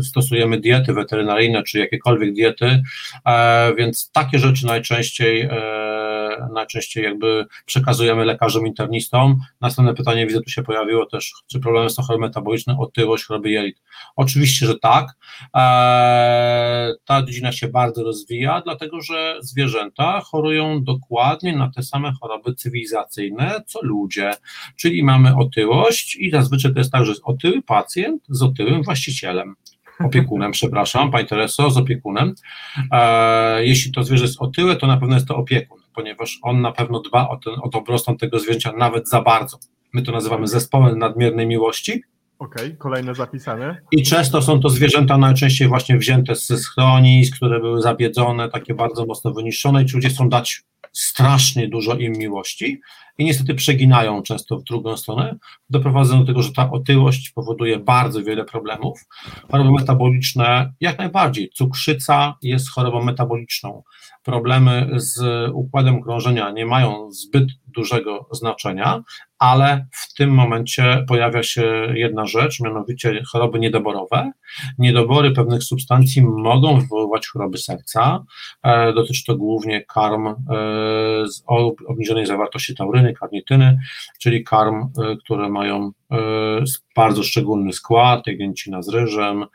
[0.03, 2.83] stosujemy diety weterynaryjne czy jakiekolwiek diety,
[3.25, 9.39] e, więc takie rzeczy najczęściej, e, najczęściej jakby przekazujemy lekarzom internistom.
[9.61, 13.81] Następne pytanie, widzę, tu się pojawiło też, czy problemy są choroby metaboliczne, otyłość, choroby jelit.
[14.15, 15.05] Oczywiście, że tak.
[15.55, 22.55] E, ta dziedzina się bardzo rozwija, dlatego że zwierzęta chorują dokładnie na te same choroby
[22.55, 24.31] cywilizacyjne, co ludzie
[24.75, 29.55] czyli mamy otyłość i zazwyczaj to jest tak, że jest otyły pacjent z otyłym właścicielem
[29.99, 32.35] opiekunem, przepraszam, Pani Tereso, z opiekunem.
[32.91, 36.71] E, jeśli to zwierzę jest otyłe, to na pewno jest to opiekun, ponieważ on na
[36.71, 39.57] pewno dba o, ten, o dobrostan tego zwierzęcia nawet za bardzo.
[39.93, 42.03] My to nazywamy zespołem nadmiernej miłości.
[42.39, 43.81] Okej, okay, kolejne zapisane.
[43.91, 49.05] I często są to zwierzęta najczęściej właśnie wzięte ze schronisk, które były zabiedzone, takie bardzo
[49.05, 50.63] mocno wyniszczone i ci ludzie chcą dać
[50.93, 52.81] strasznie dużo im miłości
[53.17, 55.35] i niestety przeginają często w drugą stronę,
[55.69, 59.05] doprowadza do tego, że ta otyłość powoduje bardzo wiele problemów.
[59.51, 61.49] Choroby metaboliczne jak najbardziej.
[61.49, 63.83] Cukrzyca jest chorobą metaboliczną.
[64.25, 65.19] Problemy z
[65.53, 66.51] układem krążenia.
[66.51, 69.03] Nie mają zbyt dużego znaczenia,
[69.39, 74.31] ale w tym momencie pojawia się jedna rzecz, mianowicie choroby niedoborowe.
[74.77, 78.23] Niedobory pewnych substancji mogą wywoływać choroby serca.
[78.63, 80.33] E, dotyczy to głównie karm e,
[81.27, 81.43] z
[81.87, 83.79] obniżonej zawartości tauryny, karnityny,
[84.19, 85.91] czyli karm, e, które mają
[86.95, 89.45] bardzo szczególny skład, jagnięcina z ryżem,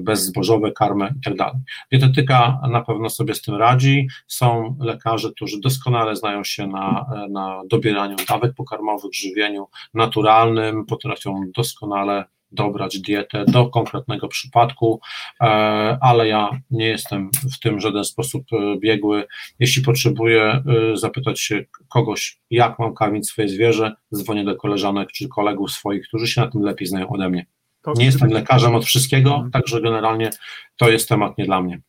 [0.00, 1.36] bezzbożowe karmy itd.
[1.36, 1.54] Tak
[1.92, 4.08] Dietetyka na pewno sobie z tym radzi.
[4.26, 12.24] Są lekarze, którzy doskonale znają się na, na dobieraniu dawek pokarmowych, żywieniu naturalnym, potrafią doskonale
[12.52, 15.00] dobrać dietę do konkretnego przypadku,
[15.40, 15.44] e,
[16.00, 19.26] ale ja nie jestem w tym w żaden sposób e, biegły.
[19.58, 20.62] Jeśli potrzebuję e,
[20.96, 26.26] zapytać się kogoś, jak mam karmić swoje zwierzę, dzwonię do koleżanek czy kolegów swoich, którzy
[26.26, 27.46] się na tym lepiej znają ode mnie.
[27.96, 29.50] Nie jestem lekarzem od wszystkiego, mhm.
[29.50, 30.30] także generalnie
[30.76, 31.80] to jest temat nie dla mnie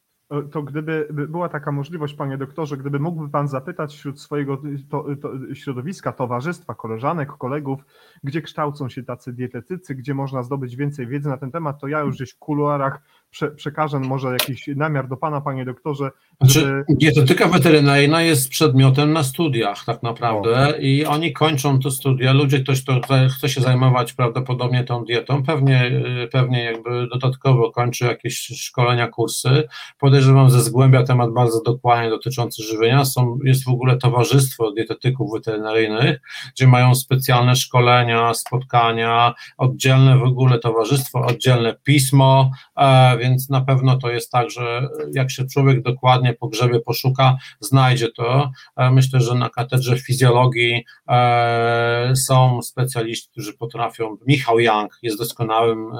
[0.52, 5.32] to gdyby była taka możliwość, panie doktorze, gdyby mógłby pan zapytać wśród swojego to, to,
[5.54, 7.86] środowiska, towarzystwa, koleżanek, kolegów,
[8.24, 12.00] gdzie kształcą się tacy dietetycy, gdzie można zdobyć więcej wiedzy na ten temat, to ja
[12.00, 13.02] już gdzieś w kuluarach
[13.32, 16.84] prze, przekażę może jakiś namiar do pana, panie doktorze, Znaczy, żeby...
[16.90, 22.82] dietetyka weterynaryjna jest przedmiotem na studiach tak naprawdę i oni kończą te studia, ludzie, ktoś,
[22.82, 23.02] kto
[23.38, 25.86] chce się zajmować prawdopodobnie tą dietą, pewnie,
[26.24, 29.64] y, pewnie jakby dodatkowo kończy jakieś szkolenia, kursy,
[30.00, 36.22] podejrzewam ze zgłębia temat bardzo dokładnie dotyczący żywienia, Są, jest w ogóle towarzystwo dietetyków weterynaryjnych,
[36.56, 43.98] gdzie mają specjalne szkolenia, spotkania, oddzielne w ogóle towarzystwo, oddzielne pismo, e, więc na pewno
[43.98, 48.52] to jest tak, że jak się człowiek dokładnie po grzebie poszuka, znajdzie to.
[48.78, 54.18] E, myślę, że na katedrze fizjologii e, są specjaliści, którzy potrafią.
[54.28, 55.92] Michał Young jest doskonałym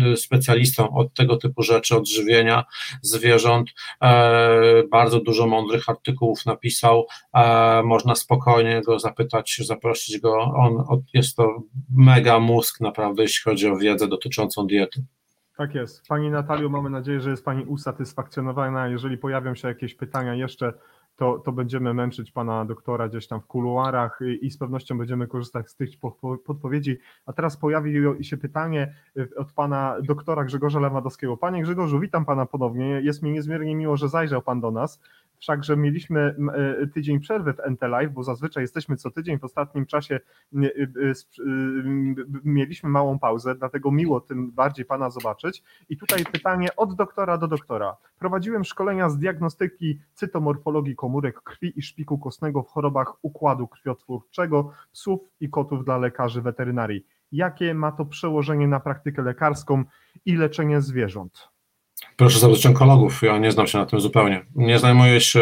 [0.00, 2.64] e, specjalistą od tego typu rzeczy, odżywienia
[3.02, 3.70] zwierząt.
[4.90, 7.06] Bardzo dużo mądrych artykułów napisał.
[7.84, 10.38] Można spokojnie go zapytać, zaprosić go.
[10.38, 10.84] On
[11.14, 15.04] jest to mega mózg, naprawdę, jeśli chodzi o wiedzę dotyczącą diety.
[15.58, 16.06] Tak jest.
[16.08, 18.88] Pani Natalio, mamy nadzieję, że jest Pani usatysfakcjonowana.
[18.88, 20.72] Jeżeli pojawią się jakieś pytania jeszcze,
[21.16, 25.26] to, to będziemy męczyć Pana doktora gdzieś tam w kuluarach i, i z pewnością będziemy
[25.26, 25.90] korzystać z tych
[26.46, 26.98] podpowiedzi.
[27.26, 31.36] A teraz pojawi się pytanie y, od Pana doktora Grzegorza Lewandowskiego.
[31.36, 33.00] Panie Grzegorzu, witam Pana ponownie.
[33.00, 35.00] Jest mi niezmiernie miło, że zajrzał Pan do nas.
[35.38, 36.36] Wszakże mieliśmy
[36.82, 39.38] e, tydzień przerwy w NT Live, bo zazwyczaj jesteśmy co tydzień.
[39.38, 40.20] W ostatnim czasie
[40.54, 41.14] e, e,
[42.44, 45.62] mieliśmy małą pauzę, dlatego miło tym bardziej Pana zobaczyć.
[45.88, 47.96] I tutaj pytanie od doktora do doktora.
[48.18, 55.20] Prowadziłem szkolenia z diagnostyki cytomorfologii komórek krwi i szpiku kostnego w chorobach układu krwiotwórczego psów
[55.40, 57.06] i kotów dla lekarzy weterynarii.
[57.32, 59.84] Jakie ma to przełożenie na praktykę lekarską
[60.24, 61.57] i leczenie zwierząt?
[62.16, 64.44] Proszę zapytać onkologów, ja nie znam się na tym zupełnie.
[64.54, 65.40] Nie zajmuję się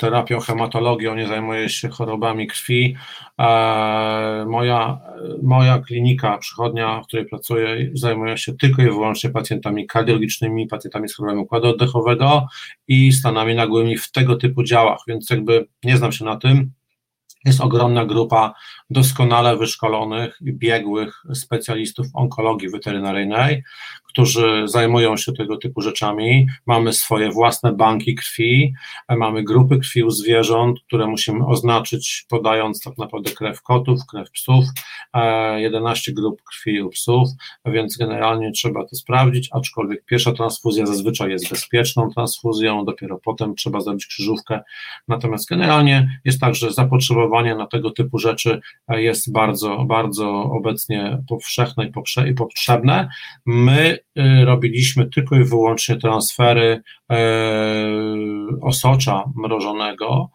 [0.00, 2.96] terapią, hematologią, nie zajmuję się chorobami krwi.
[4.46, 5.00] Moja,
[5.42, 11.16] moja klinika, przychodnia, w której pracuję, zajmuje się tylko i wyłącznie pacjentami kardiologicznymi, pacjentami z
[11.16, 12.46] chorobami układu oddechowego
[12.88, 16.70] i stanami nagłymi w tego typu działach, więc jakby nie znam się na tym.
[17.44, 18.54] Jest ogromna grupa
[18.90, 23.62] doskonale wyszkolonych i biegłych specjalistów onkologii weterynaryjnej,
[24.14, 26.46] którzy zajmują się tego typu rzeczami.
[26.66, 28.74] Mamy swoje własne banki krwi,
[29.08, 34.64] mamy grupy krwi u zwierząt, które musimy oznaczyć, podając tak naprawdę krew kotów, krew psów,
[35.56, 37.28] 11 e, grup krwi u psów,
[37.66, 43.80] więc generalnie trzeba to sprawdzić, aczkolwiek pierwsza transfuzja zazwyczaj jest bezpieczną transfuzją, dopiero potem trzeba
[43.80, 44.60] zrobić krzyżówkę.
[45.08, 51.90] Natomiast generalnie jest tak, że zapotrzebowanie na tego typu rzeczy jest bardzo, bardzo obecnie powszechne
[52.28, 53.08] i potrzebne.
[53.46, 54.03] My
[54.44, 56.82] robiliśmy tylko i wyłącznie transfery
[57.12, 57.16] e,
[58.62, 60.30] osocza mrożonego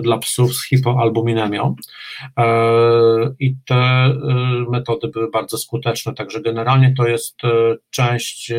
[0.00, 1.76] dla psów z hipoalbuminemią
[2.38, 2.44] e,
[3.38, 4.12] i te
[4.70, 7.36] metody były bardzo skuteczne, także generalnie to jest
[7.90, 8.52] część,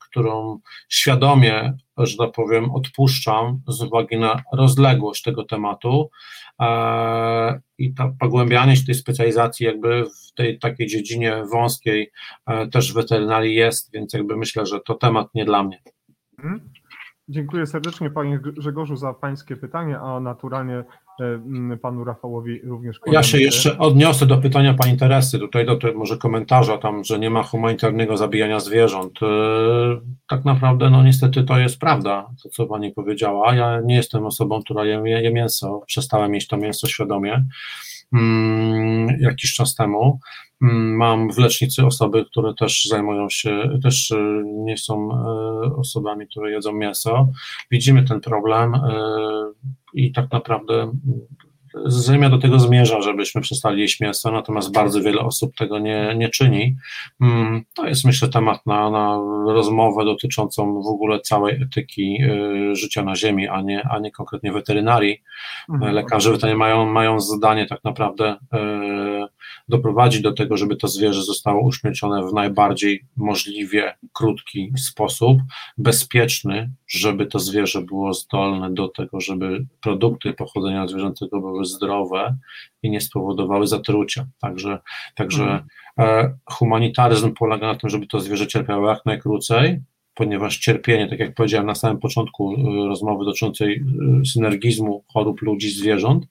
[0.00, 6.10] którą świadomie, że tak powiem, odpuszczam z uwagi na rozległość tego tematu,
[6.60, 12.10] E, i to pogłębianie się tej specjalizacji jakby w tej takiej dziedzinie wąskiej
[12.46, 15.82] e, też w weterynarii jest, więc jakby myślę, że to temat nie dla mnie.
[16.38, 16.70] Mhm.
[17.30, 20.84] Dziękuję serdecznie Panie Grzegorzu za Pańskie pytanie, a naturalnie
[21.72, 23.00] e, Panu Rafałowi również.
[23.06, 27.18] Ja się jeszcze odniosę do pytania Pani Teresy, tutaj do tego może komentarza tam, że
[27.18, 29.22] nie ma humanitarnego zabijania zwierząt.
[29.22, 29.26] E,
[30.28, 33.54] tak naprawdę, no niestety to jest prawda, to co Pani powiedziała.
[33.54, 37.44] Ja nie jestem osobą, która je, je mięso, przestałem jeść to mięso świadomie
[38.12, 40.20] mm, jakiś czas temu.
[40.60, 45.16] Mam w lecznicy osoby, które też zajmują się, też e, nie są e,
[45.76, 47.28] osobami, które jedzą mięso.
[47.70, 48.80] Widzimy ten problem e,
[49.94, 50.92] i tak naprawdę
[52.06, 56.28] Ziemia do tego zmierza, żebyśmy przestali jeść mięso, natomiast bardzo wiele osób tego nie, nie
[56.28, 56.76] czyni.
[57.20, 62.18] Mm, to jest myślę temat na, na rozmowę dotyczącą w ogóle całej etyki
[62.72, 65.22] życia na Ziemi, a nie, a nie konkretnie weterynarii.
[65.68, 65.94] Mhm.
[65.94, 68.36] Lekarze weterynarii mają, mają zadanie tak naprawdę
[69.68, 75.38] doprowadzić do tego, żeby to zwierzę zostało uśmiercone w najbardziej możliwie krótki sposób,
[75.78, 82.36] bezpieczny, żeby to zwierzę było zdolne do tego, żeby produkty pochodzenia zwierzęcego były zdrowe
[82.82, 84.26] i nie spowodowały zatrucia.
[84.40, 84.78] Także,
[85.14, 85.66] także mhm.
[85.98, 89.80] e, humanitaryzm polega na tym, żeby to zwierzę cierpiało jak najkrócej,
[90.18, 93.84] ponieważ cierpienie, tak jak powiedziałem na samym początku e, rozmowy dotyczącej
[94.22, 96.26] e, synergizmu chorób ludzi, zwierząt,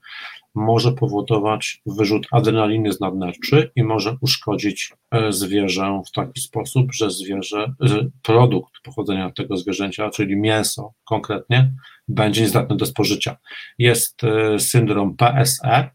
[0.57, 7.11] może powodować wyrzut adrenaliny z nadnerczy i może uszkodzić e, zwierzę w taki sposób, że
[7.11, 7.73] zwierzę,
[8.21, 11.73] produkt pochodzenia tego zwierzęcia, czyli mięso konkretnie,
[12.07, 13.37] będzie niezdatny do spożycia.
[13.77, 15.89] Jest e, syndrom PSE,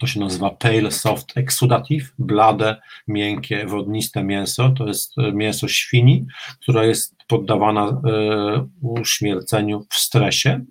[0.00, 2.76] to się nazywa Pale Soft Exudative, blade,
[3.08, 6.26] miękkie, wodniste mięso, to jest e, mięso świni,
[6.62, 8.02] które jest poddawana
[8.82, 10.64] uśmierceniu w stresie,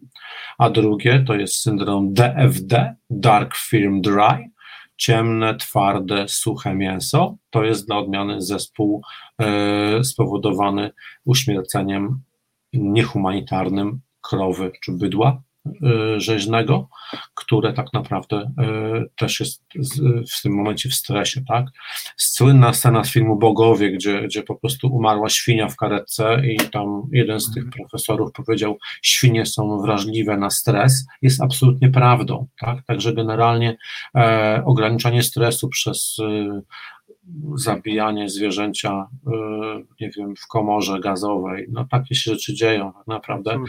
[0.57, 4.49] a drugie to jest syndrom DFD, Dark Film Dry,
[4.97, 7.35] ciemne, twarde, suche mięso.
[7.49, 9.01] To jest dla odmiany zespół
[10.03, 10.91] spowodowany
[11.25, 12.21] uśmierceniem
[12.73, 15.41] niehumanitarnym krowy czy bydła
[16.17, 16.89] rzeźnego,
[17.33, 19.63] które tak naprawdę y, też jest
[20.37, 21.65] w tym momencie w stresie, tak?
[22.17, 27.01] Słynna scena z filmu Bogowie, gdzie, gdzie po prostu umarła świnia w karetce i tam
[27.11, 27.89] jeden z tych mhm.
[27.89, 32.85] profesorów powiedział, świnie są wrażliwe na stres, jest absolutnie prawdą, tak?
[32.85, 33.77] Także generalnie
[34.15, 36.61] e, ograniczanie stresu przez e,
[37.55, 39.31] zabijanie zwierzęcia, y,
[40.01, 41.67] nie wiem, w komorze gazowej.
[41.71, 43.59] No takie się rzeczy dzieją, tak naprawdę.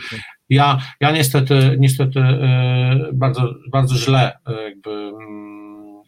[0.49, 5.59] Ja, ja niestety, niestety y, bardzo, bardzo źle y, jakby mm,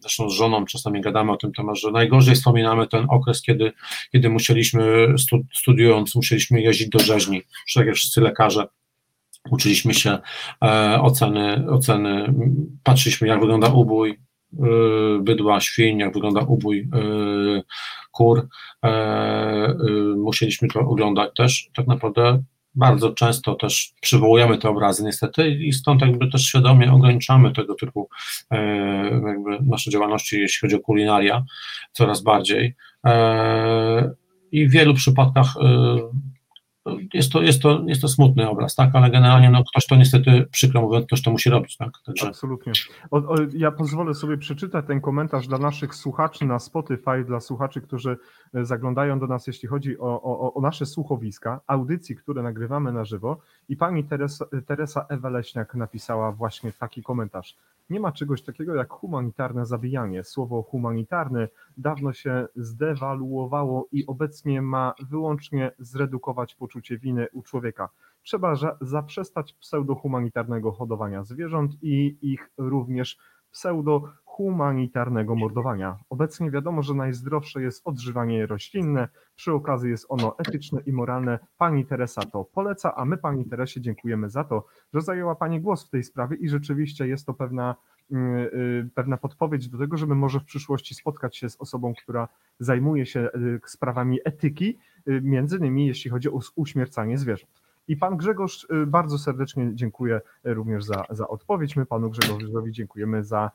[0.00, 3.72] zresztą z żoną czasami gadamy o tym temat, że najgorzej wspominamy ten okres, kiedy,
[4.12, 5.14] kiedy musieliśmy,
[5.54, 7.42] studiując, musieliśmy jeździć do rzeźni,
[7.74, 8.66] tak jak wszyscy lekarze,
[9.50, 10.18] uczyliśmy się
[10.64, 12.34] e, oceny, oceny,
[12.84, 14.18] patrzyliśmy jak wygląda ubój,
[15.20, 17.62] bydła, świń, jak wygląda ubój y,
[18.10, 18.48] kur.
[18.84, 21.70] E, y, musieliśmy to oglądać też.
[21.74, 22.42] Tak naprawdę
[22.74, 28.08] bardzo często też przywołujemy te obrazy niestety i stąd jakby też świadomie ograniczamy tego typu
[28.50, 28.58] e,
[29.26, 31.44] jakby nasze działalności, jeśli chodzi o kulinaria,
[31.92, 32.74] coraz bardziej.
[33.06, 34.10] E,
[34.52, 35.54] I w wielu przypadkach
[37.14, 40.46] jest to, jest, to, jest to smutny obraz, tak, ale generalnie no, ktoś to niestety,
[40.50, 41.90] przykro mówiąc, ktoś to musi robić, tak.
[42.06, 42.28] Także...
[42.28, 42.72] Absolutnie.
[43.10, 47.80] O, o, ja pozwolę sobie przeczytać ten komentarz dla naszych słuchaczy na Spotify, dla słuchaczy,
[47.80, 48.16] którzy
[48.54, 53.04] e, zaglądają do nas, jeśli chodzi o, o, o nasze słuchowiska, audycji, które nagrywamy na
[53.04, 53.38] żywo
[53.70, 57.56] i pani Teresa, Teresa Ewa Leśniak napisała właśnie taki komentarz.
[57.90, 60.24] Nie ma czegoś takiego jak humanitarne zabijanie.
[60.24, 67.88] Słowo humanitarne dawno się zdewaluowało i obecnie ma wyłącznie zredukować poczucie winy u człowieka.
[68.22, 73.18] Trzeba zaprzestać pseudohumanitarnego hodowania zwierząt i ich również
[74.30, 75.98] pseudo-humanitarnego mordowania.
[76.10, 81.38] Obecnie wiadomo, że najzdrowsze jest odżywanie roślinne, przy okazji jest ono etyczne i moralne.
[81.58, 85.86] Pani Teresa to poleca, a my Pani Teresie dziękujemy za to, że zajęła Pani głos
[85.86, 87.76] w tej sprawie i rzeczywiście jest to pewna,
[88.12, 92.28] y, y, pewna podpowiedź do tego, żeby może w przyszłości spotkać się z osobą, która
[92.58, 97.60] zajmuje się y, sprawami etyki, między innymi jeśli chodzi o uśmiercanie zwierząt.
[97.88, 101.76] I pan Grzegorz y, bardzo serdecznie dziękuję również za, za odpowiedź.
[101.76, 103.50] My panu Grzegorzowi dziękujemy za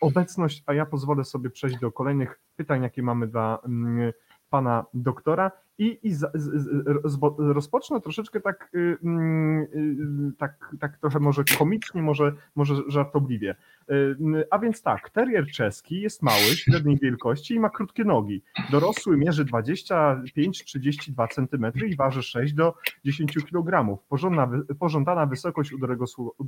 [0.00, 4.12] obecność, a ja pozwolę sobie przejść do kolejnych pytań, jakie mamy dla mm,
[4.50, 6.64] pana doktora i, i z, z,
[7.04, 13.54] z, rozpocznę troszeczkę tak, y, mm, y, tak, tak trochę może komicznie, może, może żartobliwie.
[13.90, 14.16] Y,
[14.50, 18.42] a więc tak, terrier czeski jest mały, średniej wielkości i ma krótkie nogi.
[18.70, 22.74] Dorosły mierzy 25-32 cm i waży 6 do
[23.04, 23.98] 10 kg.
[24.08, 26.44] Pożądana, pożądana wysokość u, dorosłego, u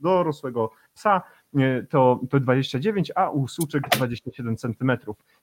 [0.00, 1.22] dorosłego psa
[1.90, 4.92] to, to 29, a u suczek 27 cm.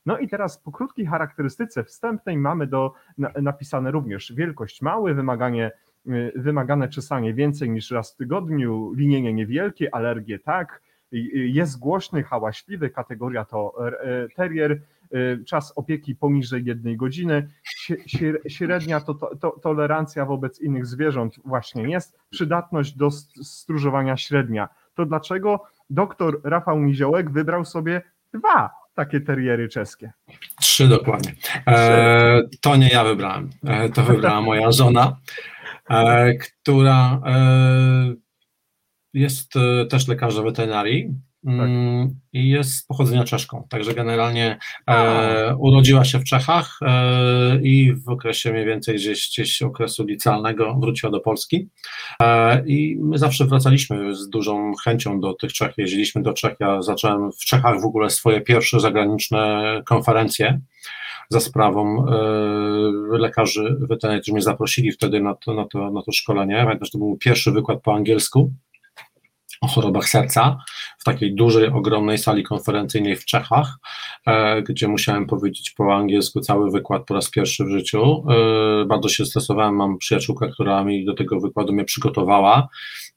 [0.05, 2.93] No i teraz po krótkiej charakterystyce wstępnej mamy do
[3.41, 4.33] napisane również.
[4.35, 5.71] Wielkość mały, wymaganie,
[6.07, 10.81] y, wymagane czesanie więcej niż raz w tygodniu, linienie niewielkie, alergie tak,
[11.33, 13.75] jest głośny, hałaśliwy, kategoria to
[14.35, 14.81] terrier,
[15.15, 17.47] y, czas opieki poniżej jednej godziny,
[18.47, 23.11] średnia to, to, to, tolerancja wobec innych zwierząt właśnie jest, przydatność do
[23.43, 24.69] stróżowania średnia.
[24.93, 28.01] To dlaczego doktor Rafał Niziołek wybrał sobie
[28.33, 30.11] dwa takie teriery czeskie.
[30.61, 31.35] Trzy dokładnie.
[31.67, 33.49] E, to nie ja wybrałem.
[33.65, 35.19] E, to wybrała moja żona,
[35.89, 38.13] e, która e,
[39.13, 41.13] jest e, też lekarzem weterynarii.
[41.45, 41.53] Tak.
[41.53, 43.67] Mm, i jest z pochodzenia czeszką.
[43.69, 44.57] Także generalnie
[44.87, 50.75] e, urodziła się w Czechach e, i w okresie mniej więcej gdzieś, gdzieś okresu licealnego
[50.75, 51.69] wróciła do Polski.
[52.21, 55.73] E, I my zawsze wracaliśmy z dużą chęcią do tych Czech.
[55.77, 56.55] Jeździliśmy do Czech.
[56.59, 60.61] Ja zacząłem w Czechach w ogóle swoje pierwsze zagraniczne konferencje
[61.29, 66.11] za sprawą e, lekarzy weterynarii, którzy mnie zaprosili wtedy na to, na to, na to
[66.11, 66.55] szkolenie.
[66.63, 68.51] Pamiętam, że to był pierwszy wykład po angielsku
[69.61, 70.57] o chorobach serca
[70.99, 73.77] w takiej dużej, ogromnej sali konferencyjnej w Czechach,
[74.27, 78.23] e, gdzie musiałem powiedzieć po angielsku cały wykład po raz pierwszy w życiu.
[78.29, 82.67] E, bardzo się stresowałem, mam przyjaciółkę, która mi do tego wykładu mnie przygotowała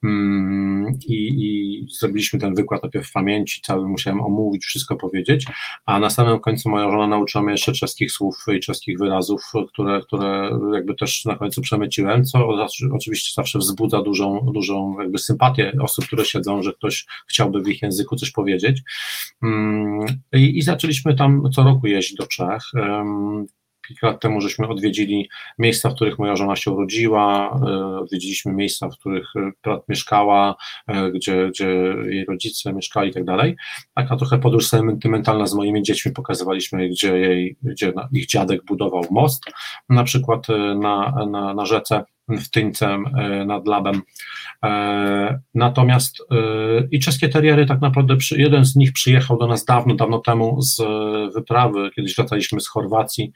[0.03, 5.47] mm, i, i zrobiliśmy ten wykład najpierw w pamięci, cały musiałem omówić, wszystko powiedzieć,
[5.87, 10.01] a na samym końcu moja żona nauczyła mnie jeszcze czeskich słów i czeskich wyrazów, które,
[10.01, 12.49] które jakby też na końcu przemyciłem, co
[12.93, 17.83] oczywiście zawsze wzbudza dużą, dużą jakby sympatię osób, które siedzą, że ktoś chciałby w ich
[17.83, 18.83] języku coś powiedzieć.
[19.43, 22.63] Mm, I, i zaczęliśmy tam co roku jeździć do Czech.
[23.89, 25.29] kilka lat temu żeśmy odwiedzili
[25.59, 29.33] miejsca, w których moja żona się urodziła, e, odwiedziliśmy miejsca, w których
[29.65, 30.55] brat mieszkała,
[30.87, 31.67] e, gdzie, gdzie
[32.07, 33.57] jej rodzice mieszkali i tak dalej.
[33.95, 39.45] Taka trochę podróż sentymentalna z moimi dziećmi, pokazywaliśmy, gdzie, jej, gdzie ich dziadek budował most,
[39.89, 40.47] na przykład
[40.77, 43.05] na, na, na rzece w Tyńcem
[43.47, 44.03] nad Labem.
[45.55, 46.17] Natomiast
[46.91, 50.83] i czeskie teriery tak naprawdę, jeden z nich przyjechał do nas dawno, dawno temu z
[51.35, 53.33] wyprawy, kiedyś wracaliśmy z Chorwacji,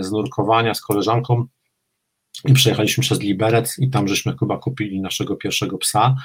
[0.00, 1.46] z nurkowania z koleżanką
[2.44, 6.16] i przejechaliśmy przez Liberec i tam żeśmy chyba kupili naszego pierwszego psa,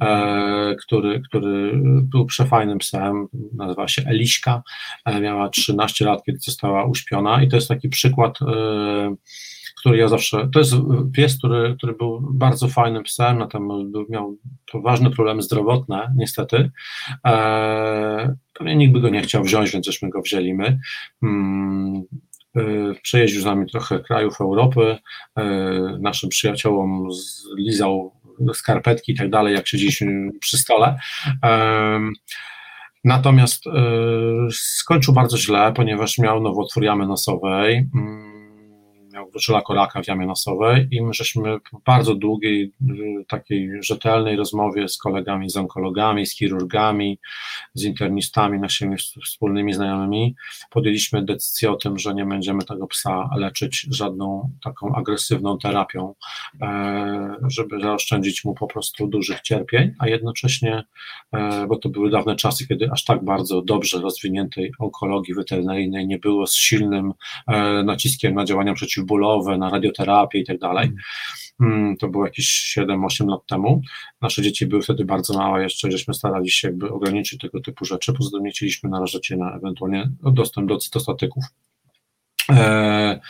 [0.00, 4.62] e, który, który był przefajnym psem, nazywa się Eliśka,
[5.04, 7.42] e, miała 13 lat, kiedy została uśpiona.
[7.42, 9.14] I to jest taki przykład e,
[9.82, 10.74] który ja zawsze, to jest
[11.14, 14.36] pies, który, który był bardzo fajnym psem, natomiast miał
[14.72, 16.70] poważne problemy zdrowotne, niestety.
[17.26, 20.78] E, pewnie nikt by go nie chciał wziąć, więc żeśmy go wzięli my.
[21.20, 22.02] Hmm.
[23.02, 24.96] Przejeździł z nami trochę krajów Europy,
[25.36, 25.44] e,
[26.00, 28.12] naszym przyjaciołom zlizał
[28.54, 30.98] skarpetki i tak dalej, jak siedzieliśmy przy stole.
[33.04, 33.64] Natomiast
[34.50, 38.31] skończył bardzo źle, ponieważ miał nowotwór jamy nosowej hmm
[39.12, 42.72] miał wróżyła koraka w jamie nosowej i my żeśmy po bardzo długiej,
[43.28, 47.18] takiej rzetelnej rozmowie z kolegami, z onkologami, z chirurgami,
[47.74, 50.34] z internistami, naszymi wspólnymi znajomymi,
[50.70, 56.14] podjęliśmy decyzję o tym, że nie będziemy tego psa leczyć żadną taką agresywną terapią,
[56.62, 60.84] e, żeby zaoszczędzić mu po prostu dużych cierpień, a jednocześnie,
[61.32, 66.18] e, bo to były dawne czasy, kiedy aż tak bardzo dobrze rozwiniętej onkologii weterynaryjnej nie
[66.18, 67.12] było z silnym
[67.46, 70.92] e, naciskiem na działania przeciw przeciwbólowe, na radioterapię i tak dalej.
[71.60, 73.82] Mm, to było jakieś 7-8 lat temu.
[74.20, 78.12] Nasze dzieci były wtedy bardzo małe jeszcze, żeśmy starali się jakby ograniczyć tego typu rzeczy,
[78.12, 81.44] poza tym nie chcieliśmy narażać się na ewentualnie dostęp do cytostatyków.
[82.50, 83.20] E,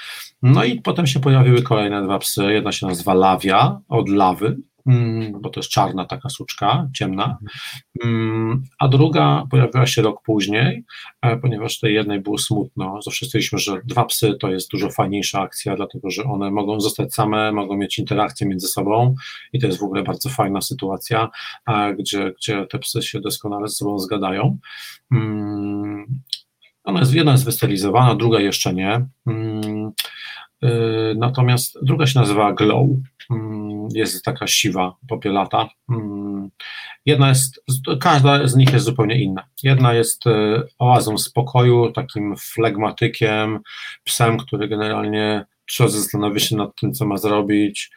[0.43, 2.43] no i potem się pojawiły kolejne dwa psy.
[2.53, 4.72] Jedna się nazywa Lawia, od lawy, Mm,
[5.41, 7.39] bo to jest czarna taka suczka, ciemna,
[8.05, 10.85] mm, a druga pojawiła się rok później,
[11.23, 15.41] e, ponieważ tej jednej było smutno, zawsze stwierdziliśmy, że dwa psy to jest dużo fajniejsza
[15.41, 19.15] akcja, dlatego że one mogą zostać same, mogą mieć interakcję między sobą
[19.53, 21.29] i to jest w ogóle bardzo fajna sytuacja,
[21.99, 24.59] gdzie, gdzie te psy się doskonale ze sobą zgadają.
[25.13, 26.21] Mm,
[26.85, 29.07] ona jest, jedna jest wysterylizowana, druga jeszcze nie.
[30.65, 33.03] Y, natomiast druga się nazywa Glow, mm,
[33.95, 35.69] jest taka siwa, popielata.
[35.91, 36.51] Mm,
[37.07, 37.61] jedna jest,
[38.01, 39.45] każda z nich jest zupełnie inna.
[39.63, 43.61] Jedna jest y, oazą spokoju, takim flegmatykiem,
[44.05, 47.91] psem, który generalnie trzeba zastanowić się nad tym, co ma zrobić,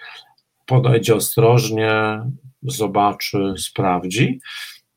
[0.66, 2.20] podejdzie ostrożnie,
[2.64, 4.40] zobaczy, sprawdzi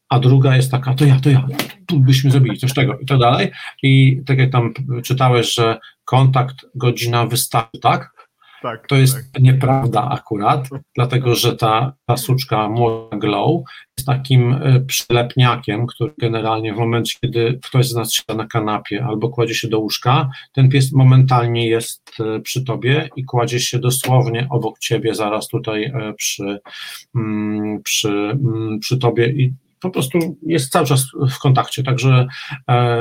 [0.08, 1.46] a druga jest taka, to ja, to ja,
[1.86, 3.50] tu byśmy zrobili coś tego i tak dalej.
[3.82, 4.74] I tak jak tam
[5.04, 8.17] czytałeś, że kontakt, godzina wystarczy, tak?
[8.62, 9.42] Tak, to jest tak.
[9.42, 13.62] nieprawda akurat, dlatego że ta, ta suczka młoda glow
[13.98, 19.04] jest takim e, przylepniakiem, który generalnie w momencie, kiedy ktoś z nas siada na kanapie
[19.04, 23.78] albo kładzie się do łóżka, ten pies momentalnie jest e, przy tobie i kładzie się
[23.78, 26.58] dosłownie obok ciebie, zaraz tutaj e, przy,
[27.14, 32.26] mm, przy, mm, przy tobie i po prostu jest cały czas w kontakcie, także
[32.68, 32.98] e,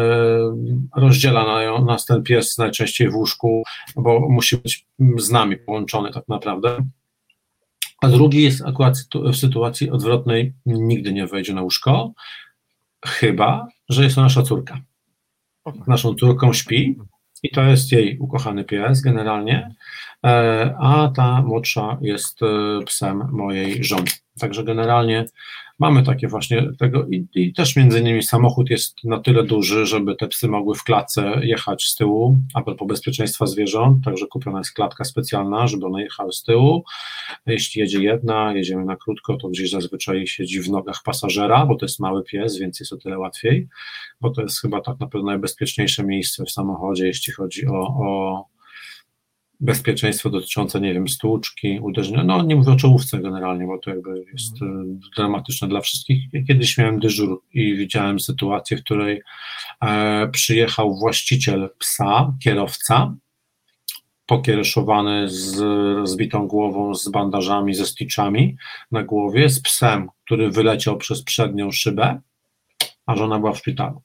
[0.95, 3.63] rozdziela nas ten pies najczęściej w łóżku,
[3.95, 4.85] bo musi być
[5.17, 6.77] z nami połączony tak naprawdę.
[8.01, 8.97] A drugi jest akurat
[9.33, 12.13] w sytuacji odwrotnej, nigdy nie wejdzie na łóżko,
[13.05, 14.77] chyba, że jest to nasza córka.
[15.87, 16.97] Naszą córką śpi
[17.43, 19.75] i to jest jej ukochany pies generalnie,
[20.25, 22.45] e, a ta młodsza jest e,
[22.85, 24.11] psem mojej żony.
[24.39, 25.25] Także generalnie
[25.79, 30.15] mamy takie właśnie tego i, i, też między innymi samochód jest na tyle duży, żeby
[30.15, 34.73] te psy mogły w klatce jechać z tyłu, a propos bezpieczeństwa zwierząt, także kupiona jest
[34.73, 36.83] klatka specjalna, żeby one jechały z tyłu.
[37.45, 41.85] Jeśli jedzie jedna, jedziemy na krótko, to gdzieś zazwyczaj siedzi w nogach pasażera, bo to
[41.85, 43.67] jest mały pies, więc jest o tyle łatwiej,
[44.21, 48.45] bo to jest chyba tak naprawdę najbezpieczniejsze miejsce w samochodzie, jeśli chodzi o, o
[49.59, 54.25] bezpieczeństwo dotyczące, nie wiem, stłuczki, uderzenia, no nie mówię o czołówce generalnie, bo to jakby
[54.33, 54.99] jest mhm.
[55.03, 56.23] e, dramatyczne dla wszystkich.
[56.47, 59.21] Kiedyś miałem dyżur i widziałem sytuację, w której
[59.81, 63.15] e, przyjechał właściciel psa, kierowca,
[64.25, 65.59] pokiereszowany z
[65.97, 68.57] rozbitą głową, z bandażami, ze stitchami
[68.91, 72.21] na głowie, z psem, który wyleciał przez przednią szybę,
[73.05, 74.01] a żona była w szpitalu.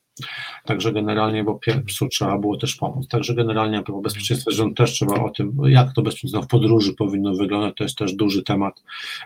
[0.64, 3.09] Także generalnie, bo psu trzeba było też pomóc.
[3.09, 7.34] Także generalnie o bezpieczeństwie zwierząt też trzeba o tym, jak to bezpieczeństwo w podróży powinno
[7.34, 8.82] wyglądać, to jest też duży temat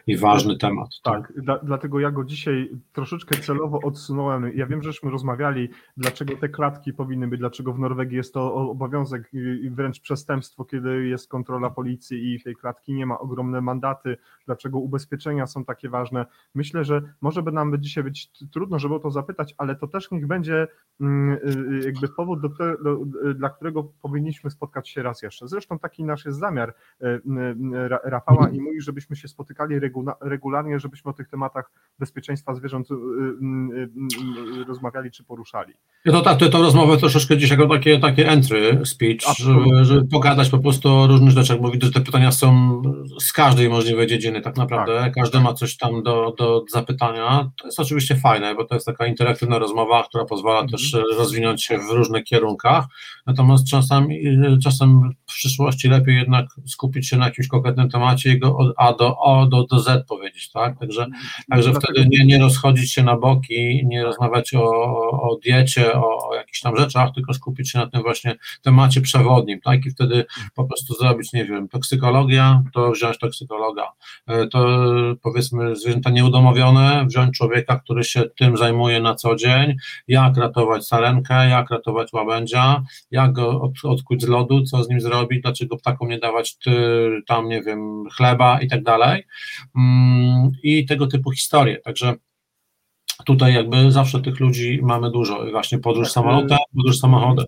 [0.07, 0.89] i ważny temat.
[1.03, 4.53] Tak, dla, dlatego ja go dzisiaj troszeczkę celowo odsunąłem.
[4.57, 9.31] Ja wiem, żeśmy rozmawiali, dlaczego te klatki powinny być, dlaczego w Norwegii jest to obowiązek
[9.63, 14.79] i wręcz przestępstwo, kiedy jest kontrola policji i tej klatki nie ma, ogromne mandaty, dlaczego
[14.79, 16.27] ubezpieczenia są takie ważne.
[16.55, 20.11] Myślę, że może by nam dzisiaj być trudno, żeby o to zapytać, ale to też
[20.11, 20.67] niech będzie
[21.85, 22.49] jakby powód, do,
[22.85, 23.01] do,
[23.35, 25.49] dla którego powinniśmy spotkać się raz jeszcze.
[25.49, 27.21] Zresztą taki nasz jest zamiar y,
[28.05, 29.81] Rafała i mój, żebyśmy się spotykali
[30.21, 32.89] regularnie, żebyśmy o tych tematach bezpieczeństwa zwierząt
[34.67, 35.75] rozmawiali czy poruszali.
[36.05, 40.09] Ja to tak, to, to rozmowę troszeczkę dzisiaj jako takie, takie entry speech, żeby, żeby
[40.09, 42.83] pogadać po prostu o różnych rzeczach, bo widzę, że te pytania są
[43.21, 45.15] z każdej możliwej dziedziny tak naprawdę, tak.
[45.15, 47.51] każdy ma coś tam do, do zapytania.
[47.61, 50.66] To jest oczywiście fajne, bo to jest taka interaktywna rozmowa, która pozwala.
[50.67, 52.85] Też rozwinąć się w różnych kierunkach,
[53.27, 54.19] natomiast czasami,
[54.63, 58.93] czasem w przyszłości lepiej jednak skupić się na jakimś konkretnym temacie i go od A
[58.93, 60.79] do O do, do Z powiedzieć, tak?
[60.79, 61.23] Także, mhm.
[61.51, 64.71] także wtedy nie, nie rozchodzić się na boki, nie rozmawiać o,
[65.11, 69.61] o diecie, o, o jakichś tam rzeczach, tylko skupić się na tym właśnie temacie przewodnim,
[69.61, 69.87] tak?
[69.87, 70.25] I wtedy
[70.55, 73.93] po prostu zrobić, nie wiem, toksykologia, to wziąć toksykologa,
[74.27, 74.85] e, to
[75.23, 79.77] powiedzmy zwierzęta nieudomowione, wziąć człowieka, który się tym zajmuje na co dzień,
[80.09, 85.01] jak ratować sarenkę, jak ratować łabędzia, jak go od, odkuć z lodu, co z nim
[85.01, 86.71] zrobić, dlaczego ptakom nie dawać ty,
[87.27, 89.25] tam, nie wiem, chleba i tak dalej.
[89.77, 91.77] Mm, I tego typu historie.
[91.77, 92.15] Także
[93.25, 95.51] tutaj jakby zawsze tych ludzi mamy dużo.
[95.51, 97.47] Właśnie podróż tak, samolotem, y, podróż samochodem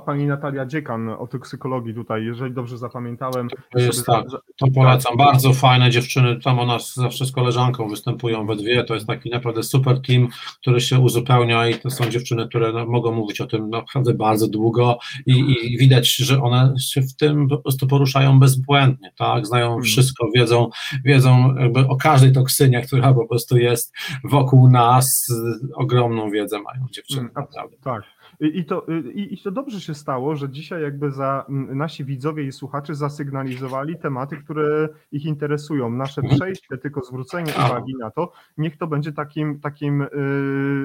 [0.00, 3.48] pani Natalia Dziekan o toksykologii tutaj, jeżeli dobrze zapamiętałem.
[3.72, 4.24] To jest tak,
[4.56, 5.16] to polecam.
[5.16, 9.30] Bardzo fajne dziewczyny, tam u nas zawsze z koleżanką występują we dwie, to jest taki
[9.30, 10.28] naprawdę super team,
[10.60, 14.48] który się uzupełnia i to są dziewczyny, które no, mogą mówić o tym naprawdę bardzo
[14.48, 19.66] długo i, i, widać, że one się w tym po prostu poruszają bezbłędnie, tak, znają
[19.66, 19.84] hmm.
[19.84, 20.70] wszystko, wiedzą,
[21.04, 23.94] wiedzą jakby o każdej toksynie, która po prostu jest
[24.24, 25.32] wokół nas,
[25.74, 27.76] ogromną wiedzę mają dziewczyny, hmm, naprawdę.
[27.84, 28.02] Tak,
[28.40, 32.52] i to, i, I to dobrze się stało, że dzisiaj jakby za nasi widzowie i
[32.52, 35.90] słuchacze zasygnalizowali tematy, które ich interesują.
[35.90, 40.08] Nasze przejście, tylko zwrócenie uwagi na to, niech to będzie takim, takim y,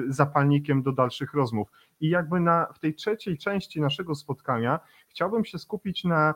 [0.08, 1.68] zapalnikiem do dalszych rozmów.
[2.00, 6.34] I jakby na, w tej trzeciej części naszego spotkania chciałbym się skupić na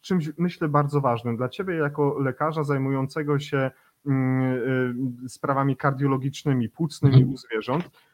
[0.00, 3.70] czymś, myślę, bardzo ważnym dla Ciebie jako lekarza zajmującego się
[4.06, 4.42] mm,
[5.24, 7.34] y, sprawami kardiologicznymi, płucnymi mhm.
[7.34, 7.90] u zwierząt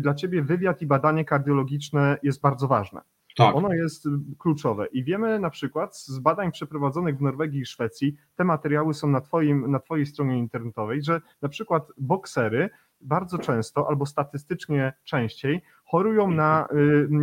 [0.00, 3.00] dla ciebie wywiad i badanie kardiologiczne jest bardzo ważne.
[3.36, 3.56] Tak.
[3.56, 4.08] Ono jest
[4.38, 9.08] kluczowe i wiemy na przykład z badań przeprowadzonych w Norwegii i Szwecji, te materiały są
[9.08, 12.70] na, twoim, na Twojej stronie internetowej, że na przykład boksery
[13.00, 16.76] bardzo często albo statystycznie częściej chorują na y,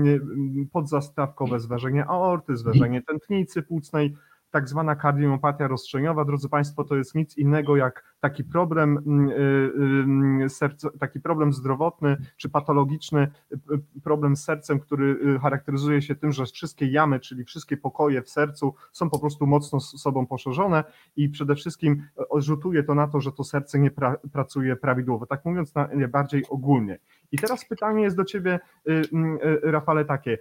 [0.07, 0.21] y,
[0.71, 4.15] podzastawkowe zwężenie aorty, zwężenie tętnicy płucnej,
[4.51, 10.45] tak zwana kardiopatia rozstrzeniowa, drodzy Państwo, to jest nic innego jak taki problem, mm, y,
[10.45, 13.57] y, serce, taki problem zdrowotny czy patologiczny, y,
[14.03, 18.75] problem z sercem, który charakteryzuje się tym, że wszystkie jamy, czyli wszystkie pokoje w sercu
[18.91, 20.83] są po prostu mocno z sobą poszerzone
[21.15, 22.03] i przede wszystkim
[22.35, 26.99] rzutuje to na to, że to serce nie pra, pracuje prawidłowo, tak mówiąc najbardziej ogólnie.
[27.31, 28.59] I teraz pytanie jest do Ciebie,
[29.63, 30.37] Rafale, takie,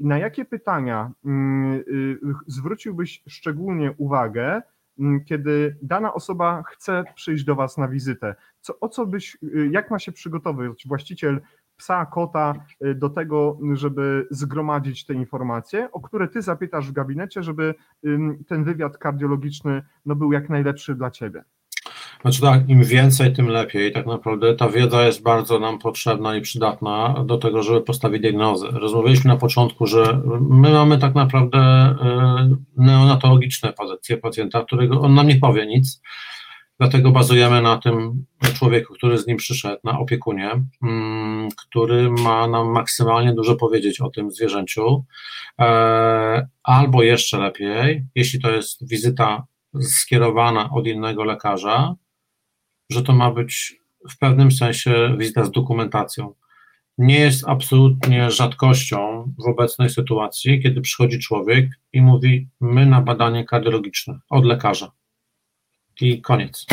[0.00, 4.62] na jakie pytania mm, y, zwróciłbyś szczególnie uwagę,
[4.98, 8.34] mm, kiedy dana osoba chce przyjść do Was na wizytę?
[8.60, 11.40] Co, o co byś, y, jak ma się przygotować właściciel
[11.76, 12.54] psa, kota
[12.84, 17.74] y, do tego, żeby zgromadzić te informacje, o które Ty zapytasz w gabinecie, żeby
[18.46, 21.44] ten wywiad kardiologiczny no, był jak najlepszy dla Ciebie?
[22.22, 23.92] Znaczy tak, im więcej, tym lepiej.
[23.92, 28.68] Tak naprawdę ta wiedza jest bardzo nam potrzebna i przydatna do tego, żeby postawić diagnozę.
[28.72, 35.28] Rozmawialiśmy na początku, że my mamy tak naprawdę e, neonatologiczne pozycje pacjenta, którego on nam
[35.28, 36.02] nie powie nic,
[36.78, 38.24] dlatego bazujemy na tym
[38.54, 40.50] człowieku, który z nim przyszedł, na opiekunie,
[40.82, 45.04] mm, który ma nam maksymalnie dużo powiedzieć o tym zwierzęciu,
[45.60, 49.46] e, albo jeszcze lepiej, jeśli to jest wizyta
[49.80, 51.94] skierowana od innego lekarza,
[52.92, 53.76] że to ma być
[54.10, 56.34] w pewnym sensie wizyta z dokumentacją.
[56.98, 63.44] Nie jest absolutnie rzadkością w obecnej sytuacji, kiedy przychodzi człowiek i mówi: My na badanie
[63.44, 64.92] kardiologiczne od lekarza.
[66.00, 66.66] I koniec.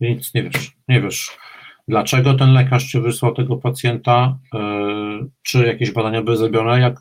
[0.00, 0.76] Nic nie wiesz.
[0.88, 1.38] Nie wiesz,
[1.88, 6.80] dlaczego ten lekarz ci wysłał tego pacjenta, yy, czy jakieś badania były zrobione.
[6.80, 7.00] Jak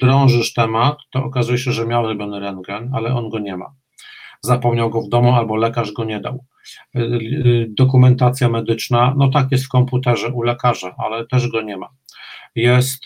[0.00, 3.74] drążysz temat, to okazuje się, że miał zrobiony rentgen, ale on go nie ma.
[4.42, 6.44] Zapomniał go w domu albo lekarz go nie dał.
[6.96, 11.76] Y, y, dokumentacja medyczna, no tak jest w komputerze u lekarza, ale też go nie
[11.76, 11.88] ma.
[12.54, 13.04] jest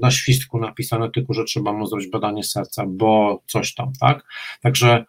[0.00, 4.24] na świstku napisane tylko, że trzeba mu zrobić badanie serca, bo coś tam, tak?
[4.62, 5.04] Także,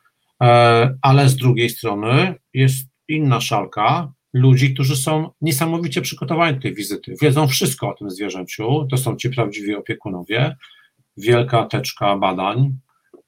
[1.02, 7.16] ale z drugiej strony jest inna szalka, ludzi, którzy są niesamowicie przygotowani do tej wizyty,
[7.22, 10.56] wiedzą wszystko o tym zwierzęciu, to są ci prawdziwi opiekunowie,
[11.18, 12.78] wielka teczka badań,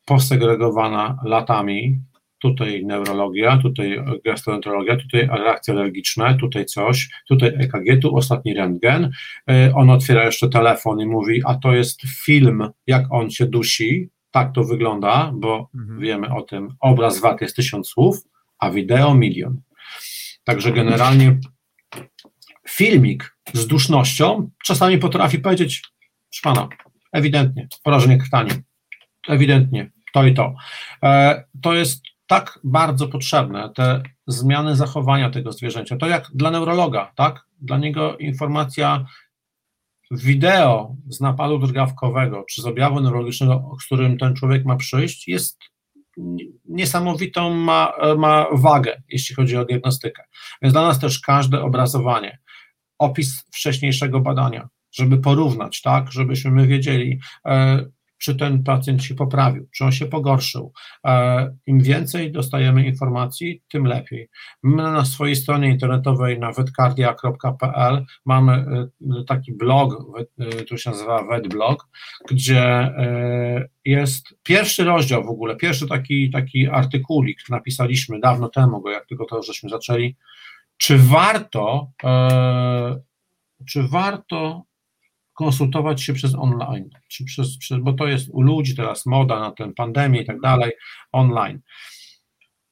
[0.06, 2.00] posegregowana latami,
[2.42, 9.12] tutaj neurologia, tutaj gastroenterologia, tutaj reakcje alergiczne, tutaj coś, tutaj EKG, tu ostatni rentgen,
[9.50, 14.10] e, on otwiera jeszcze telefon i mówi, a to jest film, jak on się dusi,
[14.32, 16.00] tak to wygląda, bo mhm.
[16.00, 18.18] wiemy o tym, obraz wart jest tysiąc słów,
[18.60, 19.62] a wideo milion.
[20.44, 21.40] Także generalnie
[22.70, 25.82] filmik z dusznością czasami potrafi powiedzieć,
[26.30, 26.70] proszę pana,
[27.12, 28.52] ewidentnie, porażenie krtani,
[29.28, 30.56] ewidentnie, to i to.
[31.04, 35.98] E, to jest tak bardzo potrzebne, te zmiany zachowania tego zwierzęcia.
[35.98, 37.46] To jak dla neurologa, tak?
[37.62, 39.06] Dla niego informacja
[40.12, 45.60] wideo z napadu drgawkowego czy z objawu neurologicznego, z którym ten człowiek ma przyjść, jest
[46.66, 50.24] niesamowitą ma, ma wagę, jeśli chodzi o diagnostykę.
[50.62, 52.40] Więc dla nas też każde obrazowanie,
[52.98, 57.86] opis wcześniejszego badania, żeby porównać, tak, żebyśmy my wiedzieli, e,
[58.22, 60.74] czy ten pacjent się poprawił, czy on się pogorszył.
[61.06, 64.30] E, Im więcej dostajemy informacji, tym lepiej.
[64.64, 68.88] My na swojej stronie internetowej na wetcardia.pl mamy e,
[69.28, 69.96] taki blog,
[70.66, 71.88] który się nazywa Wetblog,
[72.30, 72.94] gdzie
[73.86, 79.26] jest pierwszy rozdział w ogóle, pierwszy taki, taki artykulik napisaliśmy dawno temu, bo jak tylko
[79.26, 80.16] to żeśmy zaczęli,
[80.78, 81.92] czy warto,
[83.68, 84.64] czy warto
[85.42, 89.52] konsultować się przez online, czy przez, przez, bo to jest u ludzi teraz moda na
[89.52, 90.72] tę pandemię i tak dalej,
[91.12, 91.60] online.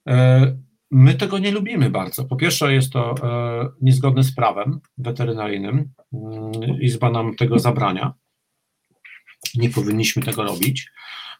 [0.09, 0.57] E,
[0.91, 2.25] my tego nie lubimy bardzo.
[2.25, 5.93] Po pierwsze, jest to e, niezgodne z prawem weterynaryjnym.
[6.13, 8.13] Mm, Izba nam tego zabrania.
[9.55, 10.89] Nie powinniśmy tego robić.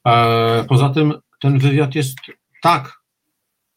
[0.07, 2.17] E, poza tym, ten wywiad jest
[2.61, 2.98] tak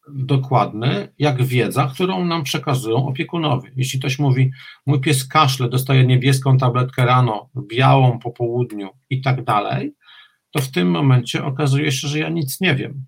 [0.09, 3.71] dokładny, jak wiedza, którą nam przekazują opiekunowie.
[3.75, 4.51] Jeśli ktoś mówi,
[4.85, 9.95] mój pies kaszle, dostaje niebieską tabletkę rano, białą po południu i tak dalej,
[10.51, 13.05] to w tym momencie okazuje się, że ja nic nie wiem.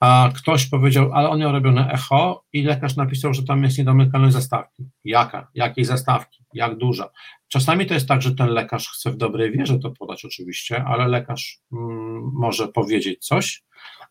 [0.00, 4.32] A ktoś powiedział, ale on miał robione echo i lekarz napisał, że tam jest niedomykane
[4.32, 4.84] zastawki.
[5.04, 5.48] Jaka?
[5.54, 6.44] Jakiej zastawki?
[6.54, 7.10] Jak duża?
[7.48, 11.08] Czasami to jest tak, że ten lekarz chce w dobrej wierze to podać oczywiście, ale
[11.08, 13.62] lekarz mm, może powiedzieć coś,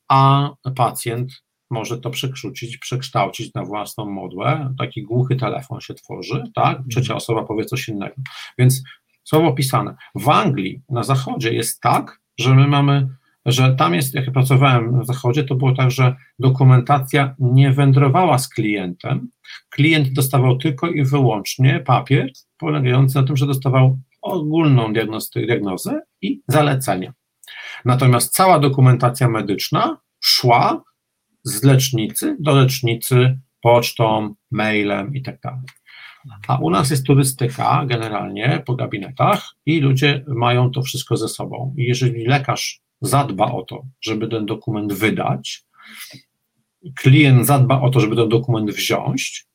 [0.08, 1.32] a pacjent
[1.70, 6.78] może to przekształcić, przekształcić na własną modłę, taki głuchy telefon się tworzy, tak?
[6.90, 7.18] Trzecia mhm.
[7.18, 8.16] osoba powie coś innego.
[8.58, 8.84] Więc
[9.24, 9.96] słowo pisane.
[10.16, 13.08] W Anglii, na zachodzie jest tak, że my mamy,
[13.46, 18.38] że tam jest, jak ja pracowałem na zachodzie, to było tak, że dokumentacja nie wędrowała
[18.38, 19.30] z klientem.
[19.70, 24.94] Klient dostawał tylko i wyłącznie papier polegający na tym, że dostawał ogólną
[25.36, 27.14] diagnozę i zalecenia.
[27.86, 30.84] Natomiast cała dokumentacja medyczna szła
[31.44, 35.40] z lecznicy do lecznicy pocztą, mailem i tak.
[36.48, 41.76] A u nas jest turystyka generalnie po gabinetach i ludzie mają to wszystko ze sobą.
[41.78, 45.64] I jeżeli lekarz zadba o to, żeby ten dokument wydać,
[46.96, 49.49] klient zadba o to, żeby ten dokument wziąć,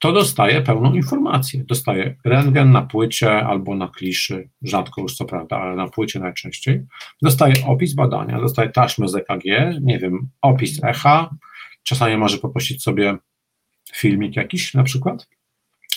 [0.00, 1.64] to dostaje pełną informację.
[1.64, 6.82] Dostaje rentgen na płycie albo na kliszy, rzadko już co prawda, ale na płycie najczęściej.
[7.22, 9.44] Dostaje opis badania, dostaje taśmę z EKG,
[9.80, 11.30] nie wiem, opis echa,
[11.82, 13.16] czasami może poprosić sobie
[13.94, 15.28] filmik jakiś na przykład,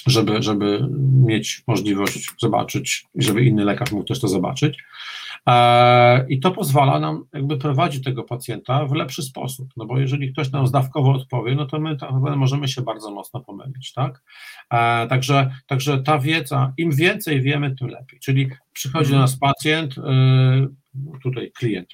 [0.08, 0.88] żeby, żeby
[1.26, 4.84] mieć możliwość zobaczyć, żeby inny lekarz mógł też to zobaczyć.
[5.48, 10.34] E, I to pozwala nam jakby prowadzić tego pacjenta w lepszy sposób, no bo jeżeli
[10.34, 11.98] ktoś nam zdawkowo odpowie, no to my
[12.36, 14.24] możemy się bardzo mocno pomylić, tak?
[14.72, 18.20] E, także, także ta wiedza, im więcej wiemy, tym lepiej.
[18.20, 20.04] Czyli przychodzi do nas pacjent, e,
[21.24, 21.90] tutaj klient,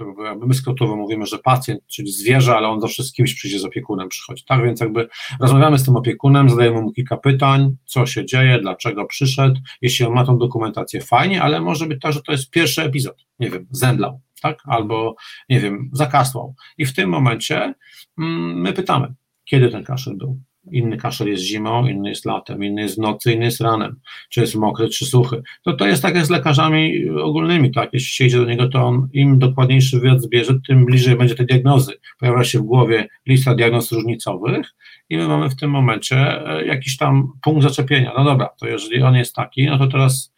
[0.48, 4.10] my skrótowo mówimy, że pacjent, czyli zwierzę, ale on zawsze z kimś przyjdzie z opiekunem
[4.10, 5.08] przychodzi, tak, więc jakby
[5.40, 10.14] rozmawiamy z tym opiekunem, zadajemy mu kilka pytań, co się dzieje, dlaczego przyszedł, jeśli on
[10.14, 13.68] ma tą dokumentację, fajnie, ale może być tak, że to jest pierwszy epizod, nie wiem,
[13.72, 15.16] zemdlał, tak, albo,
[15.50, 16.56] nie wiem, zakasłał.
[16.78, 17.74] I w tym momencie
[18.18, 19.14] mm, my pytamy,
[19.46, 23.34] kiedy ten kaszel był, Inny kaszel jest zimą, inny jest latem, inny jest w nocy,
[23.34, 24.00] inny jest ranem,
[24.30, 25.42] czy jest mokry, czy suchy.
[25.64, 27.90] To, to jest tak jak z lekarzami ogólnymi, tak?
[27.94, 31.46] Jeśli się idzie do niego, to on im dokładniejszy wywiad zbierze, tym bliżej będzie tej
[31.46, 31.94] diagnozy.
[32.20, 34.76] Pojawia się w głowie lista diagnoz różnicowych
[35.10, 38.14] i my mamy w tym momencie e, jakiś tam punkt zaczepienia.
[38.18, 40.34] No dobra, to jeżeli on jest taki, no to teraz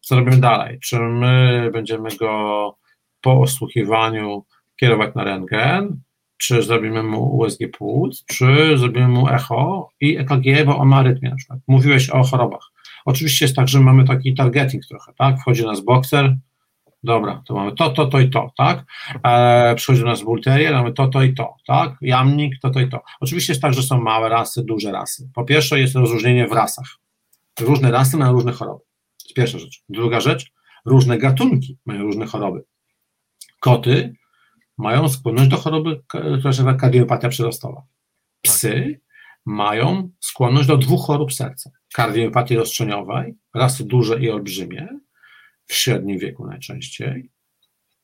[0.00, 0.78] co robimy dalej?
[0.80, 2.78] Czy my będziemy go
[3.20, 4.44] po osłuchiwaniu
[4.76, 6.00] kierować na rentgen,
[6.36, 11.36] czy zrobimy mu USG płuc, czy zrobimy mu echo i EKG, bo on ma na
[11.36, 11.60] przykład.
[11.66, 12.72] Mówiłeś o chorobach.
[13.04, 15.40] Oczywiście jest tak, że mamy taki targeting trochę, tak?
[15.40, 16.36] Wchodzi nas bokser,
[17.02, 18.84] dobra, to mamy to, to, to i to, tak?
[19.24, 21.96] E, przychodzi do nas bull terrier, mamy to, to i to, tak?
[22.00, 23.00] Jamnik, to, to i to.
[23.20, 25.30] Oczywiście jest tak, że są małe rasy, duże rasy.
[25.34, 26.86] Po pierwsze jest rozróżnienie w rasach.
[27.60, 28.84] Różne rasy mają różne choroby.
[28.84, 29.82] To jest pierwsza rzecz.
[29.88, 30.52] Druga rzecz,
[30.84, 32.64] różne gatunki mają różne choroby.
[33.60, 34.14] Koty
[34.78, 37.82] mają skłonność do choroby, która się nazywa kardiopatia przyrostowa.
[38.42, 39.00] Psy
[39.46, 41.70] mają skłonność do dwóch chorób serca.
[41.94, 44.88] Kardiopatii roszczeniowej, rasy duże i olbrzymie,
[45.66, 47.30] w średnim wieku najczęściej,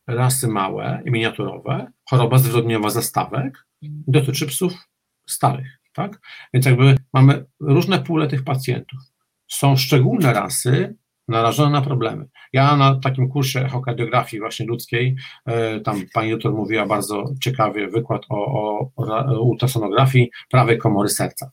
[0.07, 4.89] rasy małe i miniaturowe, choroba zwyrodniowa zastawek, dotyczy psów
[5.27, 6.21] starych, tak?
[6.55, 9.01] Więc jakby mamy różne pule tych pacjentów.
[9.49, 10.97] Są szczególne rasy
[11.33, 12.29] narażone na problemy.
[12.53, 18.23] Ja na takim kursie echokardiografii właśnie ludzkiej, e, tam pani doktor mówiła bardzo ciekawie wykład
[18.29, 21.51] o, o, o ultrasonografii prawej komory serca.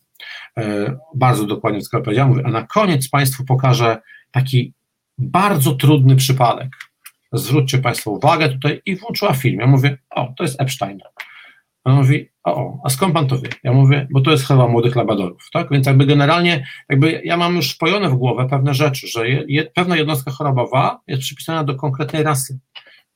[0.58, 4.02] E, bardzo dokładnie powiedziałam, mówię, a na koniec Państwu pokażę
[4.32, 4.74] taki
[5.18, 6.70] bardzo trudny przypadek.
[7.34, 9.60] Zwróćcie Państwo uwagę tutaj i włączyła film.
[9.60, 11.00] Ja mówię, o, to jest Epstein.
[11.84, 13.50] On mówi, o, a skąd pan to wie?
[13.64, 15.68] Ja mówię, bo to jest choroba młodych labadorów, tak?
[15.72, 19.64] Więc jakby generalnie, jakby ja mam już spojone w głowę pewne rzeczy, że je, je,
[19.64, 22.60] pewna jednostka chorobowa jest przypisana do konkretnej rasy.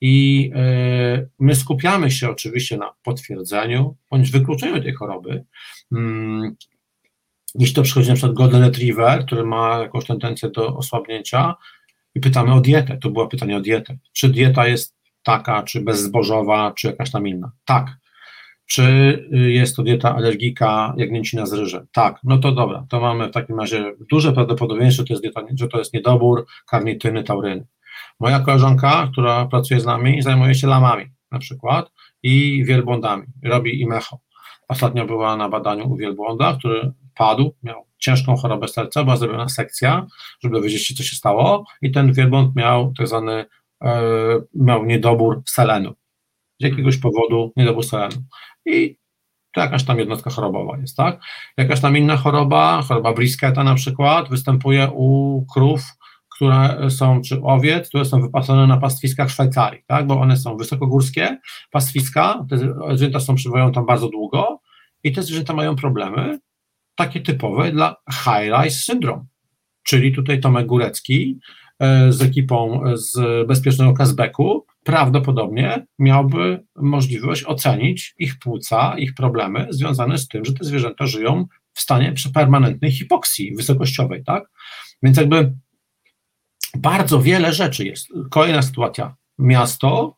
[0.01, 5.43] I y, my skupiamy się oczywiście na potwierdzeniu bądź wykluczeniu tej choroby.
[5.91, 6.55] Mm,
[7.55, 11.55] jeśli to przychodzi na przykład Golden Retriever, który ma jakąś tendencję do osłabnięcia,
[12.15, 12.97] i pytamy o dietę.
[12.97, 13.97] To było pytanie o dietę.
[14.13, 17.51] Czy dieta jest taka, czy bezzbożowa, czy jakaś tam inna?
[17.65, 18.02] Tak.
[18.73, 21.87] Czy jest to dieta alergika, jagnięcina z ryżem?
[21.91, 22.19] Tak.
[22.23, 25.67] No to dobra, to mamy w takim razie duże prawdopodobieństwo, że to jest, dieta, że
[25.67, 27.67] to jest niedobór karnityny, tauryny.
[28.19, 31.91] Moja koleżanka, która pracuje z nami, zajmuje się lamami na przykład
[32.23, 33.23] i wielbłądami.
[33.43, 34.19] Robi im echo.
[34.67, 40.07] Ostatnio była na badaniu u wielbłąda, który padł, miał ciężką chorobę serca, była zrobiona sekcja,
[40.43, 43.45] żeby dowiedzieć się, co się stało i ten wielbłąd miał tak zwany,
[43.83, 44.01] e,
[44.55, 45.93] miał niedobór selenu.
[46.59, 48.15] Z jakiegoś powodu niedobór selenu.
[48.65, 48.97] I
[49.53, 51.19] to jakaś tam jednostka chorobowa jest, tak?
[51.57, 55.81] Jakaś tam inna choroba, choroba brisketa na przykład, występuje u krów,
[56.35, 60.07] które są, czy owiec, które są wypatrzone na pastwiskach Szwajcarii, tak?
[60.07, 61.37] Bo one są wysokogórskie
[61.71, 64.61] pastwiska, te zwierzęta są przywoją tam bardzo długo
[65.03, 66.39] i te zwierzęta mają problemy,
[66.95, 69.25] takie typowe dla high-rise syndrome.
[69.83, 71.39] Czyli tutaj Tomek Górecki
[71.79, 80.17] e, z ekipą z bezpiecznego Kazbeku prawdopodobnie miałby możliwość ocenić ich płuca, ich problemy związane
[80.17, 84.43] z tym, że te zwierzęta żyją w stanie permanentnej hipoksji wysokościowej, tak?
[85.03, 85.53] Więc jakby
[86.77, 88.07] bardzo wiele rzeczy jest.
[88.29, 89.15] Kolejna sytuacja.
[89.39, 90.15] Miasto,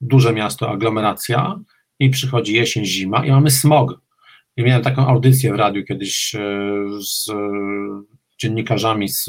[0.00, 1.60] duże miasto, aglomeracja
[1.98, 4.00] i przychodzi jesień, zima i mamy smog.
[4.56, 6.40] Ja miałem taką audycję w radiu kiedyś e,
[7.00, 7.30] z
[8.38, 9.28] dziennikarzami z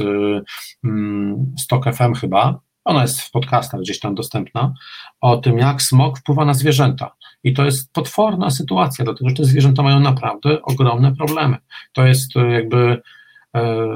[0.84, 4.73] mm, Stock FM chyba, ona jest w podcastach gdzieś tam dostępna,
[5.22, 7.15] o tym, jak smog wpływa na zwierzęta.
[7.43, 11.57] I to jest potworna sytuacja, dlatego że te zwierzęta mają naprawdę ogromne problemy.
[11.93, 13.01] To jest e, jakby
[13.55, 13.88] e,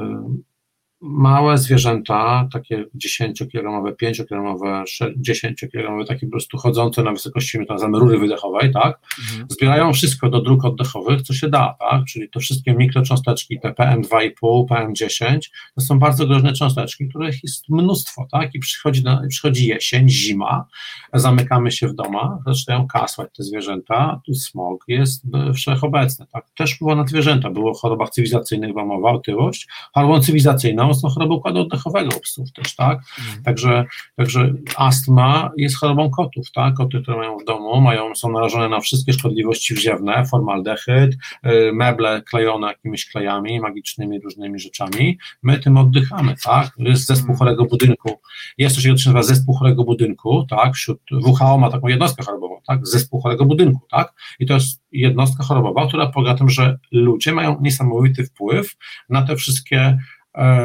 [1.02, 4.84] małe zwierzęta, takie 10-kilogramowe, 5-kilogramowe,
[5.28, 9.46] 10-kilogramowe, takie po prostu chodzące na wysokości, my to nazywamy rury wydechowej, tak, mhm.
[9.50, 14.30] zbierają wszystko do dróg oddechowych, co się da, tak, czyli to wszystkie mikrocząsteczki, te PM2,5,
[14.70, 15.38] PM10,
[15.74, 20.66] to są bardzo groźne cząsteczki, których jest mnóstwo, tak, i przychodzi, na, przychodzi jesień, zima,
[21.14, 25.24] zamykamy się w domach, zaczynają kasłać te zwierzęta, tu smog jest
[25.54, 30.91] wszechobecny, tak, też było na zwierzęta, było o chorobach cywilizacyjnych, była mowa, otyłość, chorobą cywilizacyjną
[30.92, 32.98] mocno chorobę układu oddechowego u psów też, tak?
[33.18, 33.42] Mhm.
[33.42, 33.84] Także,
[34.16, 36.74] także astma jest chorobą kotów, tak?
[36.74, 41.14] Koty, które mają w domu, mają, są narażone na wszystkie szkodliwości wziewne, formaldehyd,
[41.46, 45.18] y, meble klejone jakimiś klejami magicznymi, różnymi rzeczami.
[45.42, 46.70] My tym oddychamy, tak?
[46.78, 47.38] Jest zespół mhm.
[47.38, 48.20] chorego budynku.
[48.58, 50.74] Jest coś, co się nazywa zespół chorego budynku, tak?
[50.74, 52.86] Wśród WHO ma taką jednostkę chorobową, tak?
[52.86, 54.14] Zespół chorego budynku, tak?
[54.40, 58.76] I to jest jednostka chorobowa, która polega na tym, że ludzie mają niesamowity wpływ
[59.08, 59.98] na te wszystkie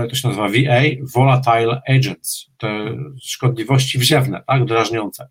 [0.10, 0.81] to się nazywa VA,
[1.15, 5.30] Volatile Agents, te szkodliwości wziewne, tak, drażniące.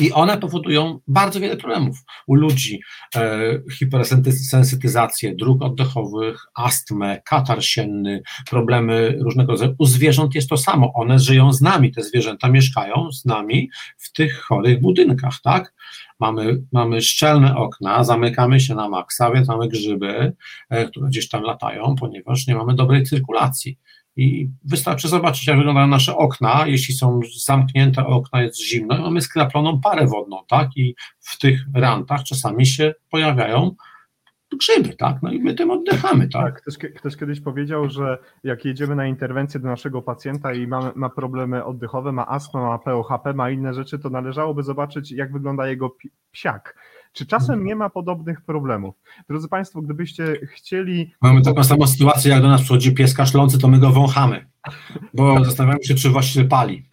[0.00, 1.96] I one powodują bardzo wiele problemów
[2.26, 2.80] u ludzi.
[3.16, 3.40] E,
[3.72, 9.74] hipersensytyzację dróg oddechowych, astmę, katar sienny, problemy różnego rodzaju.
[9.78, 10.92] U zwierząt jest to samo.
[10.94, 15.74] One żyją z nami, te zwierzęta mieszkają z nami w tych chorych budynkach, tak?
[16.22, 20.32] Mamy, mamy szczelne okna, zamykamy się na maksa, więc mamy grzyby,
[20.70, 23.78] e, które gdzieś tam latają, ponieważ nie mamy dobrej cyrkulacji.
[24.16, 26.64] I wystarczy zobaczyć, jak wyglądają nasze okna.
[26.66, 30.76] Jeśli są zamknięte okna, jest zimno, i mamy skraploną parę wodną, tak?
[30.76, 33.74] I w tych rantach czasami się pojawiają
[34.56, 35.16] grzyby, tak?
[35.22, 36.44] No i my tym oddychamy, tak?
[36.44, 40.92] Tak, ktoś, ktoś kiedyś powiedział, że jak jedziemy na interwencję do naszego pacjenta i ma,
[40.96, 45.68] ma problemy oddechowe, ma astmę, ma POHP, ma inne rzeczy, to należałoby zobaczyć, jak wygląda
[45.68, 45.96] jego
[46.32, 46.76] psiak.
[47.12, 48.94] Czy czasem nie ma podobnych problemów?
[49.28, 51.14] Drodzy Państwo, gdybyście chcieli.
[51.22, 54.46] Mamy taką samą sytuację, jak do nas przychodzi pies kaszlący, to my go wąchamy,
[55.14, 56.91] bo zastanawiamy się, czy właściciel pali.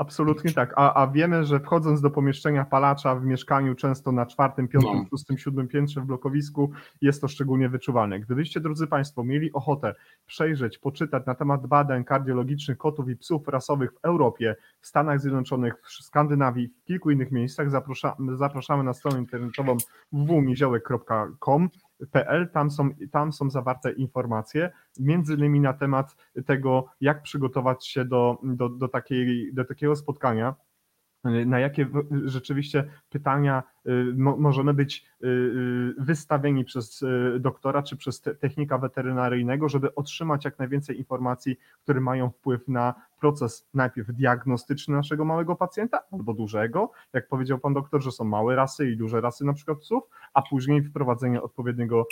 [0.00, 0.72] Absolutnie tak.
[0.76, 5.04] A, a wiemy, że wchodząc do pomieszczenia palacza w mieszkaniu, często na czwartym, piątym, No.
[5.10, 6.70] szóstym, siódmym piętrze w blokowisku,
[7.00, 8.20] jest to szczególnie wyczuwalne.
[8.20, 9.94] Gdybyście, drodzy Państwo, mieli ochotę
[10.26, 15.74] przejrzeć, poczytać na temat badań kardiologicznych kotów i psów rasowych w Europie, w Stanach Zjednoczonych,
[15.82, 19.76] w Skandynawii, w kilku innych miejscach, zapraszamy, zapraszamy na stronę internetową
[22.00, 22.48] www.niziołek.com.pl.
[22.50, 24.70] Tam są, tam są zawarte informacje,
[25.00, 26.16] między innymi na temat
[26.46, 30.54] tego, jak przygotować się do, do, do, takiej, do takiego spotkania,
[31.24, 31.86] na jakie
[32.24, 37.04] rzeczywiście pytania y, mo, możemy być y, y, wystawieni przez
[37.40, 42.94] doktora czy przez te, technika weterynaryjnego, żeby otrzymać jak najwięcej informacji, które mają wpływ na
[43.20, 48.56] proces najpierw diagnostyczny naszego małego pacjenta albo dużego, jak powiedział pan doktor, że są małe
[48.56, 50.02] rasy i duże rasy na przykład psów,
[50.34, 52.06] a później wprowadzenie odpowiedniego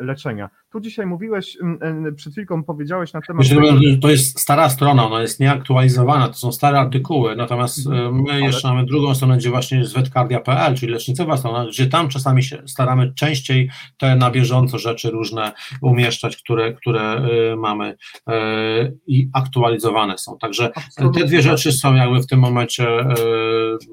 [0.00, 0.50] leczenia.
[0.72, 3.42] Tu dzisiaj mówiłeś, y, y, przed chwilką powiedziałeś na temat...
[3.42, 7.86] Myślę, tego- że to jest stara strona, ona jest nieaktualizowana, to są stare artykuły, natomiast
[7.86, 12.08] e, my jeszcze mamy drugą stronę, gdzie właśnie jest wetkardia.pl, czyli lecznicowa strona, gdzie tam
[12.08, 15.52] czasami się staramy częściej te na bieżąco rzeczy różne
[15.82, 17.96] umieszczać, które, które e, mamy
[18.28, 20.38] e, i aktualizowane są.
[20.38, 20.70] Także
[21.14, 22.86] te dwie rzeczy są jakby w tym momencie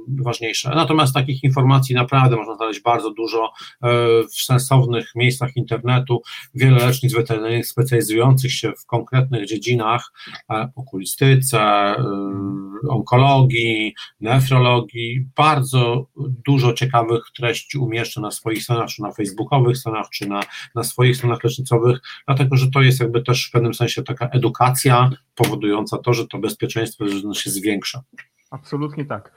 [0.07, 0.71] ważniejsze.
[0.75, 3.51] Natomiast takich informacji naprawdę można znaleźć bardzo dużo
[4.33, 6.21] w sensownych miejscach internetu.
[6.55, 10.11] Wiele lecznic weterynaryjnych specjalizujących się w konkretnych dziedzinach,
[10.51, 11.95] e, okulistyce, e,
[12.89, 15.27] onkologii, nefrologii.
[15.35, 16.07] Bardzo
[16.45, 20.41] dużo ciekawych treści umieszczę na swoich stronach, czy na facebookowych stronach, czy na,
[20.75, 25.09] na swoich stronach lecznicowych, dlatego że to jest jakby też w pewnym sensie taka edukacja
[25.35, 28.03] powodująca to, że to bezpieczeństwo się zwiększa.
[28.51, 29.31] Absolutnie tak.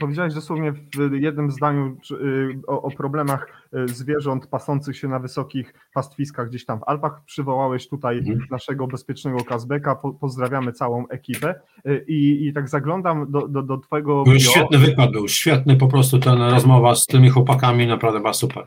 [0.00, 5.74] Powiedziałeś dosłownie w jednym zdaniu y, o, o problemach y, zwierząt pasących się na wysokich
[5.94, 7.24] pastwiskach gdzieś tam w Alpach.
[7.24, 8.38] Przywołałeś tutaj Mhm.
[8.50, 9.94] naszego bezpiecznego Kazbeka.
[9.94, 11.54] Po, pozdrawiamy całą ekipę.
[11.86, 14.40] Y, I, I tak zaglądam do, do, do Twojego Był bio.
[14.40, 18.64] świetny wykład, był świetny po prostu ten rozmowa z tymi chłopakami, naprawdę była super.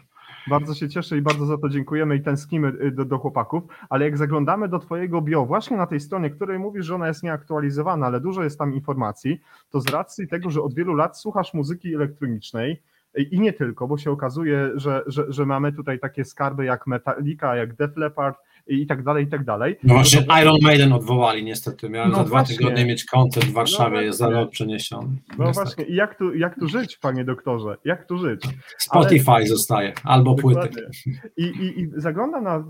[0.47, 4.05] Bardzo się cieszę i bardzo za to dziękujemy i tęsknimy y, do, do chłopaków, ale
[4.05, 8.05] jak zaglądamy do Twojego bio, właśnie na tej stronie, której mówisz, że ona jest nieaktualizowana,
[8.05, 11.95] ale dużo jest tam informacji, to z racji tego, że od wielu lat słuchasz muzyki
[11.95, 12.81] elektronicznej
[13.19, 16.87] y, i nie tylko, bo się okazuje, że, że, że mamy tutaj takie skarby jak
[16.87, 19.75] Metallica, jak Def Leppard i tak dalej, i tak dalej.
[19.83, 22.57] No właśnie Iron Maiden odwołali niestety, miałem No za dwa właśnie.
[22.57, 25.07] tygodnie mieć koncert w Warszawie, No jest za rok przeniesiony.
[25.07, 25.53] No Niestety.
[25.53, 27.77] właśnie, i jak tu, jak tu żyć, panie doktorze?
[27.85, 28.43] Jak tu żyć?
[28.77, 30.69] Spotify zostaje, albo płyty.
[31.37, 32.63] I, i, I zaglądam na y,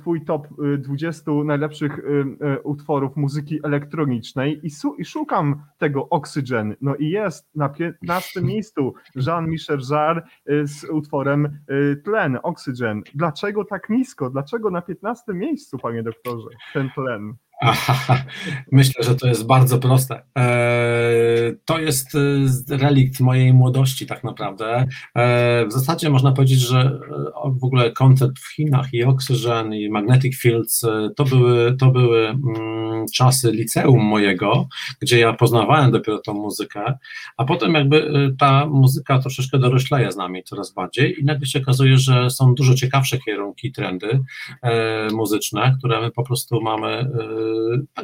[0.00, 6.08] twój top y, 20 najlepszych y, y, utworów muzyki elektronicznej i, su, i szukam tego
[6.08, 6.76] Oxygen.
[6.80, 10.22] No i jest na 15 miejscu Jean-Michel Jarre
[10.64, 11.58] z utworem
[12.04, 13.02] Tlen, Oxygen.
[13.14, 14.30] Dlaczego tak nisko?
[14.30, 17.34] Dlaczego na 15 miejscu, panie doktorze, ten tlen?
[18.72, 20.22] Myślę, że to jest bardzo proste.
[20.34, 24.86] Eee, To jest e, relikt mojej młodości, tak naprawdę.
[25.14, 29.88] Eee, W zasadzie można powiedzieć, że e, w ogóle koncert w Chinach i Oxygen i
[29.88, 34.68] Magnetic Fields e, to były, to były mm, czasy liceum mojego,
[35.00, 36.98] gdzie ja poznawałem dopiero tą muzykę,
[37.36, 41.58] a potem jakby e, ta muzyka troszeczkę dorośleje z nami coraz bardziej i nagle się
[41.62, 44.20] okazuje, że są dużo ciekawsze kierunki, trendy
[44.62, 47.08] e, muzyczne, które my po prostu mamy, e,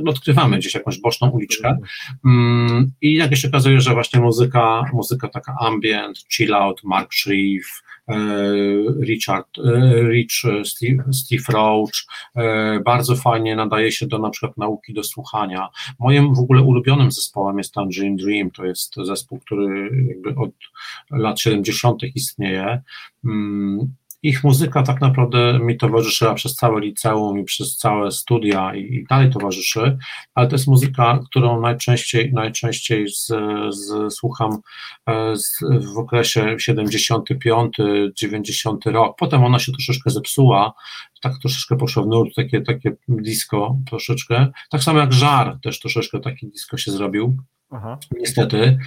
[0.06, 1.78] odkrywamy gdzieś jakąś boczną uliczkę
[2.24, 7.69] Mm, i nagle się okazuje, że właśnie muzyka, muzyka taka ambient, chill out, Mark Shreve,
[8.09, 8.16] e,
[9.05, 11.93] Richard, e, Rich, e, Steve, Steve Roach,
[12.85, 15.69] bardzo fajnie nadaje się do na przykład nauki, do słuchania.
[15.98, 20.51] Moim w ogóle ulubionym zespołem jest Tangerine Dream, to jest zespół, który jakby od
[21.10, 22.02] lat 70.
[22.14, 22.82] istnieje.
[24.23, 29.05] Ich muzyka tak naprawdę mi towarzyszyła przez całe liceum i przez całe studia i, i
[29.05, 29.99] dalej towarzyszy,
[30.35, 33.27] ale to jest muzyka, którą najczęściej, najczęściej z,
[33.70, 34.59] z, słucham
[35.07, 35.59] e, z,
[35.94, 39.16] w okresie 75-90 rok.
[39.19, 40.73] Potem ona się troszeczkę zepsuła,
[41.23, 44.47] tak troszeczkę poszło w nurt, takie, takie disco troszeczkę.
[44.70, 47.36] Tak samo jak Żar też troszeczkę taki disco się zrobił.
[47.73, 47.99] Aha.
[48.19, 48.78] Niestety.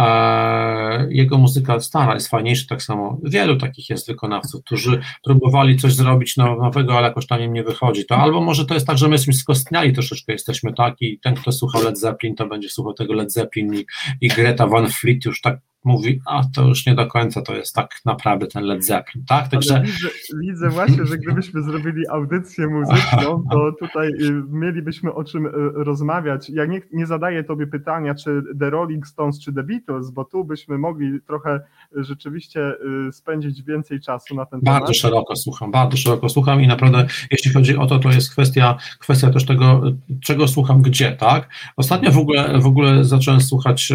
[0.00, 5.94] E, jego muzyka stara jest fajniejsza, tak samo wielu takich jest wykonawców, którzy próbowali coś
[5.94, 8.06] zrobić now- nowego, ale jakoś tam im nie wychodzi.
[8.06, 11.34] To albo może to jest tak, że my jesteśmy skostniali troszeczkę, jesteśmy tak i ten,
[11.34, 13.86] kto słuchał Led Zeppelin, to będzie słuchał tego Led Zeppelin i,
[14.20, 17.74] i Greta Van Fleet już tak mówi, a to już nie do końca to jest
[17.74, 19.48] tak naprawdę ten Led Zeppelin, tak?
[19.48, 19.82] Także...
[19.82, 20.08] Widzę,
[20.40, 26.50] widzę, właśnie, że gdybyśmy zrobili audycję muzyczną, to tutaj y, mielibyśmy o czym y, rozmawiać.
[26.50, 30.44] Ja nie, nie zadaję tobie pytania, czy The Rolling Stones, czy The Beatles, bo tu
[30.44, 31.60] byśmy mogli trochę
[31.96, 32.74] rzeczywiście
[33.12, 34.80] spędzić więcej czasu na ten temat.
[34.80, 38.76] Bardzo szeroko słucham, bardzo szeroko słucham i naprawdę, jeśli chodzi o to, to jest kwestia,
[38.98, 39.82] kwestia też tego,
[40.20, 41.48] czego słucham gdzie, tak?
[41.76, 43.92] Ostatnio w ogóle, w ogóle zacząłem słuchać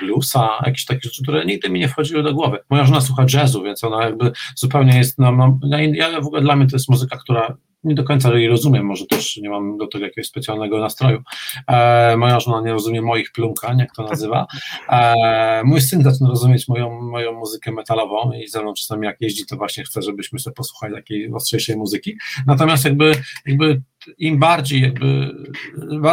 [0.00, 2.58] bluesa, jakieś takie rzeczy, które nigdy mi nie wchodziły do głowy.
[2.70, 5.58] Moja żona słucha jazzu, więc ona jakby zupełnie jest, no, no
[5.94, 9.06] ja w ogóle dla mnie to jest muzyka, która nie do końca jej rozumiem, może
[9.06, 11.22] też nie mam do tego jakiegoś specjalnego nastroju.
[11.66, 14.46] E, moja żona nie rozumie moich plumkań, jak to nazywa.
[14.88, 19.46] E, mój syn zaczyna rozumieć moją, moją muzykę metalową i ze mną czasami jak jeździ,
[19.46, 22.16] to właśnie chce, żebyśmy sobie posłuchali takiej ostrzejszej muzyki.
[22.46, 23.12] Natomiast jakby,
[23.46, 23.82] jakby
[24.18, 25.36] im bardziej jakby,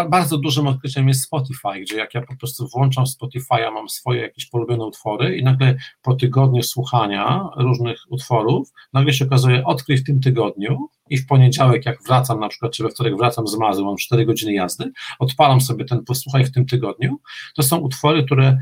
[0.10, 4.46] bardzo dużym odkryciem jest Spotify, gdzie jak ja po prostu włączam Spotify'a, mam swoje jakieś
[4.46, 10.22] polubione utwory i nagle po tygodniu słuchania różnych utworów, nagle się okazuje, odkryj w tym
[10.22, 13.98] tygodniu i w poniedziałek jak wracam na przykład, czy we wtorek wracam z Mazy, mam
[13.98, 17.20] 4 godziny jazdy, odpalam sobie ten posłuchaj w tym tygodniu,
[17.56, 18.58] to są utwory, które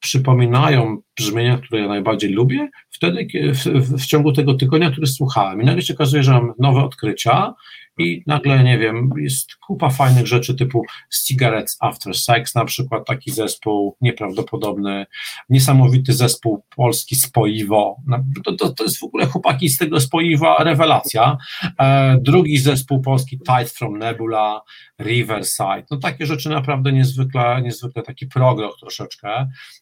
[0.00, 5.62] przypominają brzmienia, które ja najbardziej lubię, wtedy w, w, w ciągu tego tygodnia, który słuchałem.
[5.62, 7.54] I nagle się okazuje, że mam nowe odkrycia
[7.98, 10.82] i nagle, nie wiem, jest kupa fajnych rzeczy typu
[11.24, 15.06] Cigarettes After Sex, na przykład taki zespół nieprawdopodobny,
[15.48, 20.56] niesamowity zespół polski Spoiwo, no, to, to, to jest w ogóle chłopaki z tego Spoiwa
[20.64, 21.36] rewelacja,
[21.78, 24.60] e, drugi zespół polski Tide from Nebula,
[25.00, 29.28] Riverside, no takie rzeczy naprawdę niezwykle, niezwykle taki progrok troszeczkę.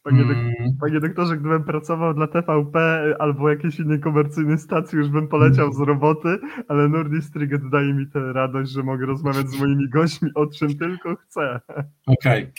[0.03, 0.53] Panie, mm.
[0.79, 5.79] panie doktorze, gdybym pracował dla TVP albo jakiejś innej komercyjnej stacji, już bym poleciał z
[5.79, 7.25] roboty, ale Nordic
[7.71, 11.59] daje mi tę radość, że mogę rozmawiać z moimi gośćmi o czym tylko chcę.
[12.07, 12.43] Okej.
[12.43, 12.51] Okay.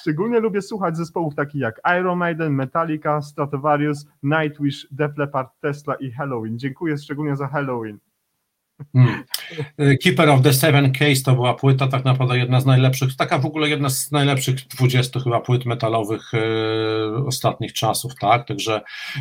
[0.00, 6.12] Szczególnie lubię słuchać zespołów takich jak Iron Maiden, Metallica, Stratovarius, Nightwish, Def Leppard, Tesla i
[6.12, 6.58] Halloween.
[6.58, 7.98] Dziękuję szczególnie za Halloween.
[8.92, 9.24] Hmm.
[10.02, 13.46] Keeper of the Seven Case to była płyta, tak naprawdę jedna z najlepszych, taka w
[13.46, 18.48] ogóle jedna z najlepszych 20 chyba płyt metalowych e, ostatnich czasów, tak?
[18.48, 18.80] Także,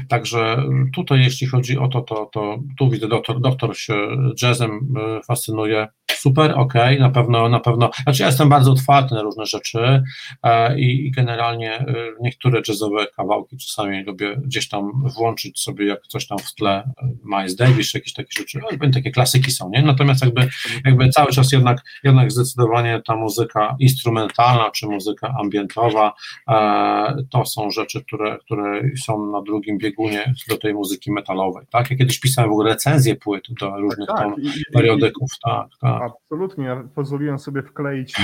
[0.10, 0.64] także
[0.94, 3.94] tutaj jeśli chodzi o to, to, to tu widzę, doktor, doktor się
[4.41, 9.22] jazzem e, fascynuje, super, ok, na pewno, na pewno, znaczy ja jestem bardzo otwarty na
[9.22, 10.03] różne rzeczy
[10.44, 16.27] e, i, generalnie e, niektóre jazzowe kawałki czasami lubię gdzieś tam włączyć sobie, jak coś
[16.27, 18.60] tam w tle e, Miles Davis, jakieś takie rzeczy,
[18.94, 19.82] takie klasyki są, nie?
[19.82, 20.48] Natomiast jakby,
[20.86, 26.14] jakby cały czas jednak, jednak zdecydowanie ta muzyka instrumentalna, czy muzyka ambientowa,
[26.50, 31.92] e, to są rzeczy, które, które są na drugim biegunie do tej muzyki metalowej, tak?
[31.92, 34.36] Ja kiedyś pisałem w ogóle recenzję płyt do różnych tak, tam
[34.74, 36.02] periodyków, tak, tak.
[36.02, 38.16] Absolutnie, ja pozwoliłem sobie wkleić.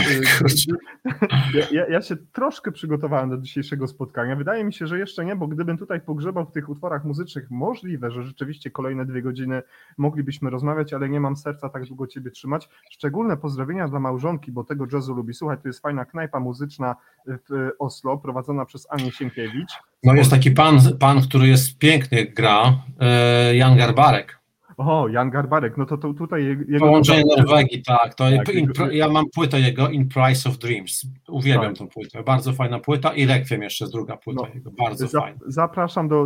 [1.56, 4.36] Y, ja, ja, ja, się troszkę przygotowałem do dzisiejszego spotkania.
[4.36, 8.12] Wydaje mi się, że jeszcze nie, bo gdybym tutaj pogrzebał w tych utworach muzycznych, możliwe,
[8.12, 9.62] że rzeczywiście kolejne dwie godziny
[9.98, 12.70] moglibyśmy rozmawiać, ale nie mam serca tak długo Ciebie trzymać.
[12.90, 15.60] Szczególne pozdrowienia dla małżonki, bo tego jazzu lubi słuchać.
[15.62, 16.96] To jest fajna knajpa muzyczna
[17.28, 19.72] w Oslo, prowadzona przez Anię Sienkiewicz.
[20.04, 24.41] No jest taki pan, pan który jest pięknie gra, e, Jan Garbarek.
[24.82, 26.86] O, Jan Garbarek, no to, to tutaj jego...
[26.86, 28.16] Połączenie Norwegii, tak.
[28.16, 31.08] To tak in, ja mam płytę jego In Price of Dreams.
[31.30, 31.78] Uwielbiam tak.
[31.78, 32.24] tą płytę.
[32.24, 34.54] Bardzo fajna płyta i Requiem jeszcze jest druga płyta no.
[34.54, 34.72] jego.
[34.72, 35.40] Bardzo Za, fajna.
[35.48, 36.26] Zapraszam do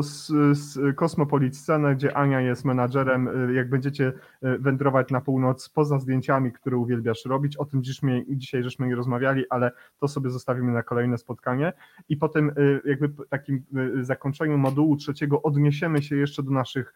[0.95, 3.29] Kosmopolit Scenę, gdzie Ania jest menadżerem.
[3.55, 8.25] Jak będziecie e, wędrować na północ poza zdjęciami, które uwielbiasz robić, o tym dziś my,
[8.29, 11.73] dzisiaj żeśmy nie rozmawiali, ale to sobie zostawimy na kolejne spotkanie.
[12.09, 12.53] I potem e,
[12.89, 13.63] jakby takim
[14.01, 16.93] zakończeniu modułu trzeciego odniesiemy się jeszcze do naszych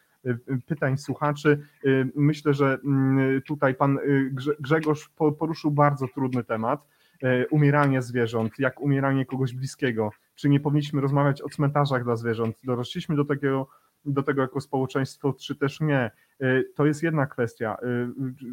[0.65, 1.59] pytań słuchaczy.
[1.85, 5.09] Y, myślę, że mm, tutaj pan y, Grzegorz
[5.39, 6.87] poruszył bardzo trudny temat.
[7.23, 10.11] Y, umieranie zwierząt, jak umieranie kogoś bliskiego.
[10.35, 12.55] Czy nie powinniśmy rozmawiać o cmentarzach dla zwierząt?
[12.63, 13.67] Dorośliśmy do takiego
[14.05, 16.11] do tego jako społeczeństwo, czy też nie.
[16.41, 17.77] Y, to jest jedna kwestia.
[17.83, 18.07] Y,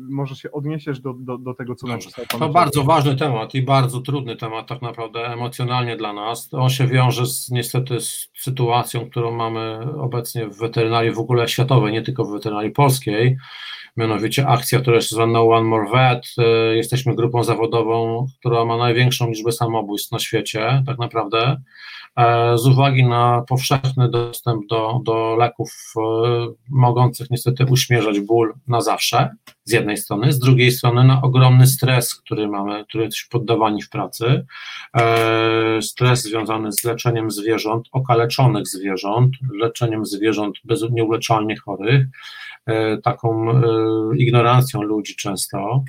[0.09, 2.41] może się odniesiesz do, do, do tego, co napisał Pan.
[2.41, 6.55] To bardzo ważny temat i bardzo trudny temat tak naprawdę emocjonalnie dla nas.
[6.55, 11.93] On się wiąże z, niestety z sytuacją, którą mamy obecnie w weterynarii w ogóle światowej,
[11.93, 13.37] nie tylko w weterynarii polskiej.
[13.97, 16.27] Mianowicie akcja, która jest zwana One More Vet.
[16.39, 21.57] Y, jesteśmy grupą zawodową, która ma największą liczbę samobójstw na świecie, tak naprawdę.
[22.17, 26.01] E, z uwagi na powszechny dostęp do, do leków e,
[26.69, 29.31] mogących niestety uśmierzać ból na zawsze,
[29.65, 33.91] z jednej strony, z drugiej strony na ogromny stres, który mamy, który jesteśmy poddawani w
[33.91, 34.47] pracy,
[34.97, 42.07] e, stres związany z leczeniem zwierząt, okaleczonych zwierząt, leczeniem zwierząt bez, nieuleczalnie chorych,
[43.03, 43.47] taką
[44.17, 45.85] ignorancją ludzi często,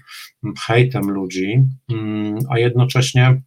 [0.68, 3.42] hejtem ludzi, mm, a jednocześnie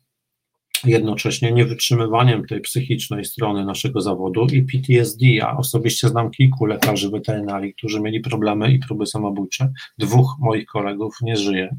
[0.84, 5.26] jednocześnie niewytrzymywaniem tej psychicznej strony naszego zawodu i PTSD.
[5.26, 9.72] Ja osobiście znam kilku lekarzy weterynarii, którzy mieli problemy i próby samobójcze.
[9.98, 11.76] Dwóch moich kolegów nie żyje.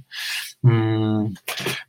[0.65, 1.33] Hmm,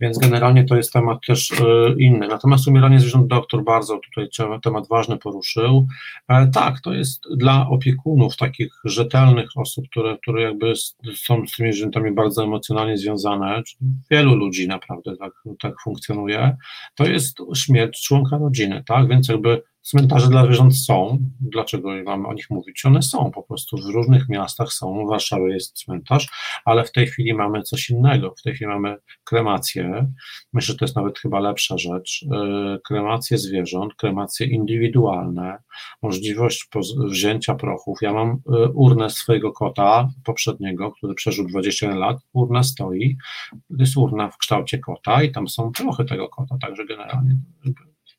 [0.00, 2.28] więc generalnie to jest temat też y, inny.
[2.28, 4.28] Natomiast umieranie zwierząt doktor bardzo tutaj
[4.62, 5.86] temat ważny poruszył.
[6.28, 10.72] E, tak, to jest dla opiekunów, takich rzetelnych osób, które, które jakby
[11.14, 13.62] są z tymi zwierzętami bardzo emocjonalnie związane,
[14.10, 16.56] wielu ludzi naprawdę tak, tak funkcjonuje,
[17.04, 19.08] to jest śmierć członka rodziny, tak?
[19.08, 21.18] Więc jakby cmentarze dla zwierząt są.
[21.40, 22.84] Dlaczego mam o nich mówić?
[22.84, 25.06] One są po prostu w różnych miastach są.
[25.06, 26.28] W Warszawie jest cmentarz,
[26.64, 28.34] ale w tej chwili mamy coś innego.
[28.38, 30.12] W tej chwili mamy kremację.
[30.52, 32.24] Myślę, że to jest nawet chyba lepsza rzecz.
[32.32, 35.58] E, kremację zwierząt, kremacje indywidualne,
[36.02, 36.68] możliwość
[37.08, 37.98] wzięcia prochów.
[38.02, 42.16] Ja mam e, urnę swojego kota poprzedniego, który przeżył 21 lat.
[42.32, 43.16] Urna stoi.
[43.50, 47.36] To jest urna w kształcie kota i tam są prochy tego kota, także generalnie.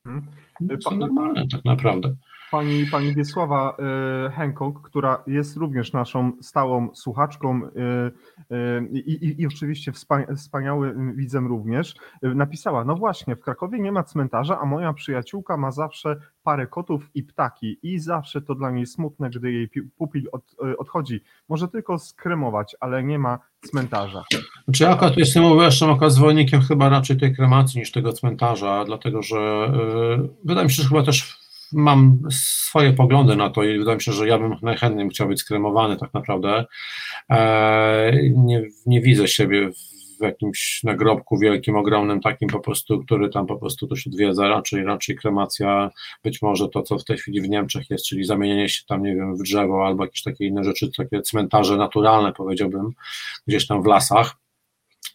[0.03, 0.27] Hmm
[0.84, 2.16] to normalne tak naprawdę.
[2.54, 3.78] Pani, pani Wiesława
[4.28, 7.70] y, Hancock, która jest również naszą stałą słuchaczką y,
[8.56, 9.92] y, i, i oczywiście
[10.36, 15.72] wspaniałym widzem również, napisała, no właśnie, w Krakowie nie ma cmentarza, a moja przyjaciółka ma
[15.72, 20.56] zawsze parę kotów i ptaki i zawsze to dla niej smutne, gdy jej pupil od,
[20.78, 21.22] odchodzi.
[21.50, 24.24] Może tylko skremować, ale nie ma cmentarza.
[24.64, 25.44] Znaczy ja akurat jestem
[25.92, 29.72] akurat zwolennikiem chyba raczej tej kremacji niż tego cmentarza, dlatego że
[30.18, 31.43] yy, wydaje mi się, że chyba też
[31.74, 35.40] mam swoje poglądy na to i wydaje mi się, że ja bym najchętniej chciał być
[35.40, 36.66] skremowany tak naprawdę.
[37.30, 39.70] E, nie, nie widzę siebie
[40.20, 44.84] w jakimś nagrobku wielkim, ogromnym, takim po prostu, który tam po prostu ktoś odwiedza, raczej,
[44.84, 45.90] raczej kremacja,
[46.24, 49.16] być może to, co w tej chwili w Niemczech jest, czyli zamienienie się tam, nie
[49.16, 52.91] wiem, w drzewo albo jakieś takie inne rzeczy, takie cmentarze naturalne, powiedziałbym,
[53.48, 54.43] gdzieś tam w lasach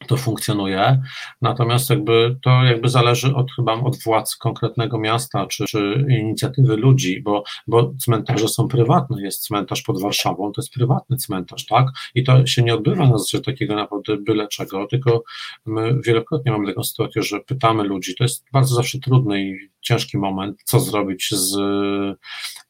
[0.06, 1.02] to funkcjonuje,
[1.42, 7.22] natomiast jakby to jakby zależy od chyba od władz konkretnego miasta czy, czy inicjatywy ludzi,
[7.22, 11.86] bo, bo cmentarze są prywatne, jest cmentarz pod Warszawą, to jest prywatny cmentarz, tak?
[12.14, 15.22] I to się nie odbywa na zasadzie takiego naprawdę byle czego, tylko
[15.66, 20.18] my wielokrotnie mamy taką sytuację, że pytamy ludzi, to jest bardzo zawsze trudny i ciężki
[20.18, 21.50] moment, co zrobić z,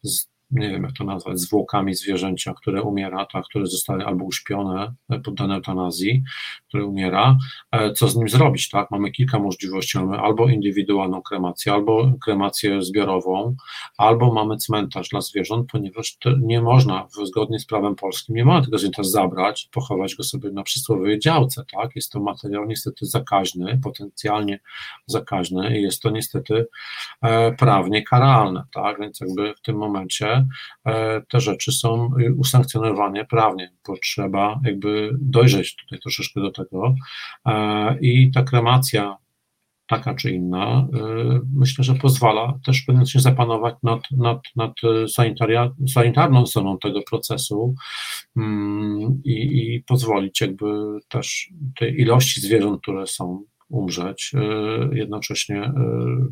[0.02, 4.94] z nie wiem jak to nazwać, zwłokami zwierzęcia, które umiera, tak, które zostały albo uśpione,
[5.10, 6.22] e, poddane eutanazji,
[6.68, 7.36] które umiera,
[7.72, 8.90] e, co z nim zrobić, tak?
[8.90, 13.56] Mamy kilka możliwości, mamy albo indywidualną kremację, albo kremację zbiorową,
[13.98, 18.78] albo mamy cmentarz dla zwierząt, ponieważ nie można, zgodnie z prawem polskim, nie można tego
[18.78, 21.96] zwierzęta zabrać, pochować go sobie na przysłowiowej działce, tak?
[21.96, 24.60] Jest to materiał niestety zakaźny, potencjalnie
[25.06, 26.66] zakaźny i jest to niestety
[27.22, 29.00] e, prawnie karalne, tak?
[29.00, 30.37] Więc jakby w tym momencie
[30.86, 36.94] E, te rzeczy są usankcjonowane prawnie, bo trzeba jakby dojrzeć tutaj troszeczkę do tego.
[37.46, 39.16] E, i ta kremacja
[39.88, 44.72] taka czy inna, e, myślę, że pozwala też w pewnym sensie zapanować nad, nad, nad
[45.94, 47.74] sanitarną stroną tego procesu
[48.36, 50.66] mm, i, i pozwolić jakby
[51.08, 54.40] też tej ilości zwierząt, które są umrzeć, e,
[54.96, 55.72] jednocześnie e,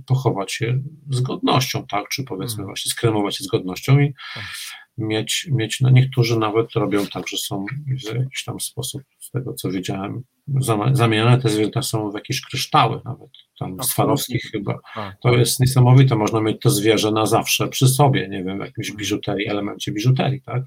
[0.06, 2.66] pochować je z godnością, tak, czy powiedzmy hmm.
[2.66, 4.44] właśnie skremować je z godnością i tak.
[4.98, 7.64] mieć, mieć no niektórzy nawet robią tak, że są
[8.10, 10.22] w jakiś tam sposób, z tego co widziałem,
[10.92, 14.78] zamienione te zwierzęta są w jakieś kryształy nawet, tam Swarowskich chyba.
[14.94, 15.16] Tak.
[15.22, 18.86] To jest niesamowite, można mieć to zwierzę na zawsze przy sobie, nie wiem, w jakimś
[18.86, 18.98] hmm.
[18.98, 20.62] biżuterii, elemencie biżuterii, tak?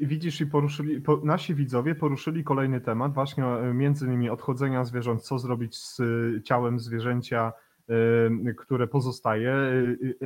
[0.00, 4.84] I widzisz, i poruszyli, po, nasi widzowie poruszyli kolejny temat, właśnie e, między innymi odchodzenia
[4.84, 6.04] zwierząt, co zrobić z e,
[6.42, 7.52] ciałem zwierzęcia
[8.56, 9.54] które pozostaje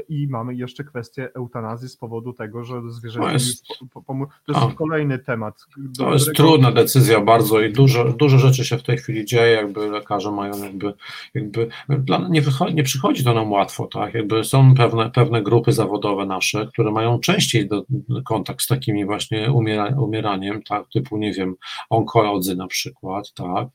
[0.09, 3.67] i mamy jeszcze kwestię eutanazji z powodu tego, że zwierzęta to jest,
[4.47, 5.67] to jest kolejny temat.
[5.99, 6.53] To jest którego...
[6.53, 10.63] trudna decyzja bardzo i dużo, dużo rzeczy się w tej chwili dzieje, jakby lekarze mają
[10.63, 10.95] jakby,
[11.35, 11.69] jakby
[12.31, 16.67] nie, wychodzi, nie przychodzi to nam łatwo, tak, jakby są pewne, pewne grupy zawodowe nasze,
[16.67, 17.85] które mają częściej do,
[18.25, 21.55] kontakt z takimi właśnie umiera, umieraniem, tak, typu, nie wiem,
[21.91, 23.69] onkolodzy na przykład, tak,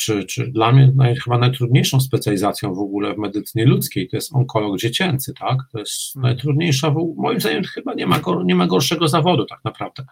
[0.00, 4.34] czy, czy dla mnie naj, chyba najtrudniejszą specjalizacją w ogóle w medycynie ludzkiej to jest
[4.34, 5.58] onkolog dziecięcy, tak?
[5.72, 6.30] To jest hmm.
[6.30, 10.04] najtrudniejsza, moim zdaniem chyba nie ma, nie ma gorszego zawodu tak naprawdę.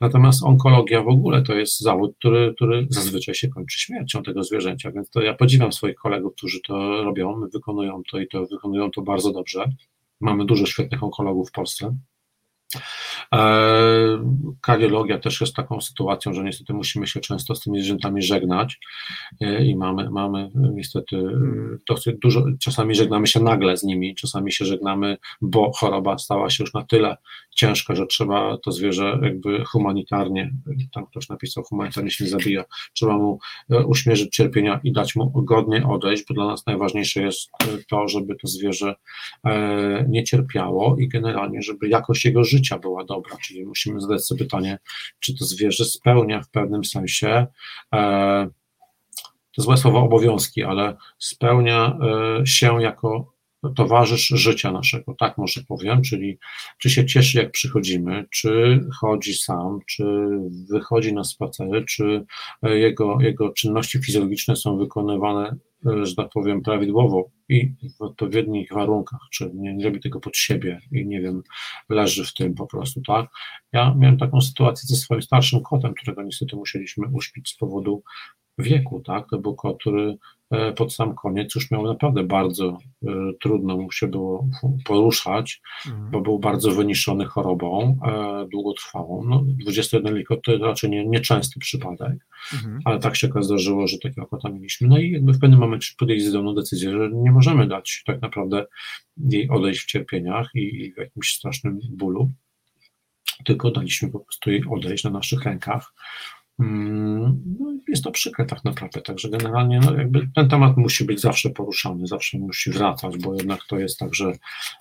[0.00, 4.92] Natomiast onkologia w ogóle to jest zawód, który, który zazwyczaj się kończy śmiercią tego zwierzęcia,
[4.92, 9.02] więc to ja podziwiam swoich kolegów, którzy to robią, wykonują to i to wykonują to
[9.02, 9.64] bardzo dobrze.
[10.20, 11.96] Mamy dużo świetnych onkologów w Polsce.
[14.60, 18.78] Kardiologia też jest taką sytuacją, że niestety musimy się często z tymi zwierzętami żegnać
[19.64, 21.16] i mamy, mamy niestety
[21.88, 26.64] dosyć dużo, czasami żegnamy się nagle z nimi, czasami się żegnamy, bo choroba stała się
[26.64, 27.16] już na tyle
[27.54, 30.52] ciężka, że trzeba to zwierzę jakby humanitarnie,
[30.94, 33.38] tam ktoś napisał, humanitarnie się zabija, trzeba mu
[33.86, 37.50] uśmierzyć cierpienia i dać mu godnie odejść, bo dla nas najważniejsze jest
[37.88, 38.94] to, żeby to zwierzę
[40.08, 44.78] nie cierpiało i generalnie, żeby jakość jego życia była dobra, czyli musimy zadać sobie pytanie,
[45.20, 47.46] czy to zwierzę spełnia w pewnym sensie
[47.94, 48.48] e,
[49.56, 51.98] to złe słowo obowiązki, ale spełnia
[52.40, 53.32] e, się jako
[53.76, 56.38] towarzysz życia naszego, tak może powiem, czyli
[56.78, 60.04] czy się cieszy jak przychodzimy, czy chodzi sam, czy
[60.70, 62.24] wychodzi na spacery, czy
[62.62, 65.56] e, jego, jego czynności fizjologiczne są wykonywane
[66.02, 70.80] że tak powiem, prawidłowo i w odpowiednich warunkach, czy nie, nie robi tego pod siebie
[70.92, 71.42] i nie wiem,
[71.88, 73.30] leży w tym po prostu, tak?
[73.72, 78.02] Ja miałem taką sytuację ze swoim starszym kotem, którego niestety musieliśmy uśpić z powodu
[78.58, 79.28] wieku, tak?
[79.30, 80.41] To był kot, który E,
[80.76, 83.08] pod sam koniec już miał naprawdę bardzo e,
[83.40, 84.48] trudno mu się było
[84.84, 86.10] poruszać, mhm.
[86.10, 89.24] bo był bardzo wyniszczony chorobą e, długotrwałą.
[89.24, 92.80] No, 21 likot to raczej nie, nieczęsty przypadek, mhm.
[92.84, 94.88] ale tak się zdarzyło, że takiego kota mieliśmy.
[94.88, 98.66] No i jakby w pewnym momencie zdolną decyzję, że nie możemy dać tak naprawdę
[99.16, 102.30] jej odejść w cierpieniach i, w jakimś strasznym bólu,
[103.44, 105.92] tylko daliśmy po prostu jej odejść na naszych rękach
[106.62, 111.50] no, jest to przykre tak naprawdę, także generalnie no, jakby ten temat musi być zawsze
[111.50, 114.32] poruszany, zawsze musi wracać, bo jednak to jest tak, że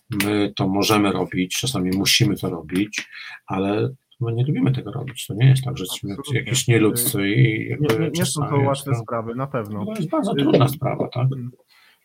[0.10, 3.10] my to możemy robić, czasami musimy to robić,
[3.46, 3.90] ale
[4.20, 5.28] my nie lubimy tego robić.
[5.28, 8.58] To nie jest tak, że jesteśmy jakieś nieludzcy i jakby nie, nie, nie są to
[8.58, 9.86] łatwe sprawy, na pewno.
[9.86, 11.28] To jest bardzo trudna sprawa, tak?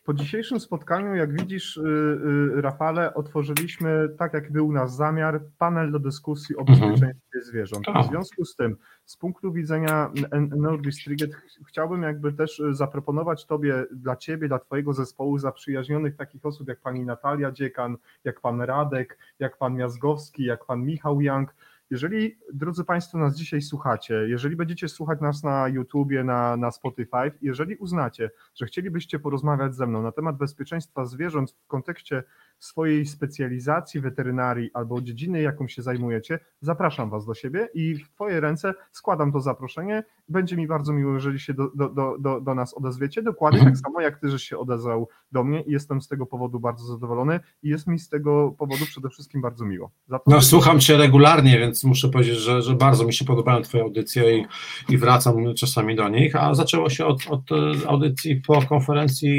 [0.07, 5.91] Po dzisiejszym spotkaniu, jak widzisz, y, y, Rafale, otworzyliśmy, tak jak był nasz zamiar, panel
[5.91, 6.79] do dyskusji o mhm.
[6.79, 7.85] bezpieczeństwie zwierząt.
[8.05, 10.11] W związku z tym, z punktu widzenia
[10.57, 11.31] Norddistriget,
[11.67, 16.81] chciałbym jakby też y, zaproponować Tobie, dla Ciebie, dla Twojego zespołu zaprzyjaźnionych takich osób jak
[16.81, 21.55] Pani Natalia Dziekan, jak Pan Radek, jak Pan Miazgowski, jak Pan Michał Jank,
[21.89, 27.31] jeżeli, drodzy Państwo, nas dzisiaj słuchacie, jeżeli będziecie słuchać nas na YouTubie, na, na Spotify,
[27.41, 32.23] jeżeli uznacie, że chcielibyście porozmawiać ze mną na temat bezpieczeństwa zwierząt w kontekście
[32.59, 38.39] swojej specjalizacji weterynarii albo dziedziny, jaką się zajmujecie, zapraszam Was do siebie i w Twoje
[38.39, 40.03] ręce składam to zaproszenie.
[40.29, 44.01] Będzie mi bardzo miło, jeżeli się do, do, do, do nas odezwiecie, dokładnie tak samo
[44.01, 47.69] jak Ty, żeś się odezwał do mnie i jestem z tego powodu bardzo zadowolony i
[47.69, 49.91] jest mi z tego powodu przede wszystkim bardzo miło.
[50.27, 54.37] no, słucham Cię regularnie, więc muszę powiedzieć, że, że bardzo mi się podobają Twoje audycje
[54.37, 54.45] i,
[54.89, 57.41] i wracam czasami do nich, a zaczęło się od, od
[57.87, 59.29] audycji po konferencji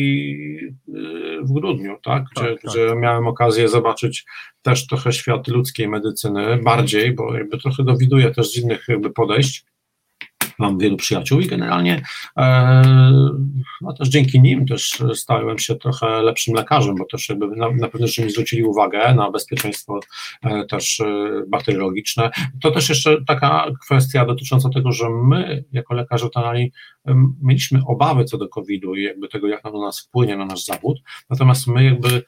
[0.88, 2.24] y, w grudniu, tak?
[2.36, 2.70] Gdzie, tak, tak.
[2.70, 4.24] gdzie miałem okazję zobaczyć
[4.62, 9.64] też trochę świat ludzkiej medycyny, bardziej, bo jakby trochę dowiduję też z innych jakby podejść.
[10.58, 12.02] Mam wielu przyjaciół i generalnie
[12.36, 12.82] e,
[13.80, 17.88] no też dzięki nim też stałem się trochę lepszym lekarzem, bo też jakby na, na
[17.88, 20.00] pewno, że mi zwrócili uwagę na bezpieczeństwo
[20.42, 21.06] e, też e,
[21.48, 22.30] bakteriologiczne.
[22.62, 26.72] To też jeszcze taka kwestia dotycząca tego, że my jako lekarze weterynarii
[27.42, 30.98] mieliśmy obawy co do COVID-u i jakby tego, jak na nas wpłynie na nasz zawód,
[31.30, 32.22] natomiast my jakby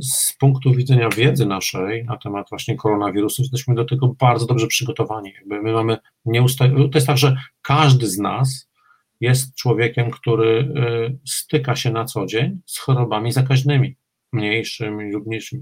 [0.00, 5.32] z punktu widzenia wiedzy naszej na temat właśnie koronawirusu, jesteśmy do tego bardzo dobrze przygotowani.
[5.34, 5.96] Jakby my mamy
[6.26, 8.68] nieusta- to jest tak, że każdy z nas
[9.20, 13.96] jest człowiekiem, który y, styka się na co dzień z chorobami zakaźnymi
[14.32, 15.60] mniejszym lub mniejszym.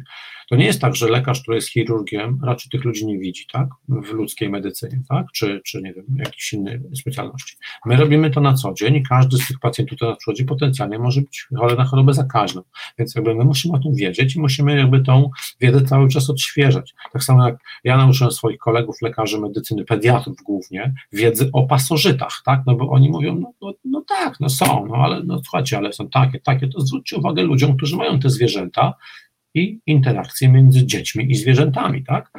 [0.51, 3.69] To nie jest tak, że lekarz, który jest chirurgiem, raczej tych ludzi nie widzi, tak,
[3.89, 7.57] w ludzkiej medycynie, tak, czy, czy nie wiem, jakiejś innej specjalności.
[7.87, 10.99] My robimy to na co dzień i każdy z tych pacjentów, który nas przychodzi, potencjalnie
[10.99, 12.63] może być chory na chorobę zakaźną,
[12.99, 15.31] więc jakby my musimy o tym wiedzieć i musimy jakby tą
[15.61, 16.95] wiedzę cały czas odświeżać.
[17.13, 22.63] Tak samo jak ja nauczyłem swoich kolegów, lekarzy medycyny, pediatrów głównie, wiedzy o pasożytach, tak,
[22.67, 25.93] no bo oni mówią, no, no, no tak, no są, no ale no słuchajcie, ale
[25.93, 28.95] są takie, takie, to zwróćcie uwagę ludziom, którzy mają te zwierzęta, zwierzęta
[29.55, 32.31] i interakcje między dziećmi i zwierzętami, tak?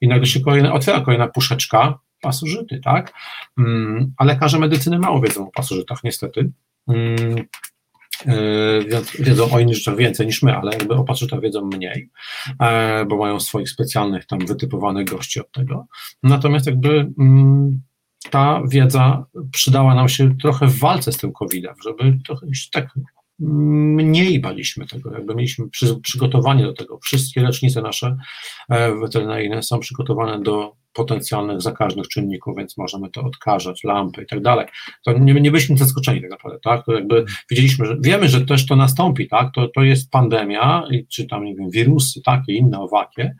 [0.00, 3.12] I nagle się kolejna, otwiera kolejna puszeczka pasożyty, tak?
[3.58, 6.50] Mm, a lekarze medycyny mało wiedzą o pasożytach, niestety.
[6.88, 7.36] Mm,
[8.26, 12.10] e, wiedzą o innych rzeczach więcej niż my, ale jakby o pasożytach wiedzą mniej,
[12.60, 15.86] e, bo mają swoich specjalnych tam wytypowanych gości od tego.
[16.22, 17.82] Natomiast jakby mm,
[18.30, 22.88] ta wiedza przydała nam się trochę w walce z tym COVID-em, żeby trochę tak
[23.38, 26.98] mniej baliśmy tego, jakby mieliśmy przy, przygotowanie do tego.
[26.98, 28.16] Wszystkie lecznice nasze
[28.68, 34.42] e, weterynaryjne są przygotowane do potencjalnych zakaźnych czynników, więc możemy to odkażać, lampy i tak
[34.42, 34.66] dalej.
[35.04, 36.84] To nie, nie byliśmy zaskoczeni tak naprawdę, tak?
[36.84, 39.54] To jakby widzieliśmy, że wiemy, że też to nastąpi, tak?
[39.54, 43.36] To, to jest pandemia, czy tam, nie wiem, wirusy takie, inne owakie,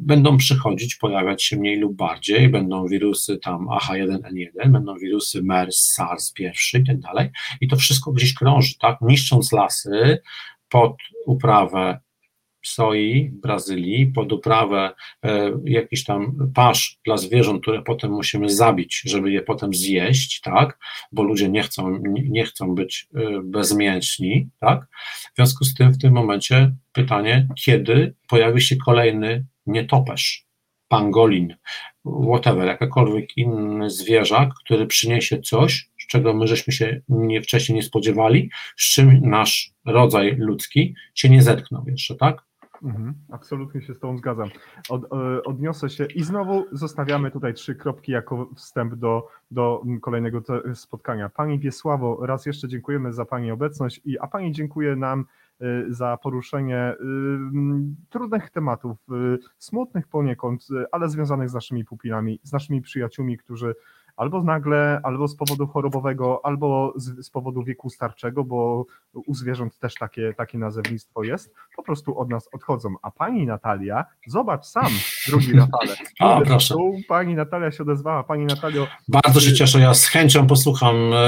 [0.00, 6.32] będą przychodzić, pojawiać się mniej lub bardziej, będą wirusy tam AH1N1, będą wirusy MERS, SARS
[6.32, 8.98] pierwszy i tak dalej i to wszystko gdzieś krąży, tak?
[9.00, 10.18] Niszcząc lasy
[10.68, 10.96] pod
[11.26, 12.00] uprawę
[12.68, 14.90] soi Brazylii pod uprawę
[15.24, 20.78] e, jakiś tam pasz dla zwierząt, które potem musimy zabić, żeby je potem zjeść, tak,
[21.12, 24.86] bo ludzie nie chcą, nie chcą być e, bezmięśni, tak,
[25.32, 30.46] w związku z tym w tym momencie pytanie, kiedy pojawi się kolejny nietoperz,
[30.88, 31.56] pangolin,
[32.28, 37.82] whatever, jakakolwiek inny zwierzak, który przyniesie coś, z czego my żeśmy się nie, wcześniej nie
[37.82, 42.47] spodziewali, z czym nasz rodzaj ludzki się nie zetknął jeszcze, tak?
[42.82, 44.48] Mhm, absolutnie się z Tobą zgadzam.
[44.88, 50.42] Od, e, odniosę się i znowu zostawiamy tutaj trzy kropki jako wstęp do, do kolejnego
[50.74, 51.28] spotkania.
[51.28, 55.24] Pani Wiesławo, raz jeszcze dziękujemy za Pani obecność, i, a Pani dziękuję nam
[55.60, 57.04] e, za poruszenie y,
[58.10, 58.98] trudnych tematów,
[59.58, 63.74] smutnych poniekąd, ale związanych z naszymi pupilami, z naszymi przyjaciółmi, którzy
[64.18, 69.78] albo nagle, albo z powodu chorobowego, albo z, z, powodu wieku starczego, bo u zwierząt
[69.78, 72.94] też takie, takie nazewnictwo jest, po prostu od nas odchodzą.
[73.02, 74.88] A pani Natalia, zobacz sam,
[75.28, 75.96] drugi Rafale.
[76.20, 76.74] A, proszę.
[76.74, 78.24] Tu pani Natalia się odezwała.
[78.24, 78.86] Pani Natalio.
[79.08, 81.18] Bardzo się cieszę, ja z chęcią posłucham e,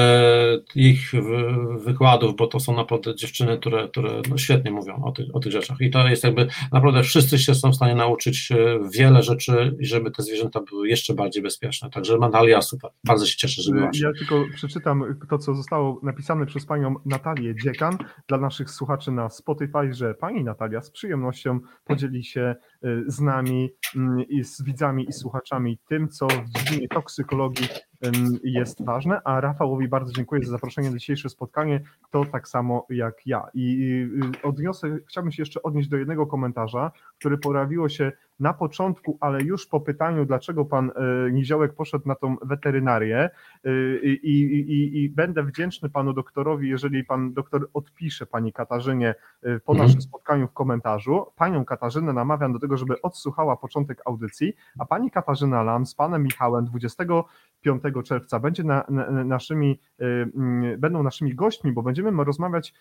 [0.75, 1.13] ich
[1.85, 5.53] wykładów, bo to są naprawdę dziewczyny, które, które no świetnie mówią o tych, o tych
[5.53, 5.81] rzeczach.
[5.81, 8.57] I to jest jakby naprawdę wszyscy się są w stanie nauczyć e,
[8.95, 11.91] wiele rzeczy, żeby te zwierzęta były jeszcze bardziej bezpieczne.
[11.91, 12.80] Także Natalia, super.
[13.05, 14.01] Bardzo się cieszę, że byłaś.
[14.01, 17.99] Ja tylko przeczytam to, co zostało napisane przez panią Natalię Dziekan
[18.29, 22.57] dla naszych słuchaczy na Spotify, że pani Natalia z przyjemnością podzieli się
[23.07, 27.69] z nami mm, i z widzami i słuchaczami tym, co w dziedzinie toksykologii
[28.45, 31.81] jest ważne, a Rafałowi bardzo dziękuję za zaproszenie na dzisiejsze spotkanie,
[32.11, 33.47] to tak samo jak ja.
[33.55, 33.87] I
[34.37, 39.43] y, odniosę, chciałbym się jeszcze odnieść do jednego komentarza, który pojawiło się na początku, ale
[39.43, 40.91] już po pytaniu, dlaczego pan
[41.33, 43.31] Niziołek poszedł na tą weterynarię
[44.03, 49.79] i, i, i będę wdzięczny panu doktorowi, jeżeli pan doktor odpisze pani Katarzynie po mhm.
[49.79, 51.27] naszym spotkaniu w komentarzu.
[51.37, 56.23] Panią Katarzynę namawiam do tego, żeby odsłuchała początek audycji, a pani Katarzyna Lam z panem
[56.23, 59.81] Michałem 25 czerwca będzie na, na, naszymi,
[60.79, 62.75] będą naszymi gośćmi, bo będziemy rozmawiać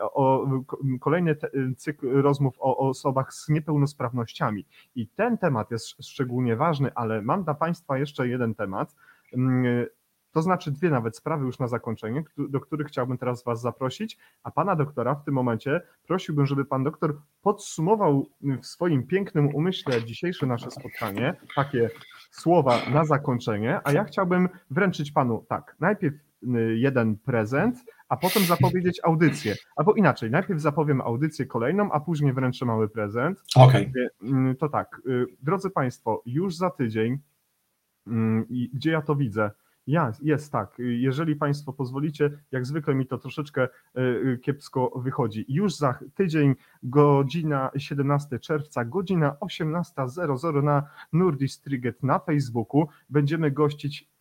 [0.00, 0.46] o
[1.00, 1.36] kolejny
[1.76, 4.66] cykl rozmów o osobach z niepełnosprawnościami.
[4.94, 8.94] I ten temat jest szczególnie ważny, ale mam dla Państwa jeszcze jeden temat.
[10.32, 14.50] To znaczy dwie nawet sprawy już na zakończenie, do których chciałbym teraz Was zaprosić, a
[14.50, 18.26] Pana doktora w tym momencie prosiłbym, żeby Pan doktor podsumował
[18.62, 21.90] w swoim pięknym umyśle dzisiejsze nasze spotkanie, takie
[22.30, 28.42] słowa na zakończenie, a ja chciałbym wręczyć Panu tak, najpierw y, jeden prezent, a potem
[28.42, 29.54] zapowiedzieć audycję.
[29.76, 33.42] Albo inaczej, najpierw zapowiem audycję kolejną, a później wręczę mały prezent.
[33.56, 33.90] Okej.
[33.90, 34.54] Okay.
[34.54, 37.18] To tak, y, drodzy Państwo, już za tydzień,
[38.72, 39.50] gdzie ja to widzę,
[39.86, 40.76] ja, jest tak.
[40.78, 43.68] Jeżeli Państwo pozwolicie, jak zwykle mi to troszeczkę e,
[44.32, 45.44] e, kiepsko wychodzi.
[45.48, 50.82] Już za tydzień, godzina 17 czerwca, godzina 18.00 na
[51.12, 54.11] Nurdistriget na Facebooku będziemy gościć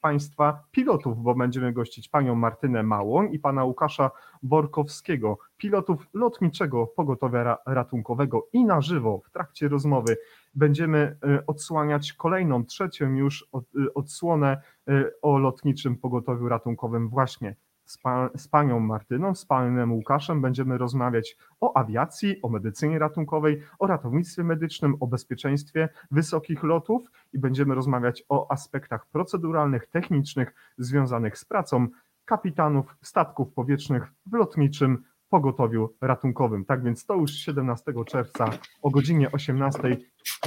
[0.00, 4.10] Państwa pilotów, bo będziemy gościć Panią Martynę Małą i Pana Łukasza
[4.42, 8.48] Borkowskiego, pilotów lotniczego pogotowia ratunkowego.
[8.52, 10.16] I na żywo w trakcie rozmowy
[10.54, 13.58] będziemy e, odsłaniać kolejną, trzecią już e,
[13.94, 20.40] odsłonę e, o lotniczym pogotowiu ratunkowym właśnie z, pa, z, panią Martyną, z panem Łukaszem
[20.40, 27.38] będziemy rozmawiać o awiacji, o medycynie ratunkowej, o ratownictwie medycznym, o bezpieczeństwie wysokich lotów i
[27.38, 31.88] będziemy rozmawiać o aspektach proceduralnych, technicznych związanych z pracą
[32.24, 35.04] kapitanów statków powietrznych w lotniczym
[35.34, 36.64] pogotowiu ratunkowym.
[36.64, 38.50] Tak więc to już 17 czerwca
[38.82, 39.96] o godzinie 18.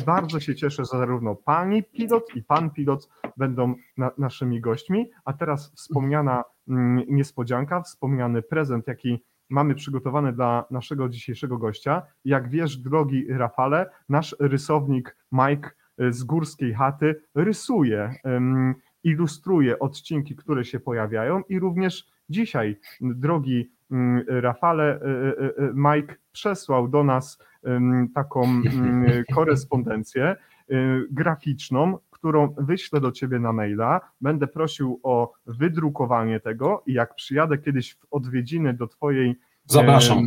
[0.05, 5.33] Bardzo się cieszę, że zarówno pani pilot i pan pilot będą na, naszymi gośćmi, a
[5.33, 12.01] teraz wspomniana mm, niespodzianka, wspomniany prezent, jaki mamy przygotowany dla naszego dzisiejszego gościa.
[12.25, 15.71] Jak wiesz, drogi Rafale, nasz rysownik Mike
[16.09, 18.13] z Górskiej Chaty rysuje,
[19.03, 23.76] ilustruje odcinki, które się pojawiają i również dzisiaj, drogi
[24.27, 27.39] Rafale, y, y, y, Mike przesłał do nas
[28.15, 30.35] taką mm, korespondencję
[31.11, 34.01] graficzną, którą wyślę do ciebie na maila.
[34.21, 39.35] Będę prosił o wydrukowanie tego i jak przyjadę kiedyś w odwiedziny do twojej
[39.65, 40.25] Zapraszam.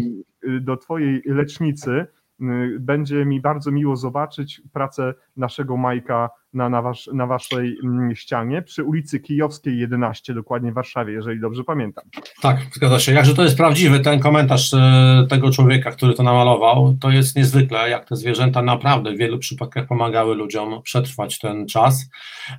[0.61, 2.07] do twojej lecznicy,
[2.79, 8.63] będzie mi bardzo miło zobaczyć pracę naszego Majka na, na, wasz, na waszej mm, ścianie
[8.63, 12.05] przy ulicy Kijowskiej 11, dokładnie w Warszawie, jeżeli dobrze pamiętam.
[12.43, 13.13] Tak, zgadza się.
[13.13, 17.91] Jakże to jest prawdziwy ten komentarz e, tego człowieka, który to namalował, to jest niezwykle,
[17.91, 22.11] jak te zwierzęta naprawdę w wielu przypadkach pomagały ludziom przetrwać ten czas.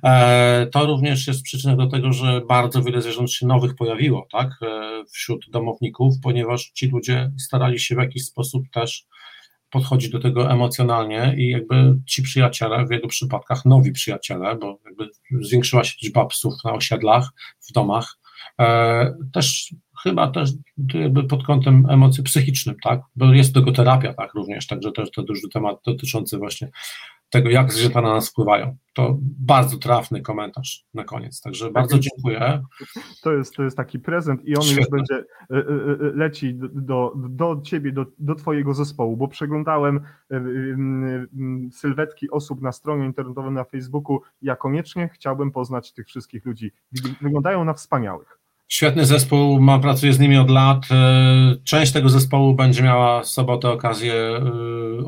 [0.04, 4.48] E, To również jest przyczyną do tego, że bardzo wiele zwierząt się nowych pojawiło, tak,
[4.62, 9.06] e, wśród domowników, ponieważ ci ludzie starali się w jakiś sposób też
[9.72, 15.08] podchodzić do tego emocjonalnie i jakby ci przyjaciele, w wielu przypadkach nowi przyjaciele, bo jakby
[15.30, 17.28] zwiększyła się liczba psów na osiedlach,
[17.68, 18.18] w domach,
[18.60, 20.50] e, też chyba też
[20.94, 25.22] jakby pod kątem emocji psychicznym, tak, bo jest tego terapia, tak, również, także też to
[25.22, 26.70] duży temat dotyczący właśnie
[27.32, 28.76] tego, jak zwierzęta na nas wpływają.
[28.94, 32.08] To bardzo trafny komentarz na koniec, także bardzo jest.
[32.08, 32.62] dziękuję.
[33.22, 34.96] To jest, to jest taki prezent i on już Świetne.
[34.96, 35.24] będzie y,
[35.56, 40.00] y, y, leci do, do, ciebie, do, do twojego zespołu, bo przeglądałem
[41.72, 44.20] sylwetki osób na stronie internetowej na Facebooku.
[44.42, 46.72] Ja koniecznie chciałbym poznać tych wszystkich ludzi.
[46.92, 48.38] Wy- Wyglądają na wspaniałych.
[48.72, 50.86] Świetny zespół, ma, pracuję z nimi od lat.
[50.90, 54.40] E, Część tego zespołu będzie miała w sobotę okazję e,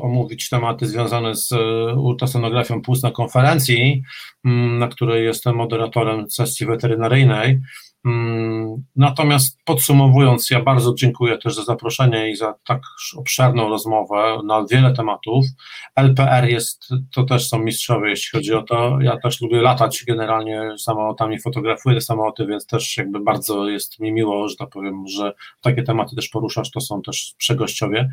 [0.01, 4.03] omówić tematy związane z e, ultrasonografią płuc na konferencji,
[4.79, 7.59] na której jestem moderatorem sesji weterynaryjnej.
[8.05, 12.81] Mm, Natomiast podsumowując, ja bardzo dziękuję też za zaproszenie i za tak
[13.17, 15.45] obszerną rozmowę na wiele tematów.
[15.95, 18.97] LPR jest, to też są mistrzowie, jeśli chodzi o to.
[19.01, 24.13] Ja też lubię latać generalnie samolotami, fotografuję te samoloty, więc też jakby bardzo jest mi
[24.13, 28.09] miło, że tak powiem, że takie tematy też poruszasz, to są też przegościowie.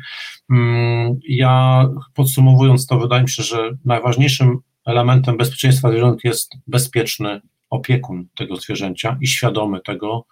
[0.51, 7.41] Mm, Ja podsumowując to, wydaje mi się, że najważniejszym elementem bezpieczeństwa zwierząt jest bezpieczny
[7.73, 10.25] opiekun tego zwierzęcia i świadomy tego,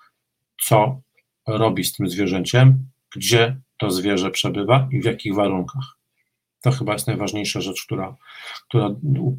[0.62, 1.02] co
[1.48, 5.98] robi z tym zwierzęciem, gdzie to zwierzę przebywa i w jakich warunkach.
[6.62, 8.18] To chyba jest najważniejsza rzecz, która,
[8.68, 8.90] która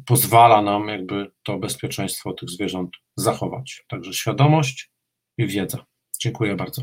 [0.05, 3.85] pozwala nam jakby to bezpieczeństwo tych zwierząt zachować.
[3.87, 4.91] Także świadomość
[5.37, 5.85] i wiedza.
[6.19, 6.81] Dziękuję bardzo.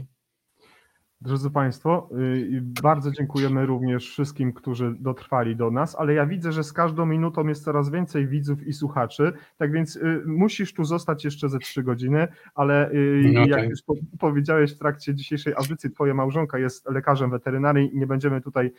[1.23, 6.65] Drodzy Państwo, y, bardzo dziękujemy również wszystkim, którzy dotrwali do nas, ale ja widzę, że
[6.65, 11.25] z każdą minutą jest coraz więcej widzów i słuchaczy, tak więc y, musisz tu zostać
[11.25, 13.69] jeszcze ze trzy godziny, ale y, No jak okej.
[13.69, 18.41] już po- powiedziałeś w trakcie dzisiejszej audycji, twoja małżonka jest lekarzem weterynarii i nie będziemy
[18.41, 18.73] tutaj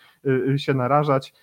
[0.57, 1.33] się narażać.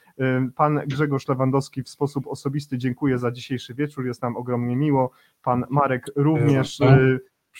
[0.56, 5.10] Pan Grzegorz Lewandowski w sposób osobisty dziękuję za dzisiejszy wieczór, jest nam ogromnie miło.
[5.42, 6.80] Pan Marek również.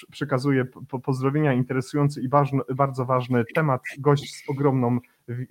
[0.03, 2.29] Y, po- pozdrowienia, interesujący i
[2.75, 4.99] bardzo ważny temat, gość z ogromną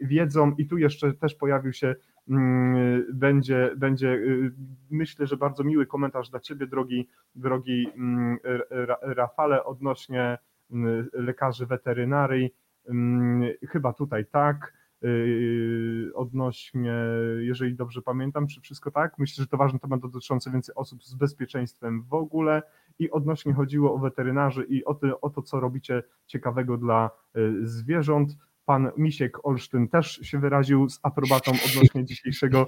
[0.01, 1.95] wiedzą i tu jeszcze też pojawił się,
[2.29, 4.51] mm, będzie, będzie y,
[4.91, 8.37] myślę, że bardzo miły komentarz dla Ciebie, drogi, drogi mm,
[8.69, 10.37] Ra- Rafale, odnośnie
[10.71, 12.53] mm, lekarzy weterynarii,
[13.67, 16.93] chyba tutaj tak, yy, odnośnie,
[17.39, 21.15] jeżeli dobrze pamiętam, czy wszystko tak, myślę, że to ważny temat dotyczący więcej osób z
[21.15, 22.63] bezpieczeństwem w ogóle
[22.99, 27.67] i odnośnie chodziło o weterynarzy i o to, o to co robicie ciekawego dla y,
[27.67, 28.37] zwierząt.
[28.65, 32.67] Pan Misiek Olsztyn też się wyraził z aprobatą odnośnie dzisiejszego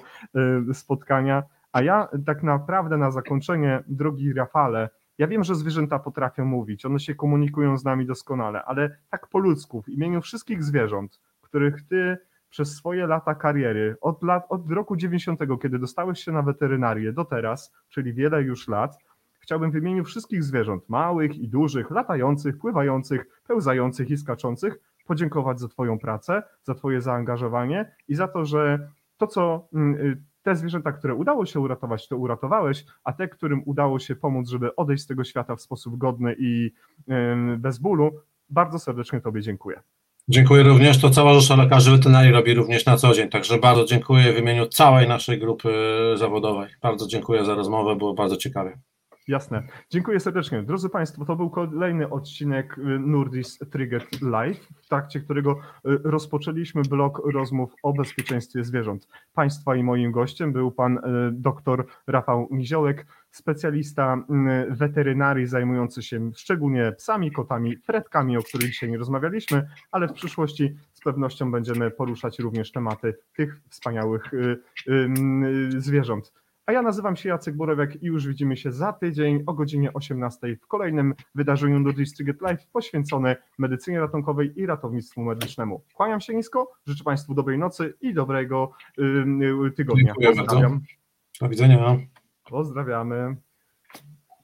[0.70, 1.44] y, spotkania.
[1.72, 7.00] A ja tak naprawdę na zakończenie, drogi Rafale, ja wiem, że zwierzęta potrafią mówić, one
[7.00, 12.18] się komunikują z nami doskonale, ale tak po ludzku, w imieniu wszystkich zwierząt, których ty
[12.50, 17.26] przez swoje lata kariery, od, lat, od roku 90, kiedy dostałeś się na weterynarię do
[17.26, 18.98] teraz, czyli wiele już lat,
[19.50, 25.68] chciałbym w imieniu wszystkich zwierząt, małych i dużych, latających, pływających, pełzających i skaczących, podziękować za
[25.68, 30.92] Twoją pracę, za Twoje zaangażowanie i za to, że to, co mm, y, te zwierzęta,
[30.92, 35.08] które udało się uratować, to uratowałeś, a te, którym udało się pomóc, żeby odejść z
[35.08, 36.72] tego świata w sposób godny i
[37.58, 38.12] bez bólu,
[38.50, 39.82] bardzo serdecznie Tobie dziękuję.
[40.28, 41.02] Dziękuję również.
[41.02, 43.30] To cała Rzesza Lekarzy Weterynarii robi również na co dzień.
[43.30, 45.70] Także bardzo dziękuję w imieniu całej naszej grupy
[46.16, 46.70] zawodowej.
[46.82, 48.80] Bardzo dziękuję za rozmowę, było bardzo ciekawie.
[49.30, 49.64] Jasne.
[49.90, 50.64] Dziękuję serdecznie.
[50.64, 55.60] Drodzy Państwo, to był kolejny odcinek y, Nurdis Triggered Live, w trakcie którego y,
[56.04, 59.08] rozpoczęliśmy blok rozmów o bezpieczeństwie zwierząt.
[59.34, 61.02] Państwa i moim gościem był pan y,
[61.32, 64.24] dr Rafał Miziołek, specjalista
[64.70, 70.76] weterynarii zajmujący się szczególnie psami, kotami, fredkami, o których dzisiaj nie rozmawialiśmy, ale w przyszłości
[70.94, 74.60] z pewnością będziemy poruszać również tematy tych wspaniałych y,
[75.78, 76.34] zwierząt.
[76.70, 80.58] A ja nazywam się Jacek Borowiak i już widzimy się za tydzień o godzinie 18
[80.62, 85.84] w kolejnym wydarzeniu do District Live poświęcone medycynie ratunkowej i ratownictwu medycznemu.
[85.94, 90.04] Kłaniam się nisko, życzę Państwu dobrej nocy i dobrego y, tygodnia.
[90.04, 90.44] Dziękuję bardzo.
[90.44, 90.82] Pozdrawiam.
[91.42, 91.98] Do widzenia.
[92.50, 93.36] Pozdrawiamy.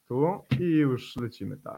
[0.07, 1.75] Tu i już lecimy tak.